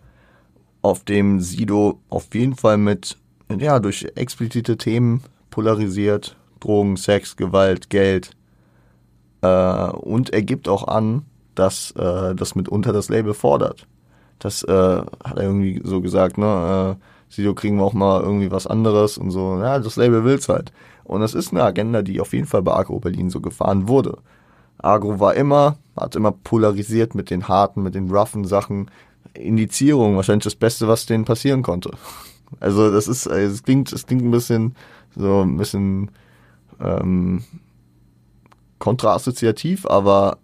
auf 0.81 1.05
dem 1.05 1.41
Sido 1.41 2.01
auf 2.09 2.35
jeden 2.35 2.57
Fall 2.57 2.79
mit, 2.79 3.19
ja, 3.55 3.81
durch 3.81 4.07
explizite 4.15 4.79
Themen 4.79 5.23
polarisiert, 5.51 6.37
Drogen, 6.61 6.97
Sex, 6.97 7.37
Gewalt, 7.37 7.91
Geld, 7.91 8.31
äh, 9.43 9.91
und 9.91 10.31
er 10.33 10.43
gibt 10.43 10.69
auch 10.69 10.89
an, 10.89 11.27
dass 11.55 11.91
äh, 11.93 12.35
das 12.35 12.55
mitunter 12.55 12.95
das 12.95 13.11
Label 13.11 13.35
fordert. 13.35 13.87
Das 14.39 14.63
äh, 14.63 14.73
hat 14.73 15.37
er 15.37 15.43
irgendwie 15.43 15.83
so 15.85 16.01
gesagt, 16.01 16.39
ne, 16.39 16.97
äh, 16.99 17.05
Sido 17.29 17.55
kriegen 17.55 17.77
wir 17.77 17.85
auch 17.85 17.93
mal 17.93 18.23
irgendwie 18.23 18.51
was 18.51 18.67
anderes 18.67 19.19
und 19.19 19.31
so, 19.31 19.59
ja, 19.59 19.79
das 19.79 19.97
Label 19.97 20.25
will's 20.25 20.49
halt. 20.49 20.73
Und 21.05 21.21
das 21.21 21.35
ist 21.35 21.53
eine 21.53 21.63
Agenda, 21.63 22.01
die 22.01 22.23
auf 22.23 22.33
jeden 22.33 22.47
Fall 22.47 22.63
bei 22.63 22.73
Agro 22.73 23.01
Berlin 23.01 23.29
so 23.29 23.43
gefahren 23.43 23.87
wurde. 23.87 24.17
Agro 24.79 25.21
war 25.21 25.35
immer, 25.35 25.79
hat 25.97 26.17
immer 26.17 26.33
polarisiert 26.33 27.15
mit 27.15 27.31
den 27.31 27.49
harten, 27.49 27.83
mit 27.83 27.95
den 27.95 28.11
roughen 28.11 28.45
Sachen. 28.45 28.91
Indizierung, 29.35 30.17
wahrscheinlich 30.17 30.45
das 30.45 30.55
Beste, 30.55 30.87
was 30.87 31.07
denen 31.07 31.25
passieren 31.25 31.63
konnte. 31.63 31.91
Also 32.61 32.91
das 32.93 33.09
ist, 33.09 33.27
es 33.27 33.63
klingt, 33.63 33.93
es 33.93 34.07
klingt 34.07 34.23
ein 34.23 34.31
bisschen 34.31 34.77
so 35.17 35.43
ein 35.43 35.57
bisschen 35.57 36.11
ähm, 36.81 37.43
kontraassoziativ, 38.79 39.87
aber 39.87 40.39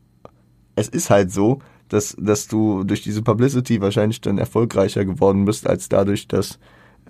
es 0.75 0.89
ist 0.89 1.11
halt 1.11 1.31
so, 1.31 1.61
dass, 1.89 2.17
dass 2.19 2.47
du 2.47 2.85
durch 2.85 3.03
diese 3.03 3.23
Publicity 3.23 3.81
wahrscheinlich 3.81 4.21
dann 4.21 4.39
erfolgreicher 4.39 5.05
geworden 5.05 5.45
bist, 5.45 5.69
als 5.69 5.89
dadurch, 5.89 6.29
dass 6.29 6.59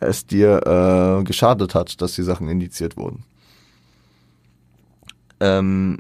es 0.01 0.27
dir 0.27 0.61
äh, 1.21 1.25
geschadet 1.25 1.75
hat, 1.75 2.01
dass 2.01 2.14
die 2.14 2.23
Sachen 2.23 2.49
indiziert 2.49 2.97
wurden. 2.97 3.25
Ähm, 5.39 5.99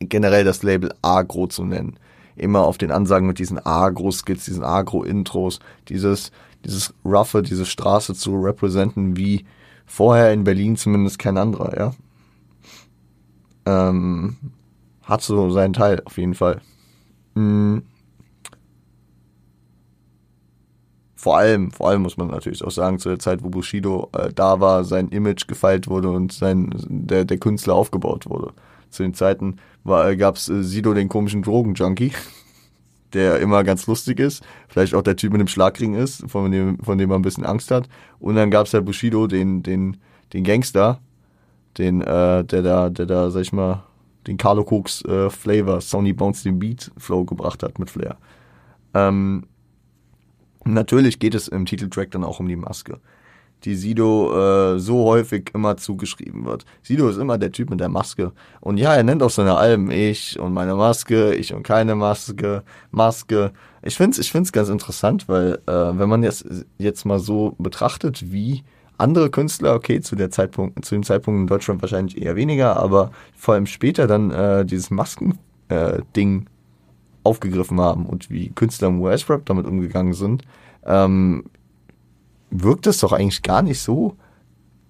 generell 0.00 0.44
das 0.44 0.62
Label 0.62 0.92
Agro 1.02 1.46
zu 1.46 1.64
nennen. 1.64 1.98
Immer 2.36 2.60
auf 2.60 2.78
den 2.78 2.92
Ansagen 2.92 3.26
mit 3.26 3.38
diesen 3.38 3.58
Agro-Skits, 3.64 4.44
diesen 4.44 4.64
Agro-Intros, 4.64 5.58
dieses, 5.88 6.30
dieses 6.64 6.94
Roughe, 7.04 7.42
diese 7.42 7.66
Straße 7.66 8.14
zu 8.14 8.36
representen, 8.40 9.16
wie 9.16 9.44
vorher 9.86 10.32
in 10.32 10.44
Berlin 10.44 10.76
zumindest 10.76 11.18
kein 11.18 11.36
anderer, 11.36 11.76
ja. 11.76 11.92
Ähm, 13.66 14.36
hat 15.02 15.22
so 15.22 15.50
seinen 15.50 15.72
Teil 15.72 16.02
auf 16.04 16.16
jeden 16.16 16.34
Fall. 16.34 16.60
Mhm. 17.34 17.82
Vor 21.16 21.36
allem, 21.36 21.72
vor 21.72 21.88
allem 21.88 22.02
muss 22.02 22.16
man 22.16 22.28
natürlich 22.28 22.62
auch 22.62 22.70
sagen, 22.70 23.00
zu 23.00 23.08
der 23.08 23.18
Zeit, 23.18 23.42
wo 23.42 23.48
Bushido 23.48 24.08
äh, 24.12 24.32
da 24.32 24.60
war, 24.60 24.84
sein 24.84 25.08
Image 25.08 25.48
gefeilt 25.48 25.88
wurde 25.88 26.10
und 26.10 26.32
sein, 26.32 26.72
der, 26.88 27.24
der 27.24 27.38
Künstler 27.38 27.74
aufgebaut 27.74 28.28
wurde. 28.30 28.52
Zu 28.90 29.02
den 29.02 29.14
Zeiten 29.14 29.56
äh, 29.86 30.16
gab 30.16 30.36
es 30.36 30.48
äh, 30.48 30.62
Sido 30.62 30.94
den 30.94 31.08
komischen 31.08 31.42
Drogenjunkie, 31.42 32.12
der 33.12 33.40
immer 33.40 33.64
ganz 33.64 33.86
lustig 33.86 34.20
ist, 34.20 34.42
vielleicht 34.68 34.94
auch 34.94 35.02
der 35.02 35.16
Typ 35.16 35.32
mit 35.32 35.40
dem 35.40 35.48
Schlagring 35.48 35.94
ist, 35.94 36.28
von 36.28 36.50
dem, 36.50 36.78
von 36.78 36.98
dem 36.98 37.08
man 37.08 37.20
ein 37.20 37.22
bisschen 37.22 37.44
Angst 37.44 37.70
hat. 37.70 37.88
Und 38.18 38.36
dann 38.36 38.50
gab 38.50 38.66
es 38.66 38.74
halt 38.74 38.84
Bushido, 38.84 39.26
den, 39.26 39.62
den, 39.62 39.96
den 40.32 40.44
Gangster, 40.44 41.00
den, 41.78 42.00
äh, 42.00 42.44
der 42.44 42.62
da, 42.62 42.90
der 42.90 43.06
da, 43.06 43.30
sag 43.30 43.42
ich 43.42 43.52
mal, 43.52 43.84
den 44.26 44.36
Carlo 44.36 44.62
Cooks 44.62 45.04
äh, 45.04 45.30
Flavor, 45.30 45.80
Sony 45.80 46.12
Bounce 46.12 46.42
den 46.42 46.58
Beat 46.58 46.90
Flow 46.98 47.24
gebracht 47.24 47.62
hat 47.62 47.78
mit 47.78 47.90
Flair. 47.90 48.16
Ähm, 48.94 49.44
natürlich 50.64 51.18
geht 51.18 51.34
es 51.34 51.48
im 51.48 51.66
Titeltrack 51.66 52.10
dann 52.10 52.24
auch 52.24 52.40
um 52.40 52.48
die 52.48 52.56
Maske, 52.56 53.00
die 53.64 53.74
Sido 53.74 54.74
äh, 54.74 54.78
so 54.78 55.04
häufig 55.04 55.50
immer 55.54 55.76
zugeschrieben 55.76 56.44
wird. 56.44 56.64
Sido 56.82 57.08
ist 57.08 57.16
immer 57.16 57.38
der 57.38 57.52
Typ 57.52 57.70
mit 57.70 57.80
der 57.80 57.88
Maske. 57.88 58.32
Und 58.60 58.78
ja, 58.78 58.94
er 58.94 59.02
nennt 59.02 59.22
auch 59.22 59.30
seine 59.30 59.56
Alben 59.56 59.90
ich 59.90 60.38
und 60.38 60.52
meine 60.52 60.74
Maske, 60.74 61.34
ich 61.34 61.52
und 61.52 61.62
keine 61.62 61.94
Maske, 61.94 62.62
Maske. 62.90 63.52
Ich 63.82 63.96
find's, 63.96 64.18
ich 64.18 64.30
find's 64.30 64.52
ganz 64.52 64.68
interessant, 64.68 65.28
weil 65.28 65.58
äh, 65.66 65.72
wenn 65.72 66.08
man 66.08 66.22
jetzt, 66.22 66.46
jetzt 66.78 67.04
mal 67.04 67.18
so 67.18 67.54
betrachtet, 67.58 68.32
wie 68.32 68.62
andere 68.96 69.30
Künstler, 69.30 69.74
okay, 69.74 70.00
zu 70.00 70.16
der 70.16 70.30
Zeitpunkt, 70.30 70.84
zu 70.84 70.94
dem 70.94 71.04
Zeitpunkt 71.04 71.40
in 71.40 71.46
Deutschland 71.46 71.80
wahrscheinlich 71.82 72.20
eher 72.20 72.36
weniger, 72.36 72.76
aber 72.76 73.12
vor 73.36 73.54
allem 73.54 73.66
später 73.66 74.06
dann 74.06 74.30
äh, 74.30 74.64
dieses 74.64 74.90
Masken-Ding 74.90 76.40
äh, 76.42 76.44
aufgegriffen 77.22 77.80
haben 77.80 78.06
und 78.06 78.30
wie 78.30 78.50
Künstler 78.50 78.88
im 78.88 79.00
US-Rap 79.00 79.46
damit 79.46 79.66
umgegangen 79.66 80.14
sind, 80.14 80.42
ähm, 80.84 81.44
wirkt 82.50 82.86
es 82.86 82.98
doch 82.98 83.12
eigentlich 83.12 83.42
gar 83.42 83.62
nicht 83.62 83.80
so 83.80 84.16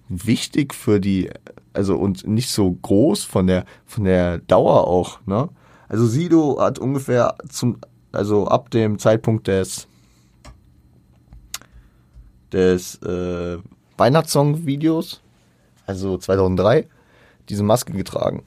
wichtig 0.07 0.73
für 0.73 0.99
die, 0.99 1.29
also 1.73 1.95
und 1.95 2.27
nicht 2.27 2.49
so 2.49 2.71
groß 2.71 3.23
von 3.23 3.47
der 3.47 3.65
von 3.85 4.03
der 4.03 4.39
Dauer 4.39 4.87
auch, 4.87 5.19
ne? 5.25 5.49
Also 5.87 6.05
Sido 6.05 6.59
hat 6.59 6.77
ungefähr 6.77 7.35
zum, 7.49 7.77
also 8.11 8.47
ab 8.47 8.69
dem 8.71 8.99
Zeitpunkt 8.99 9.47
des 9.47 9.87
des 12.51 12.95
äh, 13.03 13.57
Weihnachtssong-Videos, 13.97 15.21
also 15.85 16.17
2003, 16.17 16.87
diese 17.49 17.63
Maske 17.63 17.93
getragen. 17.93 18.43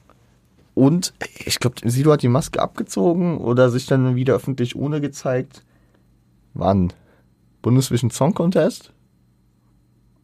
Und 0.73 1.13
ich 1.45 1.59
glaube, 1.59 1.75
Sido 1.89 2.11
hat 2.11 2.23
die 2.23 2.27
Maske 2.29 2.61
abgezogen 2.61 3.37
oder 3.37 3.69
sich 3.69 3.85
dann 3.85 4.15
wieder 4.15 4.33
öffentlich 4.33 4.75
ohne 4.75 5.01
gezeigt. 5.01 5.63
Wann? 6.53 6.91
Bundesvision 7.61 8.09
Song 8.09 8.33
Contest? 8.33 8.92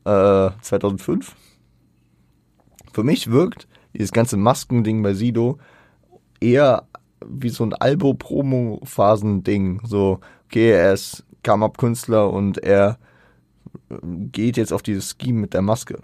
Äh, 0.09 0.51
2005? 0.61 1.35
Für 2.93 3.03
mich 3.03 3.29
wirkt 3.29 3.67
dieses 3.93 4.11
ganze 4.11 4.37
Maskending 4.37 5.03
bei 5.03 5.13
Sido 5.13 5.59
eher 6.39 6.83
wie 7.25 7.49
so 7.49 7.63
ein 7.63 7.73
Albo-Promo-Phasen-Ding. 7.73 9.81
So, 9.85 10.19
okay, 10.45 10.71
er 10.71 10.93
ist 10.93 11.25
Come-Up-Künstler 11.45 12.31
und 12.31 12.57
er 12.57 12.97
geht 14.31 14.57
jetzt 14.57 14.73
auf 14.73 14.81
dieses 14.81 15.15
Scheme 15.19 15.41
mit 15.41 15.53
der 15.53 15.61
Maske. 15.61 16.01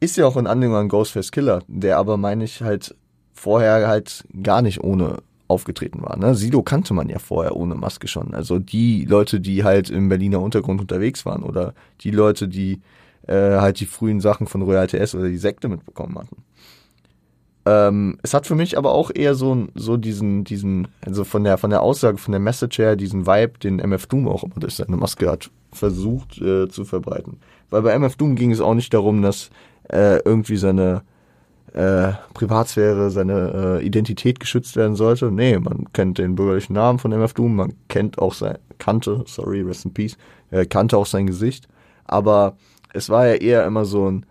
Ist 0.00 0.16
ja 0.16 0.26
auch 0.26 0.36
ein 0.36 0.46
Anlehnung 0.46 0.76
an 0.76 0.88
Ghostface 0.88 1.32
Killer, 1.32 1.62
der 1.66 1.98
aber, 1.98 2.16
meine 2.16 2.44
ich, 2.44 2.62
halt 2.62 2.94
vorher 3.34 3.88
halt 3.88 4.24
gar 4.42 4.62
nicht 4.62 4.82
ohne 4.82 5.18
aufgetreten 5.50 6.02
war. 6.02 6.16
Ne? 6.16 6.34
Sido 6.34 6.62
kannte 6.62 6.94
man 6.94 7.08
ja 7.08 7.18
vorher 7.18 7.56
ohne 7.56 7.74
Maske 7.74 8.08
schon. 8.08 8.34
Also 8.34 8.58
die 8.58 9.04
Leute, 9.04 9.40
die 9.40 9.64
halt 9.64 9.90
im 9.90 10.08
Berliner 10.08 10.40
Untergrund 10.40 10.80
unterwegs 10.80 11.26
waren 11.26 11.42
oder 11.42 11.74
die 12.00 12.10
Leute, 12.10 12.48
die 12.48 12.80
äh, 13.26 13.58
halt 13.58 13.80
die 13.80 13.86
frühen 13.86 14.20
Sachen 14.20 14.46
von 14.46 14.62
Royal 14.62 14.86
TS 14.86 15.14
oder 15.14 15.28
die 15.28 15.38
Sekte 15.38 15.68
mitbekommen 15.68 16.16
hatten. 16.18 16.44
Ähm, 17.66 18.18
es 18.22 18.32
hat 18.32 18.46
für 18.46 18.54
mich 18.54 18.78
aber 18.78 18.92
auch 18.92 19.10
eher 19.14 19.34
so, 19.34 19.66
so 19.74 19.96
diesen, 19.96 20.44
diesen, 20.44 20.88
also 21.04 21.24
von 21.24 21.44
der, 21.44 21.58
von 21.58 21.70
der 21.70 21.82
Aussage, 21.82 22.16
von 22.16 22.32
der 22.32 22.40
Message 22.40 22.78
her, 22.78 22.96
diesen 22.96 23.26
Vibe, 23.26 23.58
den 23.62 23.78
MF 23.78 24.06
Doom 24.06 24.28
auch 24.28 24.44
immer 24.44 24.54
durch 24.56 24.74
seine 24.74 24.96
Maske 24.96 25.30
hat 25.30 25.50
versucht 25.72 26.40
äh, 26.40 26.68
zu 26.68 26.84
verbreiten. 26.84 27.38
Weil 27.70 27.82
bei 27.82 27.92
MF 27.92 28.16
Doom 28.16 28.34
ging 28.34 28.50
es 28.50 28.60
auch 28.60 28.74
nicht 28.74 28.92
darum, 28.92 29.22
dass 29.22 29.50
äh, 29.88 30.18
irgendwie 30.24 30.56
seine 30.56 31.02
äh, 31.72 32.12
Privatsphäre, 32.34 33.10
seine 33.10 33.78
äh, 33.80 33.86
Identität 33.86 34.40
geschützt 34.40 34.76
werden 34.76 34.96
sollte. 34.96 35.30
Nee, 35.30 35.58
man 35.58 35.92
kennt 35.92 36.18
den 36.18 36.34
bürgerlichen 36.34 36.74
Namen 36.74 36.98
von 36.98 37.12
MF 37.12 37.34
Doom, 37.34 37.56
man 37.56 37.74
kennt 37.88 38.18
auch 38.18 38.34
sein, 38.34 38.58
kannte, 38.78 39.24
sorry, 39.26 39.62
rest 39.62 39.84
in 39.84 39.94
peace, 39.94 40.16
äh, 40.50 40.66
kannte 40.66 40.96
auch 40.96 41.06
sein 41.06 41.26
Gesicht. 41.26 41.68
Aber 42.04 42.56
es 42.92 43.08
war 43.08 43.26
ja 43.26 43.34
eher 43.34 43.64
immer 43.66 43.84
so 43.84 44.10
ein, 44.10 44.26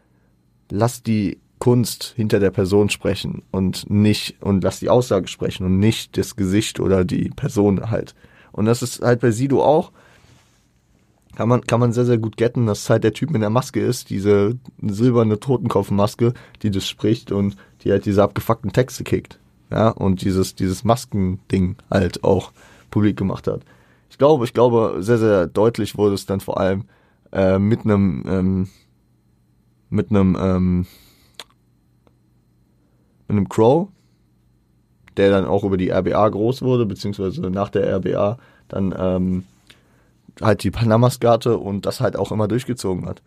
lass 0.70 1.02
die 1.02 1.40
Kunst 1.60 2.14
hinter 2.16 2.40
der 2.40 2.52
Person 2.52 2.90
sprechen 2.90 3.44
und 3.52 3.90
nicht, 3.90 4.42
und 4.42 4.64
lass 4.64 4.80
die 4.80 4.90
Aussage 4.90 5.28
sprechen 5.28 5.66
und 5.66 5.80
nicht 5.80 6.18
das 6.18 6.36
Gesicht 6.36 6.80
oder 6.80 7.04
die 7.06 7.30
Person 7.30 7.92
halt. 7.92 8.16
Und 8.52 8.66
das 8.66 8.82
ist 8.82 9.02
halt 9.02 9.20
bei 9.20 9.32
Sido 9.32 9.64
auch, 9.64 9.92
kann 11.40 11.48
man, 11.48 11.62
kann 11.62 11.80
man 11.80 11.94
sehr, 11.94 12.04
sehr 12.04 12.18
gut 12.18 12.36
getten, 12.36 12.66
dass 12.66 12.90
halt 12.90 13.06
der 13.06 13.14
Typ 13.14 13.30
mit 13.30 13.42
der 13.42 13.50
Maske 13.50 13.80
ist, 13.80 14.10
diese 14.10 14.58
silberne 14.82 15.40
Totenkopfmaske, 15.40 16.34
die 16.64 16.70
das 16.70 16.86
spricht 16.86 17.32
und 17.32 17.56
die 17.82 17.92
halt 17.92 18.06
diese 18.06 18.24
abgefuckten 18.24 18.74
Texte 18.74 19.06
kickt. 19.06 19.40
Ja, 19.72 19.88
und 19.88 20.22
dieses, 20.22 20.56
dieses 20.56 20.84
Maskending 20.84 21.78
halt 21.90 22.26
auch 22.26 22.52
publik 22.92 23.16
gemacht 23.16 23.48
hat. 23.48 23.62
Ich 24.10 24.18
glaube, 24.18 24.44
ich 24.44 24.54
glaube, 24.54 24.98
sehr, 25.00 25.18
sehr 25.18 25.48
deutlich 25.48 25.98
wurde 25.98 26.16
es 26.16 26.26
dann 26.26 26.42
vor 26.42 26.60
allem 26.60 26.84
äh, 27.32 27.58
mit 27.58 27.86
einem, 27.86 28.26
ähm, 28.28 28.68
mit 29.90 30.10
einem, 30.10 30.38
ähm, 30.38 30.88
mit 33.30 33.38
einem 33.38 33.48
Crow, 33.48 33.88
der 35.16 35.32
dann 35.32 35.46
auch 35.46 35.64
über 35.64 35.78
die 35.78 35.90
RBA 35.90 36.28
groß 36.28 36.64
wurde, 36.64 36.86
beziehungsweise 36.86 37.40
nach 37.50 37.70
der 37.70 37.96
RBA 37.96 38.38
dann 38.68 38.94
ähm, 39.00 39.46
halt 40.42 40.64
die 40.64 40.72
Panama-Skate 40.72 41.48
und 41.48 41.86
das 41.86 42.02
halt 42.02 42.18
auch 42.18 42.32
immer 42.32 42.48
durchgezogen 42.48 43.06
hat. 43.06 43.22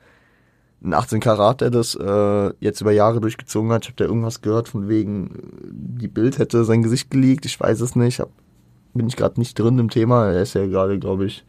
Ein 0.84 0.94
18 0.94 1.20
Karat, 1.20 1.61
der 1.61 1.70
das 1.70 1.94
äh, 1.94 2.53
jetzt 2.61 2.80
über 2.80 2.92
Jahre 2.92 3.20
durchgezogen 3.20 3.70
hat, 3.72 3.84
ich 3.84 3.90
habe 3.90 3.96
da 3.96 4.05
irgendwas 4.05 4.42
gehört 4.42 4.68
von 4.68 4.88
wegen, 4.88 5.30
die 5.70 6.09
Bild 6.09 6.38
hätte 6.38 6.64
sein 6.64 6.82
Gesicht 6.82 7.11
geleakt, 7.11 7.46
ich 7.46 7.59
weiß 7.59 7.80
es 7.80 7.94
nicht, 7.94 8.18
hab, 8.18 8.30
bin 8.92 9.07
ich 9.07 9.16
gerade 9.16 9.38
nicht 9.38 9.59
drin 9.59 9.78
im 9.78 9.90
Thema, 9.90 10.26
er 10.26 10.42
ist 10.42 10.55
ja 10.55 10.66
gerade, 10.66 10.98
glaube 10.98 11.26
ich, 11.26 11.44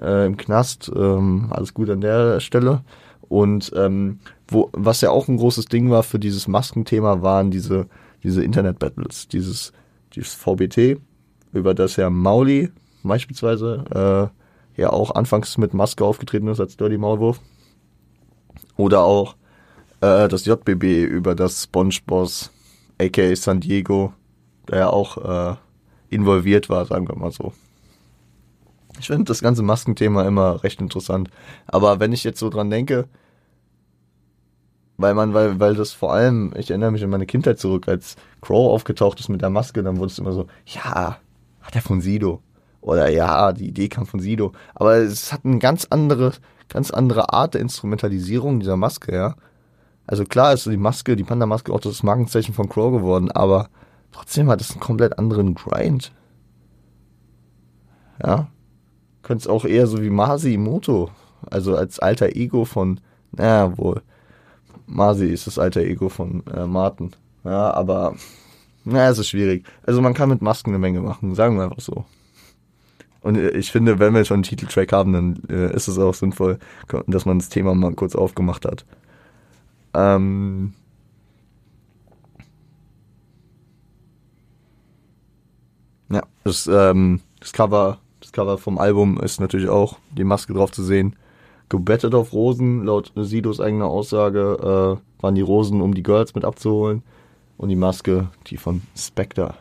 äh, 0.00 0.26
im 0.26 0.36
Knast, 0.36 0.90
ähm, 0.94 1.48
alles 1.50 1.74
gut 1.74 1.90
an 1.90 2.00
der 2.00 2.40
Stelle. 2.40 2.82
Und 3.28 3.72
ähm, 3.74 4.20
wo, 4.46 4.70
was 4.72 5.00
ja 5.00 5.10
auch 5.10 5.26
ein 5.26 5.36
großes 5.36 5.64
Ding 5.64 5.90
war 5.90 6.04
für 6.04 6.20
dieses 6.20 6.46
Maskenthema, 6.46 7.22
waren 7.22 7.50
diese, 7.50 7.86
diese 8.22 8.44
Internet-Battles, 8.44 9.26
dieses, 9.26 9.72
dieses 10.14 10.34
VBT, 10.34 11.00
über 11.52 11.74
das 11.74 11.96
Herr 11.96 12.10
Mauli 12.10 12.70
beispielsweise 13.02 14.30
äh, 14.32 14.45
ja 14.76 14.90
auch 14.90 15.14
anfangs 15.14 15.58
mit 15.58 15.74
Maske 15.74 16.04
aufgetreten 16.04 16.48
ist 16.48 16.60
als 16.60 16.76
Dirty 16.76 16.98
Maulwurf. 16.98 17.40
Oder 18.76 19.02
auch 19.02 19.36
äh, 20.00 20.28
das 20.28 20.44
JBB 20.44 21.04
über 21.04 21.34
das 21.34 21.64
SpongeBoss, 21.64 22.50
aka 23.00 23.34
San 23.36 23.60
Diego, 23.60 24.12
der 24.68 24.78
ja 24.78 24.88
auch 24.90 25.52
äh, 25.52 25.56
involviert 26.10 26.68
war, 26.68 26.84
sagen 26.84 27.08
wir 27.08 27.16
mal 27.16 27.32
so. 27.32 27.52
Ich 28.98 29.08
finde 29.08 29.24
das 29.24 29.42
ganze 29.42 29.62
Maskenthema 29.62 30.26
immer 30.26 30.62
recht 30.64 30.80
interessant. 30.80 31.30
Aber 31.66 32.00
wenn 32.00 32.12
ich 32.12 32.24
jetzt 32.24 32.38
so 32.38 32.48
dran 32.48 32.70
denke, 32.70 33.08
weil 34.96 35.14
man, 35.14 35.34
weil, 35.34 35.60
weil 35.60 35.74
das 35.74 35.92
vor 35.92 36.12
allem, 36.12 36.54
ich 36.56 36.70
erinnere 36.70 36.90
mich 36.90 37.04
an 37.04 37.10
meine 37.10 37.26
Kindheit 37.26 37.58
zurück, 37.58 37.88
als 37.88 38.16
Crow 38.40 38.72
aufgetaucht 38.72 39.20
ist 39.20 39.28
mit 39.28 39.42
der 39.42 39.50
Maske, 39.50 39.82
dann 39.82 39.98
wurde 39.98 40.10
es 40.10 40.18
immer 40.18 40.32
so, 40.32 40.46
ja, 40.64 41.18
hat 41.60 41.74
er 41.74 41.82
von 41.82 42.00
Sido. 42.00 42.40
Oder 42.86 43.08
ja, 43.08 43.52
die 43.52 43.66
Idee 43.66 43.88
kam 43.88 44.06
von 44.06 44.20
Sido. 44.20 44.52
Aber 44.76 44.94
es 44.98 45.32
hat 45.32 45.44
eine 45.44 45.58
ganz 45.58 45.88
andere, 45.90 46.32
ganz 46.68 46.92
andere 46.92 47.32
Art 47.32 47.54
der 47.54 47.60
Instrumentalisierung 47.60 48.60
dieser 48.60 48.76
Maske, 48.76 49.12
ja. 49.12 49.34
Also 50.06 50.24
klar 50.24 50.52
ist 50.52 50.66
die 50.66 50.76
Maske, 50.76 51.16
die 51.16 51.24
Panda-Maske 51.24 51.72
auch 51.72 51.80
das 51.80 52.04
Markenzeichen 52.04 52.54
von 52.54 52.68
Crow 52.68 52.92
geworden, 52.92 53.32
aber 53.32 53.70
trotzdem 54.12 54.48
hat 54.48 54.60
es 54.60 54.70
einen 54.70 54.78
komplett 54.78 55.18
anderen 55.18 55.56
Grind. 55.56 56.12
Ja. 58.24 58.46
Könnte 59.22 59.42
es 59.42 59.48
auch 59.48 59.64
eher 59.64 59.88
so 59.88 60.00
wie 60.00 60.10
Masi 60.10 60.56
Moto, 60.56 61.10
also 61.50 61.76
als 61.76 61.98
alter 61.98 62.36
Ego 62.36 62.64
von, 62.64 63.00
naja, 63.32 63.76
wohl. 63.76 64.00
Masi 64.86 65.26
ist 65.26 65.48
das 65.48 65.58
alter 65.58 65.80
Ego 65.80 66.08
von 66.08 66.46
äh, 66.46 66.66
Martin. 66.66 67.10
Ja, 67.42 67.74
aber, 67.74 68.14
naja, 68.84 69.10
es 69.10 69.18
ist 69.18 69.30
schwierig. 69.30 69.66
Also 69.84 70.00
man 70.00 70.14
kann 70.14 70.28
mit 70.28 70.40
Masken 70.40 70.70
eine 70.70 70.78
Menge 70.78 71.00
machen, 71.00 71.34
sagen 71.34 71.56
wir 71.56 71.64
einfach 71.64 71.80
so. 71.80 72.04
Und 73.26 73.36
äh, 73.36 73.50
ich 73.50 73.72
finde, 73.72 73.98
wenn 73.98 74.14
wir 74.14 74.24
schon 74.24 74.36
einen 74.36 74.42
Titeltrack 74.44 74.92
haben, 74.92 75.12
dann 75.12 75.42
äh, 75.50 75.74
ist 75.74 75.88
es 75.88 75.98
auch 75.98 76.14
sinnvoll, 76.14 76.60
dass 77.08 77.26
man 77.26 77.40
das 77.40 77.48
Thema 77.48 77.74
mal 77.74 77.92
kurz 77.92 78.14
aufgemacht 78.14 78.64
hat. 78.64 78.86
Ähm 79.94 80.74
ja, 86.08 86.22
das, 86.44 86.68
ähm, 86.72 87.20
das 87.40 87.52
Cover, 87.52 87.98
das 88.20 88.30
Cover 88.30 88.58
vom 88.58 88.78
Album 88.78 89.18
ist 89.20 89.40
natürlich 89.40 89.68
auch 89.68 89.98
die 90.16 90.22
Maske 90.22 90.54
drauf 90.54 90.70
zu 90.70 90.84
sehen. 90.84 91.16
Gebettet 91.68 92.14
auf 92.14 92.32
Rosen, 92.32 92.84
laut 92.84 93.12
Sidos 93.16 93.60
eigener 93.60 93.86
Aussage, 93.86 95.00
äh, 95.00 95.22
waren 95.22 95.34
die 95.34 95.40
Rosen, 95.40 95.80
um 95.80 95.94
die 95.94 96.04
Girls 96.04 96.36
mit 96.36 96.44
abzuholen. 96.44 97.02
Und 97.56 97.70
die 97.70 97.76
Maske, 97.76 98.28
die 98.46 98.56
von 98.56 98.82
Spectre 98.96 99.54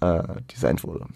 äh, 0.00 0.22
designt 0.52 0.84
wurde. 0.84 1.06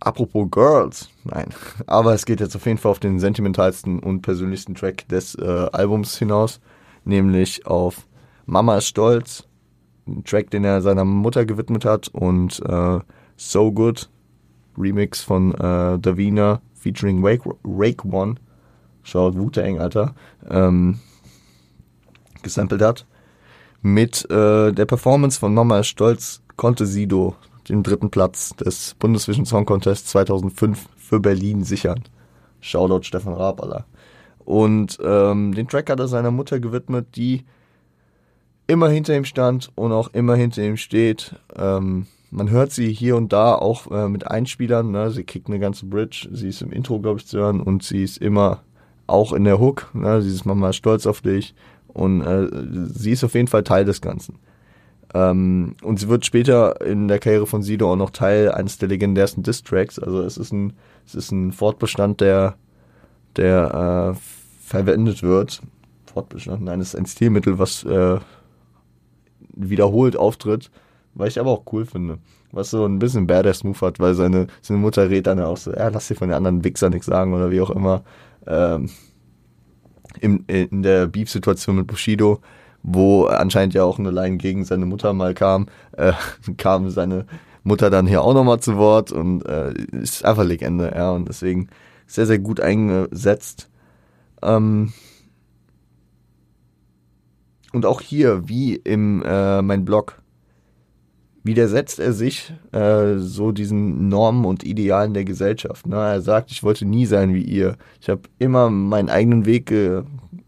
Apropos 0.00 0.46
Girls, 0.50 1.08
nein. 1.24 1.48
Aber 1.86 2.14
es 2.14 2.26
geht 2.26 2.40
jetzt 2.40 2.54
auf 2.54 2.66
jeden 2.66 2.78
Fall 2.78 2.92
auf 2.92 3.00
den 3.00 3.18
sentimentalsten 3.18 3.98
und 3.98 4.22
persönlichsten 4.22 4.74
Track 4.74 5.08
des 5.08 5.34
äh, 5.36 5.68
Albums 5.72 6.18
hinaus, 6.18 6.60
nämlich 7.04 7.66
auf 7.66 8.06
Mama 8.44 8.76
ist 8.76 8.86
stolz, 8.86 9.44
ein 10.06 10.22
Track, 10.24 10.50
den 10.50 10.64
er 10.64 10.82
seiner 10.82 11.04
Mutter 11.04 11.44
gewidmet 11.44 11.84
hat 11.84 12.08
und 12.08 12.60
äh, 12.60 13.00
So 13.36 13.72
Good, 13.72 14.08
Remix 14.78 15.22
von 15.22 15.52
äh, 15.54 15.98
Davina 15.98 16.60
featuring 16.74 17.22
Wake, 17.22 17.42
Rake 17.64 18.06
One, 18.06 18.36
schaut 19.02 19.36
Wu-Tang, 19.36 19.80
Alter, 19.80 20.14
ähm, 20.48 21.00
gesampelt 22.42 22.82
hat. 22.82 23.06
Mit 23.82 24.28
äh, 24.30 24.72
der 24.72 24.84
Performance 24.84 25.38
von 25.38 25.54
Mama 25.54 25.80
ist 25.80 25.88
stolz 25.88 26.42
konnte 26.56 26.86
Sido 26.86 27.34
den 27.68 27.82
dritten 27.82 28.10
Platz 28.10 28.50
des 28.56 28.94
Bundesvision 28.98 29.46
Song 29.46 29.66
Contest 29.66 30.08
2005 30.08 30.88
für 30.96 31.20
Berlin 31.20 31.64
sichern. 31.64 32.02
Shoutout 32.60 33.02
Stefan 33.02 33.34
Raab, 33.34 33.62
Alter. 33.62 33.86
Und 34.44 34.98
ähm, 35.02 35.54
den 35.54 35.68
Track 35.68 35.90
hat 35.90 36.00
er 36.00 36.08
seiner 36.08 36.30
Mutter 36.30 36.60
gewidmet, 36.60 37.16
die 37.16 37.44
immer 38.66 38.88
hinter 38.88 39.16
ihm 39.16 39.24
stand 39.24 39.70
und 39.74 39.92
auch 39.92 40.08
immer 40.14 40.36
hinter 40.36 40.62
ihm 40.62 40.76
steht. 40.76 41.34
Ähm, 41.56 42.06
man 42.30 42.50
hört 42.50 42.72
sie 42.72 42.92
hier 42.92 43.16
und 43.16 43.32
da 43.32 43.54
auch 43.54 43.90
äh, 43.90 44.08
mit 44.08 44.28
Einspielern. 44.28 44.90
Ne? 44.90 45.10
Sie 45.10 45.24
kriegt 45.24 45.48
eine 45.48 45.58
ganze 45.58 45.86
Bridge. 45.86 46.28
Sie 46.32 46.48
ist 46.48 46.62
im 46.62 46.72
Intro, 46.72 47.00
glaube 47.00 47.20
ich, 47.20 47.26
zu 47.26 47.38
hören 47.38 47.60
und 47.60 47.82
sie 47.82 48.02
ist 48.02 48.18
immer 48.18 48.62
auch 49.06 49.32
in 49.32 49.44
der 49.44 49.60
Hook. 49.60 49.90
Ne? 49.94 50.22
Sie 50.22 50.30
ist 50.30 50.44
Mama 50.44 50.72
stolz 50.72 51.06
auf 51.06 51.20
dich 51.20 51.54
und 51.88 52.20
äh, 52.22 52.48
sie 52.92 53.12
ist 53.12 53.24
auf 53.24 53.34
jeden 53.34 53.48
Fall 53.48 53.64
Teil 53.64 53.84
des 53.84 54.00
Ganzen. 54.00 54.38
Ähm, 55.16 55.76
und 55.82 55.98
sie 55.98 56.08
wird 56.08 56.26
später 56.26 56.82
in 56.82 57.08
der 57.08 57.18
Karriere 57.18 57.46
von 57.46 57.62
Sido 57.62 57.90
auch 57.90 57.96
noch 57.96 58.10
Teil 58.10 58.52
eines 58.52 58.76
der 58.76 58.88
legendärsten 58.90 59.42
Diss-Tracks. 59.42 59.98
Also 59.98 60.20
es 60.20 60.36
ist 60.36 60.52
ein, 60.52 60.74
es 61.06 61.14
ist 61.14 61.30
ein 61.32 61.52
Fortbestand, 61.52 62.20
der, 62.20 62.56
der 63.36 64.14
äh, 64.14 64.20
verwendet 64.60 65.22
wird. 65.22 65.62
Fortbestand, 66.12 66.64
nein, 66.64 66.82
es 66.82 66.88
ist 66.88 66.96
ein 66.96 67.06
Stilmittel, 67.06 67.58
was 67.58 67.82
äh, 67.84 68.18
wiederholt 69.54 70.16
auftritt, 70.16 70.70
was 71.14 71.28
ich 71.28 71.40
aber 71.40 71.50
auch 71.50 71.64
cool 71.72 71.86
finde. 71.86 72.18
Was 72.52 72.70
so 72.70 72.84
ein 72.84 72.98
bisschen 72.98 73.26
Badass-Move 73.26 73.80
hat, 73.80 73.98
weil 74.00 74.14
seine, 74.14 74.48
seine 74.60 74.80
Mutter 74.80 75.08
redet 75.08 75.28
dann 75.28 75.40
auch 75.40 75.56
so, 75.56 75.72
ja, 75.72 75.88
lass 75.88 76.08
dir 76.08 76.14
von 76.16 76.28
den 76.28 76.36
anderen 76.36 76.62
Wichser 76.62 76.90
nichts 76.90 77.06
sagen 77.06 77.32
oder 77.32 77.50
wie 77.50 77.62
auch 77.62 77.70
immer. 77.70 78.02
Ähm, 78.46 78.90
in, 80.20 80.44
in 80.46 80.82
der 80.82 81.06
Beef-Situation 81.06 81.76
mit 81.76 81.86
Bushido 81.86 82.40
wo 82.86 83.24
anscheinend 83.24 83.74
ja 83.74 83.82
auch 83.82 83.98
eine 83.98 84.12
Line 84.12 84.36
gegen 84.36 84.64
seine 84.64 84.86
Mutter 84.86 85.12
mal 85.12 85.34
kam, 85.34 85.66
äh, 85.92 86.12
kam 86.56 86.88
seine 86.88 87.26
Mutter 87.64 87.90
dann 87.90 88.06
hier 88.06 88.22
auch 88.22 88.32
nochmal 88.32 88.60
zu 88.60 88.76
Wort 88.76 89.10
und 89.10 89.44
äh, 89.44 89.74
ist 89.90 90.24
einfach 90.24 90.44
Legende, 90.44 90.92
ja, 90.94 91.10
und 91.10 91.28
deswegen 91.28 91.68
sehr, 92.06 92.26
sehr 92.26 92.38
gut 92.38 92.60
eingesetzt. 92.60 93.68
Ähm 94.40 94.92
und 97.72 97.84
auch 97.84 98.00
hier, 98.00 98.48
wie 98.48 98.76
im 98.76 99.22
äh, 99.26 99.62
mein 99.62 99.84
Blog, 99.84 100.22
widersetzt 101.42 101.98
er 101.98 102.12
sich 102.12 102.54
äh, 102.72 103.16
so 103.16 103.50
diesen 103.50 104.08
Normen 104.08 104.44
und 104.44 104.62
Idealen 104.62 105.12
der 105.12 105.24
Gesellschaft. 105.24 105.86
Ne? 105.86 105.96
Er 105.96 106.20
sagt, 106.20 106.52
ich 106.52 106.62
wollte 106.62 106.84
nie 106.84 107.06
sein 107.06 107.34
wie 107.34 107.42
ihr. 107.42 107.76
Ich 108.00 108.08
habe 108.08 108.22
immer 108.38 108.70
meinen 108.70 109.08
eigenen 109.08 109.44
Weg 109.44 109.72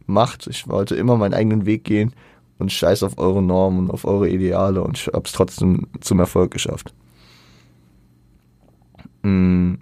gemacht. 0.09 0.49
Ich 0.51 0.67
wollte 0.67 0.97
immer 0.97 1.17
meinen 1.17 1.35
eigenen 1.35 1.67
Weg 1.67 1.85
gehen 1.85 2.13
und 2.59 2.73
scheiß 2.73 3.05
auf 3.05 3.19
eure 3.19 3.43
Normen 3.43 3.79
und 3.79 3.91
auf 3.93 4.05
eure 4.05 4.29
Ideale 4.29 4.83
und 4.83 4.99
ich 4.99 5.07
hab's 5.07 5.31
trotzdem 5.31 5.87
zum 6.01 6.19
Erfolg 6.19 6.51
geschafft. 6.51 6.93
Mhm. 9.23 9.79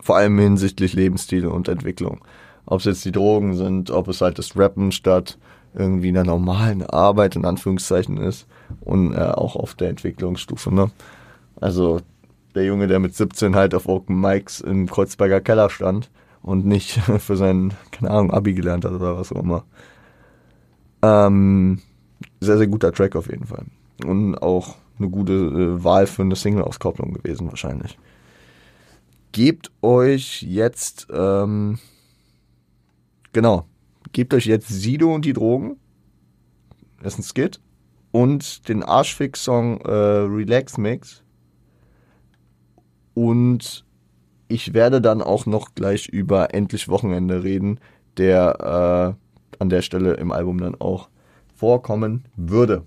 Vor 0.00 0.16
allem 0.16 0.38
hinsichtlich 0.38 0.94
Lebensstile 0.94 1.50
und 1.50 1.68
Entwicklung. 1.68 2.20
Ob 2.64 2.80
es 2.80 2.86
jetzt 2.86 3.04
die 3.04 3.12
Drogen 3.12 3.54
sind, 3.54 3.90
ob 3.90 4.08
es 4.08 4.20
halt 4.20 4.38
das 4.38 4.56
Rappen 4.56 4.92
statt 4.92 5.36
irgendwie 5.74 6.08
einer 6.08 6.24
normalen 6.24 6.82
Arbeit 6.82 7.36
in 7.36 7.44
Anführungszeichen 7.44 8.16
ist 8.16 8.46
und 8.80 9.12
äh, 9.12 9.18
auch 9.18 9.56
auf 9.56 9.74
der 9.74 9.90
Entwicklungsstufe. 9.90 10.74
Ne? 10.74 10.90
Also 11.60 12.00
der 12.54 12.64
Junge, 12.64 12.86
der 12.86 12.98
mit 12.98 13.14
17 13.14 13.54
halt 13.54 13.74
auf 13.74 13.88
Open 13.88 14.20
Mics 14.20 14.60
im 14.60 14.88
Kreuzberger 14.88 15.40
Keller 15.40 15.70
stand 15.70 16.10
und 16.42 16.66
nicht 16.66 16.92
für 17.18 17.36
sein, 17.36 17.74
keine 17.90 18.10
Ahnung, 18.10 18.30
Abi 18.30 18.54
gelernt 18.54 18.84
hat 18.84 18.92
oder 18.92 19.16
was 19.16 19.32
auch 19.32 19.42
immer. 19.42 19.64
Ähm, 21.02 21.80
sehr, 22.40 22.58
sehr 22.58 22.66
guter 22.66 22.92
Track 22.92 23.16
auf 23.16 23.30
jeden 23.30 23.46
Fall. 23.46 23.64
Und 24.04 24.36
auch 24.36 24.76
eine 24.98 25.08
gute 25.08 25.32
äh, 25.32 25.84
Wahl 25.84 26.06
für 26.06 26.22
eine 26.22 26.36
Single-Auskopplung 26.36 27.14
gewesen 27.14 27.48
wahrscheinlich. 27.48 27.98
Gebt 29.32 29.70
euch 29.82 30.42
jetzt, 30.42 31.06
ähm, 31.12 31.78
genau, 33.32 33.66
gebt 34.12 34.34
euch 34.34 34.46
jetzt 34.46 34.68
Sido 34.68 35.14
und 35.14 35.24
die 35.24 35.32
Drogen. 35.32 35.76
Das 37.02 37.14
ist 37.14 37.20
ein 37.20 37.22
Skit. 37.22 37.60
Und 38.12 38.68
den 38.68 38.82
Arschfix-Song 38.82 39.80
äh, 39.82 39.90
Relax 39.90 40.76
Mix. 40.78 41.22
Und 43.14 43.84
ich 44.50 44.74
werde 44.74 45.00
dann 45.00 45.22
auch 45.22 45.46
noch 45.46 45.74
gleich 45.74 46.08
über 46.08 46.52
Endlich 46.54 46.88
Wochenende 46.88 47.42
reden, 47.42 47.78
der 48.16 49.16
äh, 49.18 49.60
an 49.60 49.68
der 49.68 49.82
Stelle 49.82 50.14
im 50.14 50.32
Album 50.32 50.58
dann 50.58 50.74
auch 50.74 51.08
vorkommen 51.54 52.24
würde. 52.36 52.82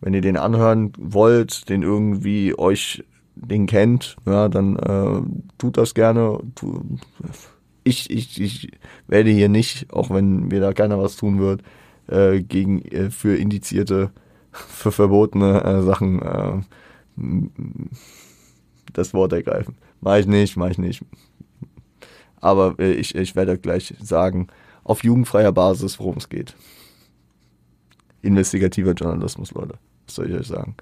Wenn 0.00 0.14
ihr 0.14 0.20
den 0.20 0.36
anhören 0.36 0.92
wollt, 0.98 1.68
den 1.68 1.82
irgendwie 1.82 2.58
euch 2.58 3.04
den 3.36 3.66
kennt, 3.66 4.16
ja, 4.26 4.48
dann 4.48 4.76
äh, 4.76 5.22
tut 5.58 5.76
das 5.76 5.94
gerne. 5.94 6.38
Ich, 7.84 8.10
ich, 8.10 8.40
ich 8.40 8.72
werde 9.06 9.30
hier 9.30 9.48
nicht, 9.48 9.92
auch 9.92 10.10
wenn 10.10 10.48
mir 10.48 10.60
da 10.60 10.72
keiner 10.72 10.98
was 10.98 11.16
tun 11.16 11.38
wird, 11.38 11.62
äh, 12.06 12.42
gegen 12.42 12.82
äh, 12.82 13.10
für 13.10 13.36
indizierte, 13.36 14.10
für 14.52 14.92
verbotene 14.92 15.62
äh, 15.64 15.82
Sachen 15.82 16.22
äh, 16.22 16.62
das 18.92 19.14
Wort 19.14 19.32
ergreifen. 19.32 19.76
Mach 20.04 20.16
ich 20.18 20.26
nicht, 20.26 20.56
mach 20.56 20.70
ich 20.70 20.78
nicht. 20.78 21.02
Aber 22.40 22.76
äh, 22.78 22.92
ich, 22.92 23.14
ich 23.14 23.34
werde 23.34 23.58
gleich 23.58 23.94
sagen, 24.00 24.46
auf 24.84 25.02
jugendfreier 25.02 25.50
Basis, 25.50 25.98
worum 25.98 26.18
es 26.18 26.28
geht 26.28 26.54
investigativer 28.24 28.92
Journalismus, 28.92 29.52
Leute. 29.52 29.74
Was 30.06 30.16
soll 30.16 30.30
ich 30.30 30.36
euch 30.36 30.46
sagen? 30.46 30.74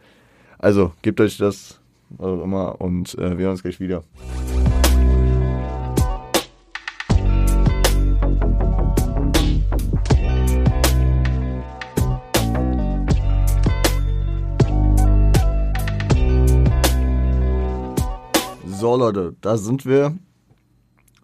Also, 0.59 0.93
gebt 1.03 1.21
euch 1.21 1.37
das, 1.37 1.81
was 2.11 2.27
auch 2.27 2.45
immer, 2.45 2.81
und 2.81 3.15
äh, 3.19 3.37
wir 3.37 3.45
hören 3.45 3.53
uns 3.53 3.63
gleich 3.63 3.81
wieder. 3.81 4.05
So 18.83 18.97
Leute, 18.97 19.37
da 19.41 19.59
sind 19.59 19.87
wir. 19.87 20.19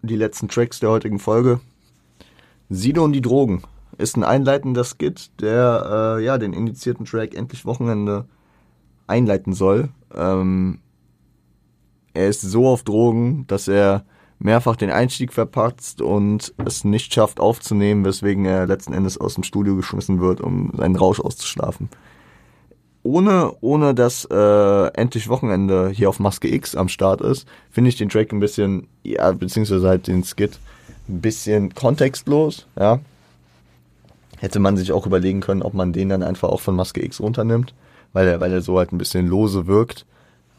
Die 0.03 0.15
letzten 0.15 0.47
Tracks 0.47 0.79
der 0.79 0.91
heutigen 0.91 1.19
Folge. 1.19 1.59
Sido 2.69 3.03
und 3.03 3.11
die 3.15 3.21
Drogen 3.21 3.63
ist 3.97 4.17
ein 4.17 4.23
einleitender 4.23 4.85
Skit, 4.85 5.33
der 5.41 6.19
äh, 6.21 6.25
ja 6.25 6.39
den 6.39 6.53
indizierten 6.53 7.05
Track 7.05 7.35
Endlich 7.35 7.65
Wochenende 7.65 8.27
einleiten 9.09 9.55
soll. 9.55 9.89
Ähm, 10.15 10.79
er 12.15 12.29
ist 12.29 12.43
so 12.43 12.69
auf 12.69 12.85
Drogen, 12.85 13.45
dass 13.49 13.67
er 13.67 14.05
mehrfach 14.39 14.77
den 14.77 14.91
Einstieg 14.91 15.33
verpatzt 15.33 16.01
und 16.01 16.55
es 16.65 16.85
nicht 16.85 17.13
schafft 17.13 17.41
aufzunehmen, 17.41 18.05
weswegen 18.05 18.45
er 18.45 18.69
letzten 18.69 18.93
Endes 18.93 19.19
aus 19.19 19.35
dem 19.35 19.43
Studio 19.43 19.75
geschmissen 19.75 20.21
wird, 20.21 20.41
um 20.41 20.71
seinen 20.77 20.95
Rausch 20.95 21.19
auszuschlafen 21.19 21.89
ohne, 23.03 23.53
ohne 23.61 23.95
dass 23.95 24.25
äh, 24.31 24.87
endlich 24.95 25.29
Wochenende 25.29 25.89
hier 25.91 26.09
auf 26.09 26.21
Maske 26.21 26.53
X 26.53 26.75
am 26.75 26.89
Start 26.89 27.21
ist, 27.21 27.47
finde 27.71 27.91
ich 27.91 27.97
den 27.97 28.09
Track 28.09 28.33
ein 28.33 28.41
bisschen, 28.41 28.89
ja, 29.03 29.31
beziehungsweise 29.33 29.89
halt 29.89 30.07
den 30.07 30.25
Skit 30.25 30.59
ein 31.09 31.21
bisschen 31.21 31.75
kontextlos, 31.75 32.67
ja. 32.79 33.01
Hätte 34.39 34.61
man 34.61 34.77
sich 34.77 34.93
auch 34.93 35.07
überlegen 35.07 35.41
können, 35.41 35.63
ob 35.63 35.75
man 35.75 35.93
den 35.93 36.11
dann 36.11 36.23
einfach 36.23 36.49
auch 36.49 36.61
von 36.61 36.77
Maske 36.77 37.05
X 37.05 37.21
runternimmt, 37.21 37.75
weil 38.13 38.29
er, 38.29 38.41
weil 38.41 38.53
er 38.53 38.61
so 38.61 38.79
halt 38.79 38.93
ein 38.93 38.99
bisschen 38.99 39.27
lose 39.27 39.67
wirkt. 39.67 40.07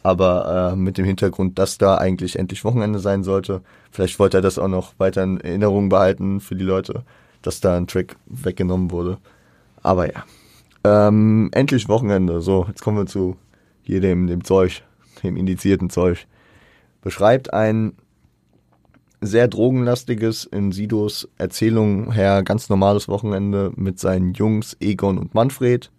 Aber 0.01 0.71
äh, 0.71 0.75
mit 0.75 0.97
dem 0.97 1.05
Hintergrund, 1.05 1.59
dass 1.59 1.77
da 1.77 1.95
eigentlich 1.95 2.39
endlich 2.39 2.63
Wochenende 2.63 2.99
sein 2.99 3.23
sollte. 3.23 3.61
Vielleicht 3.91 4.17
wollte 4.17 4.37
er 4.37 4.41
das 4.41 4.57
auch 4.57 4.67
noch 4.67 4.93
weiter 4.97 5.23
in 5.23 5.41
Erinnerung 5.41 5.89
behalten 5.89 6.39
für 6.39 6.55
die 6.55 6.63
Leute, 6.63 7.03
dass 7.41 7.59
da 7.59 7.75
ein 7.75 7.87
Track 7.87 8.15
weggenommen 8.25 8.91
wurde. 8.91 9.17
Aber 9.81 10.11
ja, 10.11 10.23
ähm, 10.83 11.49
endlich 11.51 11.87
Wochenende. 11.89 12.41
So, 12.41 12.65
jetzt 12.67 12.81
kommen 12.81 12.97
wir 12.97 13.05
zu 13.05 13.37
hier 13.81 14.01
dem, 14.01 14.27
dem 14.27 14.43
Zeug, 14.43 14.83
dem 15.23 15.37
indizierten 15.37 15.89
Zeug. 15.89 16.27
Beschreibt 17.01 17.53
ein 17.53 17.93
sehr 19.21 19.47
drogenlastiges, 19.47 20.45
in 20.45 20.71
Sidos 20.71 21.27
Erzählung 21.37 22.11
her 22.11 22.43
ganz 22.43 22.69
normales 22.69 23.07
Wochenende 23.07 23.71
mit 23.75 23.99
seinen 23.99 24.33
Jungs 24.33 24.77
Egon 24.79 25.17
und 25.17 25.33
Manfred, 25.33 25.91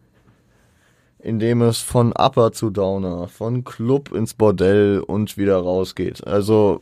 in 1.18 1.38
dem 1.38 1.60
es 1.60 1.78
von 1.78 2.12
Upper 2.12 2.52
zu 2.52 2.70
Downer, 2.70 3.28
von 3.28 3.64
Club 3.64 4.12
ins 4.12 4.32
Bordell 4.32 5.02
und 5.06 5.36
wieder 5.36 5.58
rausgeht. 5.58 6.26
Also 6.26 6.80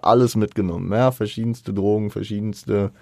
alles 0.00 0.36
mitgenommen, 0.36 0.92
ja, 0.92 1.10
verschiedenste 1.10 1.74
Drogen, 1.74 2.10
verschiedenste 2.10 2.92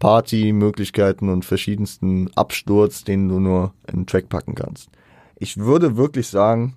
Partymöglichkeiten 0.00 1.28
und 1.28 1.44
verschiedensten 1.44 2.30
Absturz, 2.34 3.04
den 3.04 3.28
du 3.28 3.38
nur 3.38 3.74
in 3.86 3.94
einen 3.94 4.06
Track 4.06 4.28
packen 4.28 4.56
kannst. 4.56 4.90
Ich 5.36 5.58
würde 5.58 5.96
wirklich 5.96 6.26
sagen, 6.26 6.74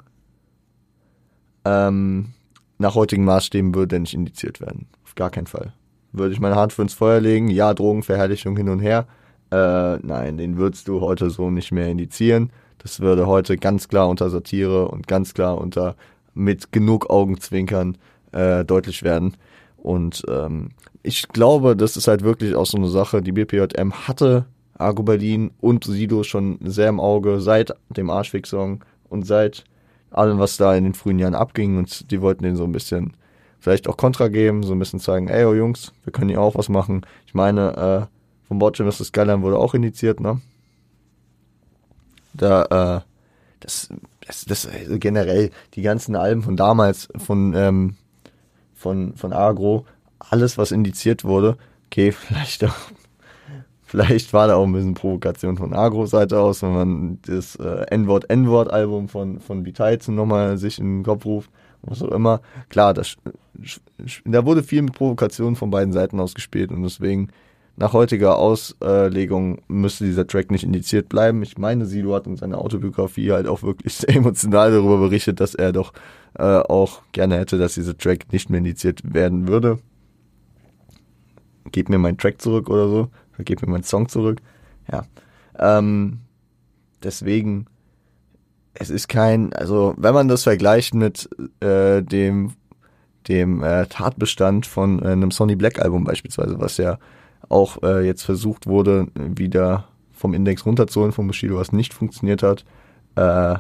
ähm, 1.66 2.34
nach 2.78 2.96
heutigen 2.96 3.24
Maßstäben 3.24 3.74
würde 3.74 3.96
er 3.96 4.02
nicht 4.02 4.14
indiziert 4.14 4.62
werden. 4.62 4.88
Auf 5.04 5.16
gar 5.16 5.32
keinen 5.32 5.48
Fall. 5.48 5.74
Würde 6.12 6.34
ich 6.34 6.40
meine 6.40 6.56
Hand 6.56 6.74
für 6.74 6.84
ins 6.84 6.94
Feuer 6.94 7.20
legen, 7.20 7.50
ja, 7.50 7.74
Drogenverherrlichung 7.74 8.56
hin 8.56 8.70
und 8.70 8.80
her. 8.80 9.08
Äh, 9.52 9.98
nein, 10.06 10.38
den 10.38 10.58
würdest 10.58 10.88
du 10.88 11.02
heute 11.02 11.30
so 11.30 11.50
nicht 11.50 11.72
mehr 11.72 11.88
indizieren. 11.88 12.52
Das 12.80 13.00
würde 13.00 13.26
heute 13.26 13.58
ganz 13.58 13.88
klar 13.88 14.10
unter 14.10 14.30
Satire 14.30 14.90
und 14.90 15.08
ganz 15.08 15.34
klar 15.34 15.58
unter 15.58 15.96
mit 16.34 16.72
genug 16.72 17.10
Augenzwinkern 17.10 17.98
äh, 18.34 18.66
deutlich 18.66 19.04
werden. 19.04 19.38
Und 19.84 20.24
ähm, 20.30 20.70
ich 21.04 21.28
glaube, 21.28 21.76
das 21.76 21.98
ist 21.98 22.08
halt 22.08 22.24
wirklich 22.24 22.56
auch 22.56 22.66
so 22.66 22.78
eine 22.78 22.88
Sache. 22.88 23.22
Die 23.22 23.34
BPJM 23.34 24.08
hatte 24.08 24.46
Argo 24.78 25.04
Berlin 25.04 25.52
und 25.60 25.84
Sido 25.84 26.24
schon 26.24 26.58
sehr 26.64 26.88
im 26.88 27.02
Auge 27.02 27.42
seit 27.42 27.76
dem 27.90 28.10
Arschfix-Song 28.10 28.84
und 29.10 29.28
seit 29.28 29.66
allem, 30.10 30.40
was 30.40 30.56
da 30.56 30.74
in 30.74 30.86
den 30.86 30.94
frühen 30.94 31.20
Jahren 31.20 31.36
abging. 31.36 31.78
Und 31.78 32.10
die 32.12 32.22
wollten 32.22 32.46
den 32.46 32.56
so 32.56 32.64
ein 32.64 32.72
bisschen 32.72 33.14
vielleicht 33.60 33.90
auch 33.90 33.98
Kontra 33.98 34.30
geben, 34.30 34.64
so 34.64 34.74
ein 34.74 34.80
bisschen 34.80 35.02
zeigen, 35.02 35.28
ey, 35.28 35.44
oh 35.44 35.54
Jungs, 35.54 35.92
wir 36.06 36.14
können 36.14 36.30
hier 36.30 36.42
auch 36.42 36.56
was 36.56 36.70
machen. 36.70 37.06
Ich 37.28 37.34
meine, 37.34 38.08
äh, 38.10 38.48
vom 38.48 38.60
Botchem 38.60 38.88
ist 38.88 39.02
das 39.02 39.08
Skyline 39.08 39.42
wurde 39.42 39.58
auch 39.58 39.74
initiiert, 39.74 40.22
ne? 40.22 40.40
Da, 42.34 42.64
äh, 42.64 43.02
das, 43.60 43.90
das, 44.26 44.46
das 44.46 44.66
also 44.66 44.98
generell, 44.98 45.52
die 45.74 45.82
ganzen 45.82 46.16
Alben 46.16 46.42
von 46.42 46.56
damals, 46.56 47.10
von, 47.18 47.54
ähm, 47.54 47.96
von, 48.84 49.16
von 49.16 49.34
Agro, 49.34 49.86
alles, 50.20 50.58
was 50.58 50.72
indiziert 50.72 51.24
wurde, 51.24 51.58
okay, 51.88 52.12
vielleicht 52.12 52.64
auch, 52.66 52.76
vielleicht 53.84 54.34
war 54.34 54.48
da 54.48 54.56
auch 54.56 54.66
ein 54.66 54.74
bisschen 54.74 54.94
Provokation 54.94 55.58
von 55.58 55.74
Agro-Seite 55.74 56.40
aus, 56.40 56.62
wenn 56.62 56.74
man 56.74 57.20
das 57.26 57.56
äh, 57.56 57.86
N-Wort, 57.90 58.30
N-Wort-Album 58.30 59.08
von, 59.08 59.40
von 59.40 59.66
Vitaizen 59.66 60.16
nochmal 60.16 60.58
sich 60.58 60.78
in 60.80 61.00
den 61.00 61.04
Kopf 61.04 61.26
ruft, 61.26 61.50
was 61.82 62.04
auch 62.04 62.12
immer. 62.12 62.42
Klar, 62.70 62.94
das, 62.94 63.16
da 64.26 64.46
wurde 64.46 64.64
viel 64.64 64.82
mit 64.82 64.94
Provokation 64.94 65.56
von 65.56 65.72
beiden 65.72 65.94
Seiten 65.94 66.20
ausgespielt 66.20 66.72
und 66.72 66.84
deswegen 66.84 67.30
nach 67.76 67.94
heutiger 67.94 68.38
Auslegung 68.38 69.60
müsste 69.68 70.06
dieser 70.06 70.28
Track 70.28 70.52
nicht 70.52 70.64
indiziert 70.64 71.10
bleiben. 71.10 71.42
Ich 71.42 71.58
meine, 71.58 71.88
Sido 71.88 72.14
hat 72.14 72.28
in 72.28 72.38
seiner 72.38 72.60
Autobiografie 72.60 73.32
halt 73.32 73.48
auch 73.48 73.64
wirklich 73.64 73.94
sehr 73.96 74.16
emotional 74.16 74.72
darüber 74.72 74.98
berichtet, 74.98 75.40
dass 75.40 75.56
er 75.56 75.72
doch 75.72 75.94
äh, 76.38 76.44
auch 76.44 77.02
gerne 77.12 77.38
hätte, 77.38 77.58
dass 77.58 77.76
dieser 77.76 77.98
Track 77.98 78.32
nicht 78.32 78.50
mehr 78.50 78.60
indiziert 78.60 79.02
werden 79.14 79.48
würde 79.48 79.80
gib 81.74 81.90
mir 81.90 81.98
meinen 81.98 82.18
Track 82.18 82.42
zurück 82.42 82.70
oder 82.70 82.88
so, 82.88 83.00
oder 83.34 83.44
gib 83.44 83.62
mir 83.62 83.70
meinen 83.70 83.84
Song 83.84 84.08
zurück. 84.08 84.42
Ja. 84.92 85.04
Ähm, 85.60 86.20
deswegen, 87.04 87.66
es 88.74 88.90
ist 88.90 89.08
kein, 89.10 89.54
also 89.54 89.94
wenn 89.98 90.14
man 90.14 90.30
das 90.30 90.44
vergleicht 90.44 90.94
mit 90.94 91.30
äh, 91.60 92.02
dem, 92.02 92.54
dem 93.28 93.64
äh, 93.64 93.86
Tatbestand 93.88 94.66
von 94.66 95.02
äh, 95.02 95.08
einem 95.08 95.32
Sonny 95.32 95.56
Black 95.56 95.80
Album 95.80 96.04
beispielsweise, 96.04 96.60
was 96.60 96.78
ja 96.78 96.98
auch 97.50 97.82
äh, 97.84 98.06
jetzt 98.06 98.24
versucht 98.24 98.68
wurde, 98.68 99.08
wieder 99.16 99.88
vom 100.12 100.34
Index 100.34 100.66
runterzuholen 100.66 101.12
von 101.12 101.28
Bushido, 101.28 101.58
was 101.58 101.72
nicht 101.72 101.94
funktioniert 101.94 102.44
hat, 102.44 102.64
äh, 103.16 103.58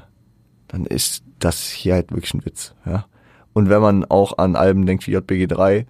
dann 0.67 0.85
ist 0.85 1.23
das 1.43 1.69
hier 1.69 1.95
halt 1.95 2.11
wirklich 2.11 2.33
ein 2.33 2.45
Witz, 2.45 2.75
ja. 2.85 3.05
Und 3.53 3.69
wenn 3.69 3.81
man 3.81 4.05
auch 4.05 4.37
an 4.39 4.55
Alben 4.55 4.85
denkt 4.85 5.05
wie 5.05 5.11
JBG 5.11 5.47
3, 5.47 5.85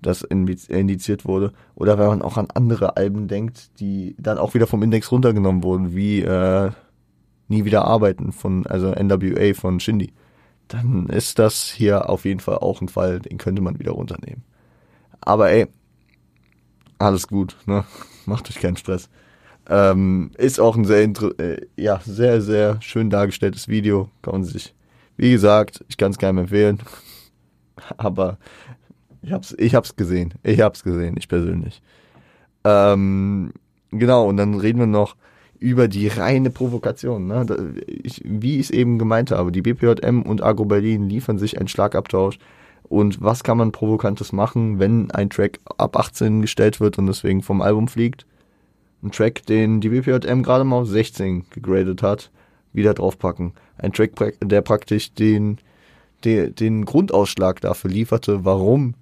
das 0.00 0.22
indiziert 0.22 1.24
wurde. 1.24 1.52
Oder 1.74 1.98
wenn 1.98 2.06
man 2.06 2.22
auch 2.22 2.36
an 2.36 2.48
andere 2.54 2.96
Alben 2.96 3.26
denkt, 3.28 3.80
die 3.80 4.14
dann 4.18 4.38
auch 4.38 4.54
wieder 4.54 4.66
vom 4.66 4.82
Index 4.82 5.10
runtergenommen 5.10 5.62
wurden, 5.64 5.94
wie 5.94 6.22
äh, 6.22 6.70
Nie 7.52 7.66
wieder 7.66 7.84
arbeiten 7.84 8.32
von, 8.32 8.66
also 8.66 8.92
NWA 8.92 9.52
von 9.52 9.78
Shindy. 9.78 10.14
Dann 10.68 11.06
ist 11.08 11.38
das 11.38 11.70
hier 11.70 12.08
auf 12.08 12.24
jeden 12.24 12.40
Fall 12.40 12.56
auch 12.56 12.80
ein 12.80 12.88
Fall, 12.88 13.18
den 13.18 13.36
könnte 13.36 13.60
man 13.60 13.78
wieder 13.78 13.92
runternehmen. 13.92 14.42
Aber 15.20 15.50
ey, 15.50 15.66
alles 16.98 17.28
gut, 17.28 17.56
ne? 17.66 17.84
Macht 18.26 18.48
euch 18.48 18.58
keinen 18.58 18.78
Stress. 18.78 19.10
Ähm, 19.68 20.30
ist 20.38 20.60
auch 20.60 20.76
ein 20.76 20.86
sehr, 20.86 21.02
äh, 21.02 21.66
ja, 21.76 22.00
sehr, 22.04 22.40
sehr 22.40 22.80
schön 22.80 23.10
dargestelltes 23.10 23.68
Video. 23.68 24.08
Kann 24.22 24.32
man 24.32 24.44
sich, 24.44 24.74
wie 25.16 25.30
gesagt, 25.30 25.84
ich 25.88 25.96
kann 25.96 26.12
es 26.12 26.18
keinem 26.18 26.38
empfehlen. 26.38 26.78
Aber 27.96 28.38
ich 29.22 29.32
hab's, 29.32 29.54
ich 29.58 29.74
hab's 29.74 29.96
gesehen. 29.96 30.34
Ich 30.42 30.60
hab's 30.60 30.82
gesehen, 30.82 31.16
ich 31.18 31.28
persönlich. 31.28 31.82
Ähm, 32.64 33.52
genau, 33.90 34.28
und 34.28 34.36
dann 34.36 34.54
reden 34.54 34.78
wir 34.78 34.86
noch 34.86 35.16
über 35.58 35.86
die 35.86 36.08
reine 36.08 36.50
Provokation. 36.50 37.28
Ne? 37.28 37.46
Ich, 37.86 38.20
wie 38.24 38.56
ich 38.56 38.66
es 38.66 38.70
eben 38.70 38.98
gemeint 38.98 39.30
habe, 39.30 39.52
die 39.52 39.62
BPJM 39.62 40.22
und 40.22 40.42
Agro 40.42 40.64
Berlin 40.64 41.08
liefern 41.08 41.38
sich 41.38 41.58
einen 41.58 41.68
Schlagabtausch. 41.68 42.38
Und 42.82 43.22
was 43.22 43.44
kann 43.44 43.58
man 43.58 43.72
Provokantes 43.72 44.32
machen, 44.32 44.78
wenn 44.78 45.10
ein 45.12 45.30
Track 45.30 45.60
ab 45.78 45.96
18 45.96 46.42
gestellt 46.42 46.80
wird 46.80 46.98
und 46.98 47.06
deswegen 47.06 47.42
vom 47.42 47.62
Album 47.62 47.88
fliegt? 47.88 48.26
Ein 49.02 49.12
Track, 49.12 49.46
den 49.46 49.80
die 49.80 49.88
BPJM 49.88 50.42
gerade 50.42 50.64
mal 50.64 50.82
auf 50.82 50.88
16 50.88 51.46
gegradet 51.50 52.02
hat, 52.02 52.30
wieder 52.72 52.92
draufpacken. 52.92 53.52
Ein 53.82 53.92
Track, 53.92 54.38
der 54.40 54.62
praktisch 54.62 55.12
den, 55.12 55.58
den, 56.24 56.54
den 56.54 56.84
Grundausschlag 56.84 57.60
dafür 57.60 57.90
lieferte, 57.90 58.44
warum 58.44 58.94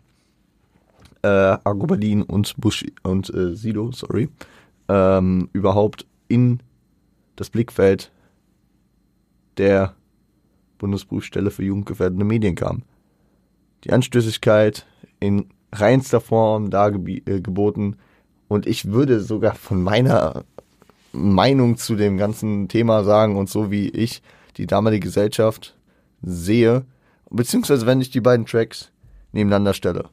äh, 1.23 1.29
Argo 1.29 1.87
und 2.29 2.57
Bush 2.57 2.87
und 3.03 3.33
äh, 3.35 3.55
Sido, 3.55 3.93
sorry, 3.93 4.31
ähm, 4.89 5.51
überhaupt 5.53 6.07
in 6.29 6.61
das 7.37 7.51
Blickfeld 7.51 8.11
der 9.59 9.95
Bundesprüfstelle 10.79 11.51
für 11.51 11.63
jugendgefährdende 11.63 12.25
Medien 12.25 12.55
kam. 12.55 12.83
Die 13.85 13.93
Anstößigkeit 13.93 14.87
in 15.21 15.51
reinster 15.73 16.23
Form 16.23 16.71
dargeboten 16.71 17.97
und 18.49 18.67
ich 18.67 18.87
würde 18.87 19.21
sogar 19.21 19.55
von 19.57 19.83
meiner 19.83 20.45
Meinung 21.13 21.77
zu 21.77 21.97
dem 21.97 22.17
ganzen 22.17 22.69
Thema 22.69 23.05
sagen 23.05 23.37
und 23.37 23.51
so 23.51 23.71
wie 23.71 23.91
ich 23.91 24.23
die 24.57 24.67
damalige 24.67 25.07
Gesellschaft 25.07 25.77
sehe, 26.23 26.85
beziehungsweise 27.31 27.87
wenn 27.87 28.01
ich 28.01 28.11
die 28.11 28.21
beiden 28.21 28.47
Tracks 28.47 28.91
nebeneinander 29.33 29.75
stelle. 29.75 30.11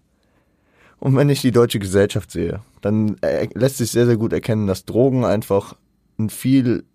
Und 1.00 1.16
wenn 1.16 1.30
ich 1.30 1.42
die 1.42 1.52
deutsche 1.52 1.80
Gesellschaft 1.80 2.32
sehe, 2.32 2.62
dann 2.82 3.18
lässt 3.54 3.78
sich 3.78 3.92
sehr, 3.92 4.06
sehr 4.06 4.18
gut 4.18 4.34
erkennen, 4.34 4.68
dass 4.68 4.86
Drogen 4.86 5.26
einfach 5.26 5.76
ein 6.18 6.30
viel, 6.30 6.86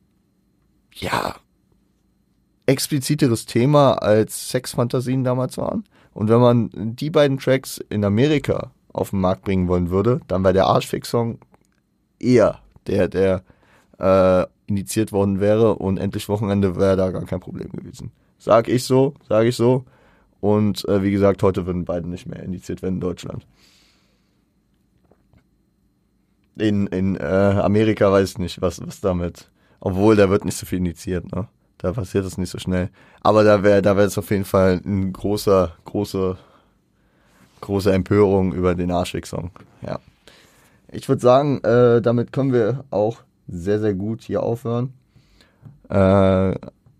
ja, 0.94 1.36
expliziteres 2.66 3.46
Thema 3.46 3.94
als 3.94 4.50
Sexfantasien 4.50 5.24
damals 5.24 5.56
waren. 5.58 5.84
Und 6.14 6.28
wenn 6.28 6.40
man 6.40 6.70
die 6.74 7.10
beiden 7.10 7.38
Tracks 7.38 7.78
in 7.88 8.04
Amerika 8.04 8.72
auf 8.92 9.10
den 9.10 9.20
Markt 9.20 9.42
bringen 9.44 9.68
wollen 9.68 9.90
würde, 9.90 10.20
dann 10.28 10.42
wäre 10.44 10.54
der 10.54 10.66
Arschfix-Song 10.66 11.38
eher 12.18 12.60
der, 12.86 13.08
der 13.08 13.42
äh, 13.98 14.46
indiziert 14.66 15.12
worden 15.12 15.40
wäre 15.40 15.74
und 15.74 15.98
endlich 15.98 16.28
Wochenende 16.28 16.76
wäre 16.76 16.96
da 16.96 17.10
gar 17.10 17.24
kein 17.24 17.40
Problem 17.40 17.70
gewesen. 17.70 18.12
Sag 18.38 18.68
ich 18.68 18.84
so, 18.84 19.14
sage 19.28 19.48
ich 19.48 19.56
so. 19.56 19.84
Und 20.40 20.86
äh, 20.88 21.02
wie 21.02 21.12
gesagt, 21.12 21.42
heute 21.42 21.66
würden 21.66 21.84
beide 21.84 22.08
nicht 22.08 22.26
mehr 22.26 22.42
indiziert 22.42 22.82
werden 22.82 22.96
in 22.96 23.00
Deutschland. 23.00 23.46
In, 26.56 26.86
in 26.88 27.16
äh, 27.16 27.22
Amerika 27.22 28.10
weiß 28.10 28.30
ich 28.30 28.38
nicht, 28.38 28.60
was, 28.60 28.84
was 28.84 29.00
damit. 29.00 29.50
Obwohl, 29.80 30.16
da 30.16 30.28
wird 30.30 30.44
nicht 30.44 30.56
so 30.56 30.66
viel 30.66 30.78
indiziert, 30.78 31.30
ne? 31.32 31.48
Da 31.78 31.92
passiert 31.92 32.24
es 32.24 32.38
nicht 32.38 32.50
so 32.50 32.58
schnell. 32.58 32.90
Aber 33.22 33.42
da 33.42 33.62
wäre 33.64 33.82
da 33.82 33.96
wäre 33.96 34.06
es 34.06 34.16
auf 34.16 34.30
jeden 34.30 34.44
Fall 34.44 34.80
ein 34.84 35.12
großer, 35.12 35.76
große, 35.84 36.36
große 37.60 37.92
Empörung 37.92 38.52
über 38.52 38.74
den 38.74 38.92
Arschweg-Song. 38.92 39.50
Ja. 39.80 39.98
Ich 40.92 41.08
würde 41.08 41.22
sagen, 41.22 41.58
äh, 41.64 42.00
damit 42.00 42.32
können 42.32 42.52
wir 42.52 42.84
auch 42.90 43.18
sehr, 43.48 43.80
sehr 43.80 43.94
gut 43.94 44.22
hier 44.22 44.42
aufhören. 44.42 44.92
Äh, 45.88 46.54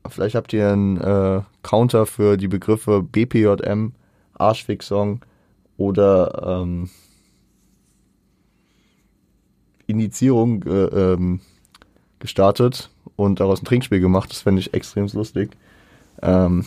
vielleicht 0.09 0.35
habt 0.35 0.53
ihr 0.53 0.71
einen 0.71 0.99
äh, 0.99 1.41
Counter 1.63 2.07
für 2.07 2.37
die 2.37 2.49
Begriffe 2.49 3.03
BPJM, 3.03 3.93
Arschfix-Song 4.35 5.21
oder 5.77 6.61
ähm, 6.63 6.91
Initiierung 9.87 10.63
äh, 10.65 10.85
ähm, 10.85 11.41
gestartet 12.19 12.91
und 13.17 13.41
daraus 13.41 13.63
ein 13.63 13.65
Trinkspiel 13.65 14.01
gemacht. 14.01 14.31
Das 14.31 14.43
fände 14.43 14.61
ich 14.61 14.75
extrem 14.75 15.07
lustig. 15.09 15.57
Ähm, 16.21 16.65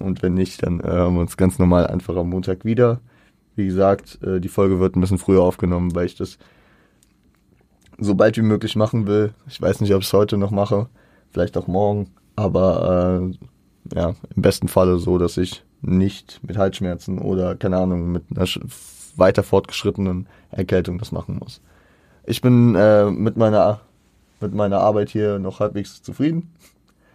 und 0.00 0.22
wenn 0.22 0.34
nicht, 0.34 0.62
dann 0.62 0.80
äh, 0.80 0.84
hören 0.84 1.14
wir 1.14 1.20
uns 1.20 1.36
ganz 1.36 1.58
normal 1.58 1.86
einfach 1.86 2.16
am 2.16 2.30
Montag 2.30 2.64
wieder. 2.64 3.00
Wie 3.54 3.66
gesagt, 3.66 4.18
äh, 4.22 4.40
die 4.40 4.48
Folge 4.48 4.80
wird 4.80 4.96
ein 4.96 5.00
bisschen 5.00 5.18
früher 5.18 5.42
aufgenommen, 5.42 5.94
weil 5.94 6.06
ich 6.06 6.14
das 6.14 6.38
so 7.98 8.14
bald 8.14 8.36
wie 8.36 8.42
möglich 8.42 8.76
machen 8.76 9.06
will. 9.06 9.32
Ich 9.48 9.60
weiß 9.60 9.80
nicht, 9.80 9.94
ob 9.94 10.02
ich 10.02 10.08
es 10.08 10.12
heute 10.12 10.36
noch 10.36 10.50
mache, 10.50 10.88
vielleicht 11.30 11.56
auch 11.56 11.66
morgen, 11.66 12.10
aber 12.34 13.20
äh, 13.22 13.96
ja, 13.96 14.14
im 14.34 14.42
besten 14.42 14.68
Falle 14.68 14.98
so, 14.98 15.18
dass 15.18 15.36
ich 15.36 15.64
nicht 15.82 16.40
mit 16.42 16.58
Halsschmerzen 16.58 17.18
oder 17.18 17.54
keine 17.54 17.78
Ahnung 17.78 18.10
mit 18.10 18.24
einer 18.34 18.46
weiter 19.16 19.42
fortgeschrittenen 19.42 20.26
Erkältung 20.50 20.98
das 20.98 21.12
machen 21.12 21.38
muss. 21.38 21.60
Ich 22.24 22.40
bin 22.40 22.74
äh, 22.74 23.10
mit 23.10 23.36
meiner 23.36 23.80
mit 24.40 24.54
meiner 24.54 24.80
Arbeit 24.80 25.10
hier 25.10 25.38
noch 25.38 25.60
halbwegs 25.60 26.02
zufrieden. 26.02 26.52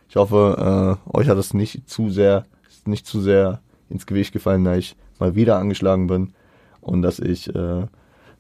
Ich 0.09 0.15
hoffe, 0.15 0.97
äh, 1.13 1.17
euch 1.17 1.29
hat 1.29 1.37
es 1.37 1.53
nicht 1.53 1.89
zu 1.89 2.09
sehr, 2.09 2.45
nicht 2.85 3.05
zu 3.05 3.21
sehr 3.21 3.61
ins 3.89 4.05
Gewicht 4.05 4.33
gefallen, 4.33 4.63
da 4.63 4.75
ich 4.75 4.95
mal 5.19 5.35
wieder 5.35 5.57
angeschlagen 5.57 6.07
bin 6.07 6.33
und 6.81 7.01
dass 7.01 7.19
ich 7.19 7.53
äh, 7.53 7.85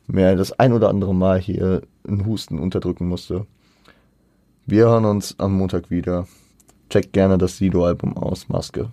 mehr 0.07 0.35
das 0.35 0.51
ein 0.59 0.73
oder 0.73 0.89
andere 0.89 1.13
Mal 1.13 1.39
hier 1.39 1.83
einen 2.07 2.25
Husten 2.25 2.59
unterdrücken 2.59 3.07
musste. 3.07 3.45
Wir 4.65 4.85
hören 4.85 5.05
uns 5.05 5.39
am 5.39 5.53
Montag 5.53 5.89
wieder. 5.89 6.27
Checkt 6.89 7.13
gerne 7.13 7.37
das 7.37 7.57
Sido-Album 7.57 8.17
aus, 8.17 8.49
Maske. 8.49 8.91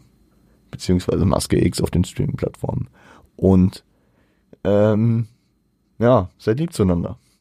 Beziehungsweise 0.70 1.24
Maske 1.24 1.64
X 1.64 1.80
auf 1.80 1.90
den 1.90 2.04
Streaming-Plattformen. 2.04 2.88
Und 3.36 3.84
ähm, 4.64 5.26
ja, 5.98 6.30
seid 6.38 6.58
lieb 6.58 6.72
zueinander. 6.72 7.18